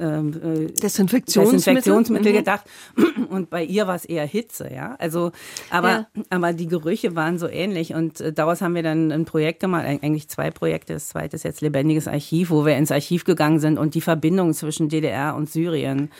äh, 0.00 0.72
Desinfektionsmittel, 0.72 1.58
Desinfektionsmittel 1.58 2.32
mhm. 2.32 2.36
gedacht 2.36 2.64
und 3.30 3.50
bei 3.50 3.62
ihr 3.62 3.86
war 3.86 3.94
es 3.94 4.04
eher 4.04 4.26
Hitze, 4.26 4.68
ja. 4.74 4.96
Also 4.98 5.30
aber 5.70 5.88
ja. 5.88 6.06
aber 6.30 6.52
die 6.52 6.66
Gerüche 6.66 7.14
waren 7.14 7.38
so 7.38 7.46
ähnlich 7.46 7.94
und 7.94 8.20
äh, 8.20 8.32
daraus 8.32 8.62
haben 8.62 8.74
wir 8.74 8.82
dann 8.82 9.12
ein 9.12 9.26
Projekt 9.26 9.60
gemacht, 9.60 9.84
eigentlich 9.86 10.28
zwei 10.28 10.50
Projekte. 10.50 10.94
Das 10.94 11.08
zweite 11.08 11.36
ist 11.36 11.44
jetzt 11.44 11.60
lebendiges 11.60 12.08
Archiv, 12.08 12.50
wo 12.50 12.66
wir 12.66 12.76
ins 12.76 12.90
Archiv 12.90 13.27
gegangen 13.28 13.60
sind 13.60 13.78
und 13.78 13.94
die 13.94 14.00
Verbindung 14.00 14.52
zwischen 14.54 14.88
DDR 14.88 15.36
und 15.36 15.48
Syrien 15.48 16.10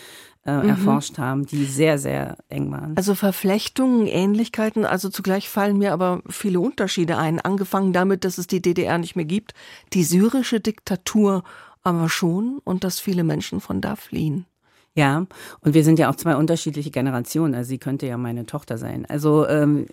äh, 0.47 0.53
mhm. 0.53 0.68
erforscht 0.68 1.18
haben, 1.18 1.47
die 1.47 1.64
sehr, 1.64 1.99
sehr 1.99 2.37
eng 2.49 2.71
waren. 2.71 2.97
Also 2.97 3.16
Verflechtungen, 3.16 4.07
Ähnlichkeiten, 4.07 4.85
also 4.85 5.09
zugleich 5.09 5.49
fallen 5.49 5.79
mir 5.79 5.92
aber 5.92 6.23
viele 6.29 6.61
Unterschiede 6.61 7.18
ein. 7.18 7.40
Angefangen 7.40 7.92
damit, 7.92 8.25
dass 8.25 8.38
es 8.38 8.47
die 8.47 8.62
DDR 8.62 8.99
nicht 8.99 9.16
mehr 9.16 9.25
gibt, 9.25 9.55
die 9.92 10.05
syrische 10.05 10.61
Diktatur 10.61 11.42
aber 11.83 12.09
schon 12.09 12.61
und 12.64 12.85
dass 12.85 13.01
viele 13.01 13.25
Menschen 13.25 13.61
von 13.61 13.81
da 13.81 13.97
fliehen. 13.97 14.47
Ja, 14.99 15.27
und 15.61 15.75
wir 15.75 15.85
sind 15.85 16.01
ja 16.01 16.11
auch 16.11 16.17
zwei 16.17 16.35
unterschiedliche 16.35 16.91
Generationen. 16.91 17.55
Also 17.55 17.69
sie 17.69 17.79
könnte 17.79 18.09
ja 18.09 18.17
meine 18.17 18.47
Tochter 18.47 18.79
sein. 18.79 19.07
Also 19.09 19.47
ähm, 19.47 19.87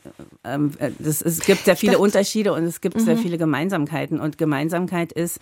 ähm, 0.43 0.71
das, 0.97 1.21
es 1.21 1.41
gibt 1.41 1.65
sehr 1.65 1.75
viele 1.75 1.99
Unterschiede 1.99 2.53
und 2.53 2.63
es 2.63 2.81
gibt 2.81 2.97
mhm. 2.97 3.01
sehr 3.01 3.15
viele 3.15 3.37
Gemeinsamkeiten. 3.37 4.19
Und 4.19 4.39
Gemeinsamkeit 4.39 5.11
ist, 5.11 5.39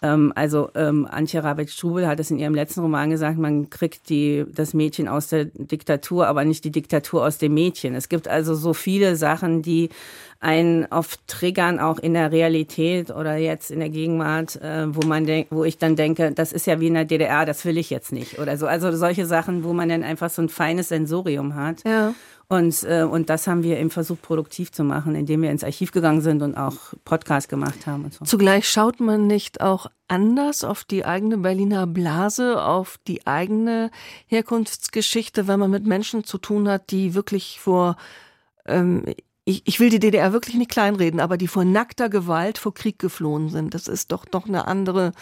ähm, 0.00 0.32
also 0.34 0.70
ähm, 0.74 1.06
Antje 1.10 1.44
Rabeck-Strubel 1.44 2.06
hat 2.06 2.20
es 2.20 2.30
in 2.30 2.38
ihrem 2.38 2.54
letzten 2.54 2.80
Roman 2.80 3.10
gesagt, 3.10 3.36
man 3.36 3.68
kriegt 3.68 4.08
die, 4.08 4.46
das 4.48 4.72
Mädchen 4.72 5.08
aus 5.08 5.28
der 5.28 5.44
Diktatur, 5.44 6.26
aber 6.26 6.46
nicht 6.46 6.64
die 6.64 6.72
Diktatur 6.72 7.26
aus 7.26 7.36
dem 7.36 7.52
Mädchen. 7.52 7.94
Es 7.94 8.08
gibt 8.08 8.28
also 8.28 8.54
so 8.54 8.72
viele 8.72 9.16
Sachen, 9.16 9.60
die 9.60 9.90
einen 10.42 10.86
oft 10.86 11.20
triggern, 11.28 11.78
auch 11.78 12.00
in 12.00 12.14
der 12.14 12.32
Realität 12.32 13.10
oder 13.10 13.36
jetzt 13.36 13.70
in 13.70 13.78
der 13.78 13.90
Gegenwart, 13.90 14.56
äh, 14.56 14.92
wo 14.94 15.06
man 15.06 15.24
denkt, 15.24 15.52
wo 15.52 15.62
ich 15.62 15.78
dann 15.78 15.94
denke, 15.94 16.32
das 16.32 16.52
ist 16.52 16.66
ja 16.66 16.80
wie 16.80 16.88
in 16.88 16.94
der 16.94 17.04
DDR, 17.04 17.46
das 17.46 17.64
will 17.64 17.78
ich 17.78 17.90
jetzt 17.90 18.10
nicht 18.10 18.40
oder 18.40 18.56
so. 18.56 18.66
Also 18.66 18.90
solche 18.90 19.24
Sachen, 19.24 19.62
wo 19.62 19.72
man 19.72 19.88
dann 19.88 20.02
einfach 20.02 20.30
so 20.30 20.42
ein 20.42 20.48
feines 20.48 20.88
Sensorium 20.88 21.54
hat. 21.54 21.84
Ja. 21.84 22.12
Und, 22.48 22.82
äh, 22.82 23.04
und 23.04 23.30
das 23.30 23.46
haben 23.46 23.62
wir 23.62 23.78
eben 23.78 23.90
versucht, 23.90 24.20
produktiv 24.20 24.72
zu 24.72 24.82
machen, 24.82 25.14
indem 25.14 25.42
wir 25.42 25.50
ins 25.52 25.62
Archiv 25.62 25.92
gegangen 25.92 26.20
sind 26.20 26.42
und 26.42 26.56
auch 26.56 26.76
Podcast 27.04 27.48
gemacht 27.48 27.86
haben. 27.86 28.04
Und 28.06 28.14
so. 28.14 28.24
Zugleich 28.24 28.68
schaut 28.68 28.98
man 28.98 29.28
nicht 29.28 29.60
auch 29.60 29.86
anders 30.08 30.64
auf 30.64 30.82
die 30.82 31.04
eigene 31.04 31.38
Berliner 31.38 31.86
Blase, 31.86 32.62
auf 32.62 32.98
die 33.06 33.28
eigene 33.28 33.92
Herkunftsgeschichte, 34.26 35.46
wenn 35.46 35.60
man 35.60 35.70
mit 35.70 35.86
Menschen 35.86 36.24
zu 36.24 36.36
tun 36.36 36.68
hat, 36.68 36.90
die 36.90 37.14
wirklich 37.14 37.60
vor, 37.60 37.96
ähm, 38.66 39.04
ich, 39.44 39.62
ich 39.66 39.80
will 39.80 39.90
die 39.90 39.98
DDR 39.98 40.32
wirklich 40.32 40.56
nicht 40.56 40.70
kleinreden, 40.70 41.20
aber 41.20 41.36
die 41.36 41.48
vor 41.48 41.64
nackter 41.64 42.08
Gewalt 42.08 42.58
vor 42.58 42.74
Krieg 42.74 42.98
geflohen 42.98 43.48
sind. 43.48 43.74
Das 43.74 43.88
ist 43.88 44.12
doch 44.12 44.24
doch 44.24 44.46
eine 44.46 44.66
andere 44.66 45.12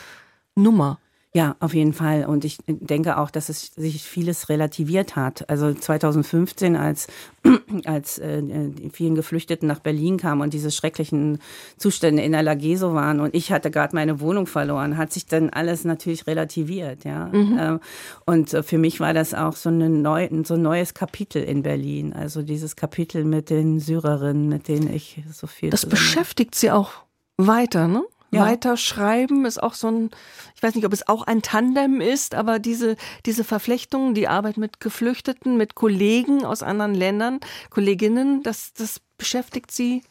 Nummer. 0.55 0.99
Ja, 1.33 1.55
auf 1.61 1.75
jeden 1.75 1.93
Fall. 1.93 2.25
Und 2.25 2.45
ich 2.45 2.59
denke 2.67 3.17
auch, 3.17 3.31
dass 3.31 3.49
es 3.51 3.67
sich 3.77 4.03
vieles 4.03 4.49
relativiert 4.49 5.15
hat. 5.15 5.49
Also 5.49 5.73
2015, 5.73 6.75
als, 6.75 7.07
als 7.85 8.19
äh, 8.19 8.43
die 8.43 8.91
vielen 8.91 9.15
Geflüchteten 9.15 9.69
nach 9.69 9.79
Berlin 9.79 10.17
kamen 10.17 10.41
und 10.41 10.53
diese 10.53 10.73
schrecklichen 10.73 11.39
Zustände 11.77 12.25
in 12.25 12.33
der 12.33 12.43
Lageso 12.43 12.95
waren 12.95 13.21
und 13.21 13.33
ich 13.33 13.53
hatte 13.53 13.71
gerade 13.71 13.95
meine 13.95 14.19
Wohnung 14.19 14.49
verloren, 14.49 14.97
hat 14.97 15.13
sich 15.13 15.27
dann 15.27 15.51
alles 15.51 15.85
natürlich 15.85 16.27
relativiert. 16.27 17.05
Ja. 17.05 17.27
Mhm. 17.27 17.59
Ähm, 17.61 17.81
und 18.27 18.51
für 18.65 18.79
mich 18.79 18.99
war 18.99 19.15
das 19.15 19.33
auch 19.33 19.55
so, 19.55 19.69
eine 19.69 19.89
neu, 19.89 20.29
so 20.43 20.55
ein 20.55 20.63
neues 20.63 20.95
Kapitel 20.95 21.45
in 21.45 21.63
Berlin. 21.63 22.13
Also 22.13 22.43
dieses 22.43 22.75
Kapitel 22.75 23.25
mit 23.25 23.51
den 23.51 23.79
Syrerinnen, 23.79 24.49
mit 24.49 24.67
denen 24.67 24.93
ich 24.93 25.23
so 25.33 25.47
viel. 25.47 25.71
Das 25.71 25.87
beschäftigt 25.87 26.57
Sie 26.57 26.73
auch 26.73 26.91
weiter, 27.37 27.87
ne? 27.87 28.03
Ja. 28.31 28.47
Weiterschreiben 28.47 29.45
ist 29.45 29.63
auch 29.63 29.75
so 29.75 29.89
ein, 29.89 30.11
ich 30.55 30.63
weiß 30.63 30.75
nicht, 30.75 30.87
ob 30.87 30.93
es 30.93 31.09
auch 31.09 31.23
ein 31.23 31.43
Tandem 31.43 32.01
ist, 32.01 32.35
aber 32.35 32.59
diese, 32.59 32.97
diese 33.27 33.45
Verflechtungen, 33.45 34.15
die 34.15 34.29
Arbeit 34.29 34.57
mit 34.57 34.81
Geflüchteten, 34.81 35.57
mit 35.57 35.75
Kollegen 35.75 36.45
aus 36.45 36.63
anderen 36.63 36.95
Ländern, 36.95 37.41
Kolleginnen, 37.71 38.43
das, 38.43 38.73
das 38.73 39.01
beschäftigt 39.19 39.71
Sie 39.73 40.03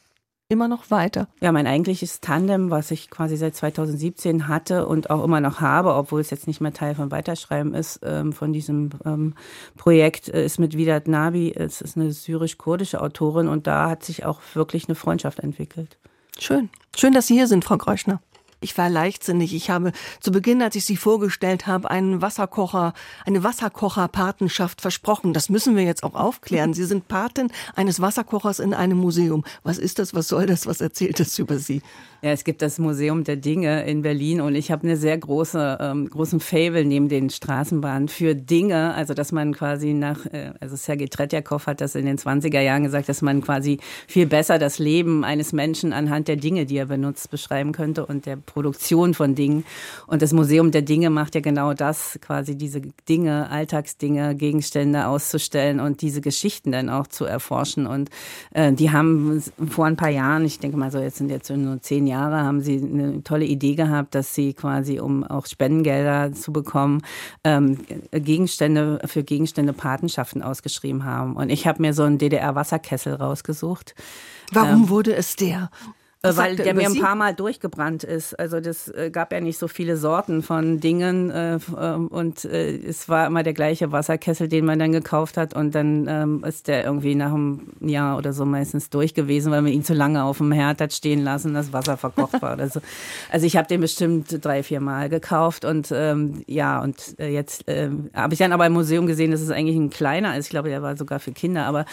immer 0.52 0.68
noch 0.68 0.90
weiter. 0.90 1.28
Ja, 1.42 1.52
mein 1.52 1.68
eigentliches 1.68 2.22
Tandem, 2.22 2.72
was 2.72 2.90
ich 2.90 3.12
quasi 3.12 3.38
seit 3.38 3.56
2017 3.56 4.48
hatte 4.48 4.88
und 4.88 5.12
auch 5.12 5.24
immer 5.24 5.42
noch 5.42 5.62
habe, 5.62 5.94
obwohl 5.94 6.22
es 6.22 6.32
jetzt 6.32 6.48
nicht 6.48 6.60
mehr 6.60 6.74
Teil 6.74 6.96
von 6.96 7.12
Weiterschreiben 7.12 7.76
ist, 7.76 8.00
ähm, 8.04 8.34
von 8.34 8.52
diesem 8.52 8.90
ähm, 9.06 9.36
Projekt, 9.78 10.28
äh, 10.28 10.44
ist 10.44 10.58
mit 10.58 10.76
Vidat 10.76 11.08
Nabi. 11.08 11.54
Es 11.56 11.82
ist 11.82 11.98
eine 11.98 12.12
syrisch-kurdische 12.12 13.00
Autorin 13.00 13.48
und 13.48 13.68
da 13.68 13.92
hat 13.92 14.04
sich 14.04 14.26
auch 14.26 14.42
wirklich 14.56 14.88
eine 14.88 14.96
Freundschaft 14.96 15.40
entwickelt. 15.40 16.00
Schön. 16.40 16.70
Schön, 16.96 17.14
dass 17.14 17.28
Sie 17.28 17.36
hier 17.36 17.48
sind, 17.48 17.66
Frau 17.66 17.78
Greuschner. 17.78 18.22
Ich 18.62 18.78
war 18.78 18.90
leichtsinnig. 18.90 19.54
Ich 19.54 19.70
habe 19.70 19.94
zu 20.20 20.32
Beginn, 20.32 20.62
als 20.62 20.76
ich 20.76 20.84
Sie 20.84 20.98
vorgestellt 20.98 21.66
habe, 21.66 21.90
einen 21.90 22.22
Wasserkocher, 22.22 22.94
eine 23.26 23.42
Wasserkocherpatenschaft 23.44 24.82
versprochen. 24.82 25.32
Das 25.34 25.48
müssen 25.48 25.78
wir 25.78 25.84
jetzt 25.84 26.04
auch 26.04 26.16
aufklären. 26.16 26.74
Sie 26.74 26.84
sind 26.84 27.08
Patin 27.08 27.52
eines 27.76 28.02
Wasserkochers 28.02 28.60
in 28.60 28.74
einem 28.74 28.98
Museum. 28.98 29.46
Was 29.64 29.78
ist 29.78 29.98
das? 29.98 30.14
Was 30.14 30.28
soll 30.28 30.46
das? 30.46 30.68
Was 30.68 30.82
erzählt 30.82 31.22
das 31.22 31.40
über 31.40 31.58
Sie? 31.58 31.82
Ja, 32.22 32.32
es 32.32 32.44
gibt 32.44 32.62
das 32.62 32.80
Museum 32.80 33.24
der 33.24 33.38
Dinge 33.38 33.86
in 33.86 34.02
Berlin 34.02 34.42
und 34.42 34.54
ich 34.56 34.72
habe 34.72 34.84
eine 34.84 34.98
sehr 34.98 35.18
große, 35.18 35.78
ähm, 35.80 36.10
großen 36.10 36.42
Fable 36.42 36.84
neben 36.84 37.08
den 37.08 37.30
Straßenbahnen 37.30 38.10
für 38.10 38.36
Dinge. 38.36 38.94
Also, 38.94 39.14
dass 39.14 39.32
man 39.32 39.54
quasi 39.54 39.94
nach, 39.94 40.26
äh, 40.26 40.52
also 40.60 40.76
Sergei 40.76 41.06
Tretjakov 41.06 41.66
hat 41.68 41.80
das 41.80 41.96
in 41.96 42.06
den 42.06 42.18
20er 42.18 42.60
Jahren 42.60 42.84
gesagt, 42.84 43.08
dass 43.08 43.22
man 43.22 43.42
quasi 43.42 43.80
viel 44.06 44.26
besser 44.26 44.60
das 44.60 44.80
Leben 44.80 45.24
eines 45.24 45.54
Menschen 45.54 45.94
anhand 45.94 46.28
der 46.28 46.36
Dinge, 46.36 46.66
die 46.66 46.76
er 46.76 46.88
benutzt, 46.88 47.32
beschreiben 47.32 47.72
könnte 47.72 48.06
und 48.06 48.26
der 48.26 48.36
Produktion 48.50 49.14
von 49.14 49.36
Dingen. 49.36 49.64
Und 50.08 50.22
das 50.22 50.34
Museum 50.34 50.72
der 50.72 50.82
Dinge 50.82 51.10
macht 51.10 51.36
ja 51.36 51.42
genau 51.42 51.74
das, 51.74 52.20
quasi 52.22 52.58
diese 52.58 52.82
Dinge, 53.08 53.50
Alltagsdinge, 53.50 54.36
Gegenstände 54.36 55.08
auszustellen 55.08 55.80
und 55.80 56.02
diese 56.02 56.22
Geschichten 56.22 56.72
dann 56.72 56.90
auch 56.90 57.08
zu 57.08 57.26
erforschen. 57.26 57.86
Und 57.86 58.10
äh, 58.52 58.74
die 58.74 58.92
haben 58.92 59.44
vor 59.70 59.86
ein 59.86 59.96
paar 59.96 60.10
Jahren, 60.10 60.46
ich 60.46 60.60
denke 60.60 60.78
mal 60.78 60.92
so, 60.92 61.00
jetzt 61.00 61.18
sind 61.18 61.30
jetzt 61.30 61.50
nur 61.50 61.82
zehn 61.82 62.08
Jahre, 62.08 62.38
haben 62.38 62.62
sie 62.62 62.78
eine 62.78 63.24
tolle 63.24 63.46
Idee 63.46 63.76
gehabt, 63.76 64.16
dass 64.16 64.34
sie 64.34 64.54
quasi, 64.54 65.00
um 65.00 65.24
auch 65.24 65.46
Spendengelder 65.46 66.34
zu 66.34 66.52
bekommen, 66.52 67.02
ähm, 67.44 67.78
Gegenstände 68.12 69.00
für 69.06 69.24
Gegenstände 69.24 69.74
Patenschaften 69.74 70.42
ausgeschrieben 70.42 71.06
haben. 71.06 71.36
Und 71.36 71.50
ich 71.50 71.68
habe 71.68 71.82
mir 71.82 71.94
so 71.94 72.04
einen 72.04 72.18
DDR-Wasserkessel 72.18 73.14
rausgesucht. 73.14 73.96
Warum 74.52 74.84
ähm, 74.84 74.90
wurde 74.90 75.16
es 75.16 75.36
der? 75.36 75.70
Was 76.22 76.36
weil 76.36 76.58
der 76.58 76.74
mir 76.74 76.86
ein 76.86 77.00
paar 77.00 77.16
Mal 77.16 77.34
durchgebrannt 77.34 78.04
ist. 78.04 78.38
Also 78.38 78.60
das 78.60 78.90
äh, 78.90 79.10
gab 79.10 79.32
ja 79.32 79.40
nicht 79.40 79.58
so 79.58 79.70
viele 79.70 79.96
Sorten 79.96 80.44
von 80.44 80.82
Dingen 80.82 81.30
äh, 81.30 81.60
ähm, 81.80 82.10
und 82.10 82.44
äh, 82.44 82.76
es 82.76 83.08
war 83.08 83.26
immer 83.26 83.42
der 83.42 83.54
gleiche 83.54 83.94
Wasserkessel, 83.94 84.50
den 84.50 84.66
man 84.66 84.80
dann 84.80 84.92
gekauft 84.92 85.38
hat 85.38 85.54
und 85.54 85.74
dann 85.76 86.08
ähm, 86.10 86.44
ist 86.46 86.68
der 86.68 86.84
irgendwie 86.84 87.16
nach 87.16 87.32
einem 87.34 87.72
Jahr 87.80 88.18
oder 88.18 88.34
so 88.34 88.44
meistens 88.44 88.90
durch 88.90 89.14
gewesen, 89.14 89.54
weil 89.54 89.62
man 89.62 89.72
ihn 89.72 89.86
zu 89.86 89.94
lange 89.94 90.22
auf 90.26 90.40
dem 90.40 90.52
Herd 90.52 90.82
hat 90.82 90.92
stehen 90.92 91.24
lassen, 91.24 91.54
das 91.54 91.72
Wasser 91.72 91.96
verkocht 91.96 92.42
war 92.42 92.56
oder 92.56 92.68
so. 92.68 92.82
Also 93.32 93.46
ich 93.46 93.56
habe 93.56 93.70
den 93.70 93.80
bestimmt 93.80 94.44
drei, 94.44 94.62
vier 94.62 94.82
Mal 94.82 95.08
gekauft 95.08 95.64
und 95.64 95.90
ähm, 95.94 96.44
ja 96.48 96.82
und 96.82 97.18
äh, 97.18 97.30
jetzt 97.30 97.66
äh, 97.70 97.90
habe 98.14 98.34
ich 98.34 98.40
dann 98.40 98.52
aber 98.52 98.66
im 98.66 98.74
Museum 98.74 99.08
gesehen, 99.08 99.32
dass 99.32 99.40
es 99.40 99.52
eigentlich 99.52 99.78
ein 99.78 99.90
kleiner 99.90 100.36
ist. 100.36 100.48
Ich 100.48 100.52
glaube, 100.52 100.68
der 100.68 100.82
war 100.82 100.98
sogar 100.98 101.22
für 101.22 101.32
Kinder, 101.32 101.66
aber 101.66 101.86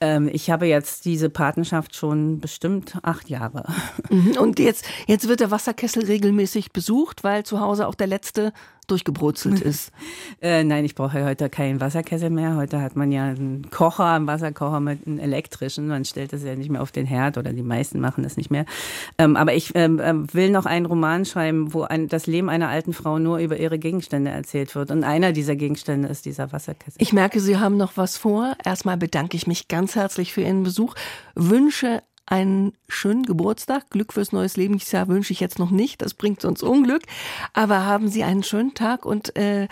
ähm, 0.00 0.30
ich 0.32 0.48
habe 0.48 0.64
jetzt 0.64 1.04
diese 1.04 1.28
Patenschaft 1.28 1.94
schon 1.94 2.40
bestimmt 2.40 2.96
acht 3.02 3.28
Jahre. 3.28 3.73
Mhm. 4.10 4.36
Und 4.38 4.58
jetzt, 4.58 4.84
jetzt 5.06 5.28
wird 5.28 5.40
der 5.40 5.50
Wasserkessel 5.50 6.04
regelmäßig 6.04 6.72
besucht, 6.72 7.24
weil 7.24 7.44
zu 7.44 7.60
Hause 7.60 7.86
auch 7.86 7.94
der 7.94 8.06
letzte 8.06 8.52
durchgebrutzelt 8.86 9.60
ist. 9.62 9.92
äh, 10.40 10.64
nein, 10.64 10.84
ich 10.84 10.94
brauche 10.94 11.24
heute 11.24 11.48
keinen 11.48 11.80
Wasserkessel 11.80 12.30
mehr. 12.30 12.56
Heute 12.56 12.80
hat 12.80 12.96
man 12.96 13.12
ja 13.12 13.24
einen 13.24 13.70
Kocher, 13.70 14.04
einen 14.04 14.26
Wasserkocher 14.26 14.80
mit 14.80 15.06
einem 15.06 15.18
elektrischen. 15.18 15.88
Man 15.88 16.04
stellt 16.04 16.32
das 16.32 16.42
ja 16.42 16.54
nicht 16.54 16.70
mehr 16.70 16.82
auf 16.82 16.92
den 16.92 17.06
Herd 17.06 17.38
oder 17.38 17.52
die 17.52 17.62
meisten 17.62 18.00
machen 18.00 18.24
das 18.24 18.36
nicht 18.36 18.50
mehr. 18.50 18.66
Ähm, 19.18 19.36
aber 19.36 19.54
ich 19.54 19.72
ähm, 19.74 20.00
ähm, 20.02 20.32
will 20.32 20.50
noch 20.50 20.66
einen 20.66 20.86
Roman 20.86 21.24
schreiben, 21.24 21.72
wo 21.72 21.82
ein, 21.82 22.08
das 22.08 22.26
Leben 22.26 22.48
einer 22.48 22.68
alten 22.68 22.92
Frau 22.92 23.18
nur 23.18 23.38
über 23.38 23.56
ihre 23.56 23.78
Gegenstände 23.78 24.30
erzählt 24.30 24.74
wird. 24.74 24.90
Und 24.90 25.04
einer 25.04 25.32
dieser 25.32 25.56
Gegenstände 25.56 26.08
ist 26.08 26.24
dieser 26.24 26.52
Wasserkessel. 26.52 27.00
Ich 27.00 27.12
merke, 27.12 27.40
Sie 27.40 27.58
haben 27.58 27.76
noch 27.76 27.96
was 27.96 28.16
vor. 28.16 28.54
Erstmal 28.64 28.96
bedanke 28.96 29.36
ich 29.36 29.46
mich 29.46 29.68
ganz 29.68 29.94
herzlich 29.94 30.32
für 30.32 30.42
Ihren 30.42 30.62
Besuch. 30.62 30.94
Wünsche 31.34 32.02
einen 32.26 32.72
schönen 32.88 33.24
Geburtstag. 33.24 33.90
Glück 33.90 34.12
fürs 34.12 34.32
neues 34.32 34.56
Lebensjahr 34.56 35.08
wünsche 35.08 35.32
ich 35.32 35.40
jetzt 35.40 35.58
noch 35.58 35.70
nicht, 35.70 36.02
das 36.02 36.14
bringt 36.14 36.44
uns 36.44 36.62
Unglück. 36.62 37.02
Aber 37.52 37.84
haben 37.84 38.08
Sie 38.08 38.24
einen 38.24 38.42
schönen 38.42 38.74
Tag 38.74 39.04
und 39.04 39.36
äh, 39.36 39.68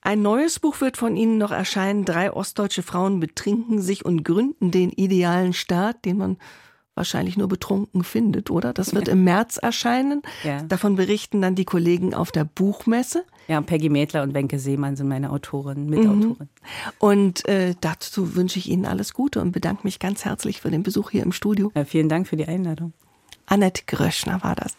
ein 0.00 0.20
neues 0.20 0.60
Buch 0.60 0.82
wird 0.82 0.98
von 0.98 1.16
Ihnen 1.16 1.38
noch 1.38 1.50
erscheinen. 1.50 2.04
Drei 2.04 2.30
ostdeutsche 2.30 2.82
Frauen 2.82 3.20
betrinken 3.20 3.80
sich 3.80 4.04
und 4.04 4.22
gründen 4.22 4.70
den 4.70 4.90
idealen 4.90 5.54
Staat, 5.54 6.04
den 6.04 6.18
man 6.18 6.36
wahrscheinlich 6.94 7.36
nur 7.36 7.48
betrunken 7.48 8.04
findet, 8.04 8.50
oder? 8.50 8.72
Das 8.72 8.94
wird 8.94 9.08
im 9.08 9.24
März 9.24 9.56
erscheinen. 9.56 10.22
Ja. 10.42 10.62
Davon 10.62 10.96
berichten 10.96 11.40
dann 11.42 11.54
die 11.54 11.64
Kollegen 11.64 12.14
auf 12.14 12.30
der 12.32 12.44
Buchmesse. 12.44 13.24
Ja, 13.48 13.60
Peggy 13.60 13.88
Mädler 13.88 14.22
und 14.22 14.32
Wenke 14.32 14.58
Seemann 14.58 14.96
sind 14.96 15.08
meine 15.08 15.30
Autorinnen, 15.30 15.88
Mitautorinnen. 15.90 16.38
Mhm. 16.38 16.92
Und 16.98 17.46
äh, 17.48 17.74
dazu 17.80 18.36
wünsche 18.36 18.58
ich 18.58 18.70
Ihnen 18.70 18.86
alles 18.86 19.12
Gute 19.12 19.40
und 19.40 19.52
bedanke 19.52 19.82
mich 19.84 19.98
ganz 19.98 20.24
herzlich 20.24 20.60
für 20.60 20.70
den 20.70 20.82
Besuch 20.82 21.10
hier 21.10 21.22
im 21.22 21.32
Studio. 21.32 21.70
Ja, 21.74 21.84
vielen 21.84 22.08
Dank 22.08 22.26
für 22.26 22.36
die 22.36 22.46
Einladung. 22.46 22.92
Annette 23.46 23.82
Gröschner 23.86 24.42
war 24.42 24.54
das. 24.54 24.72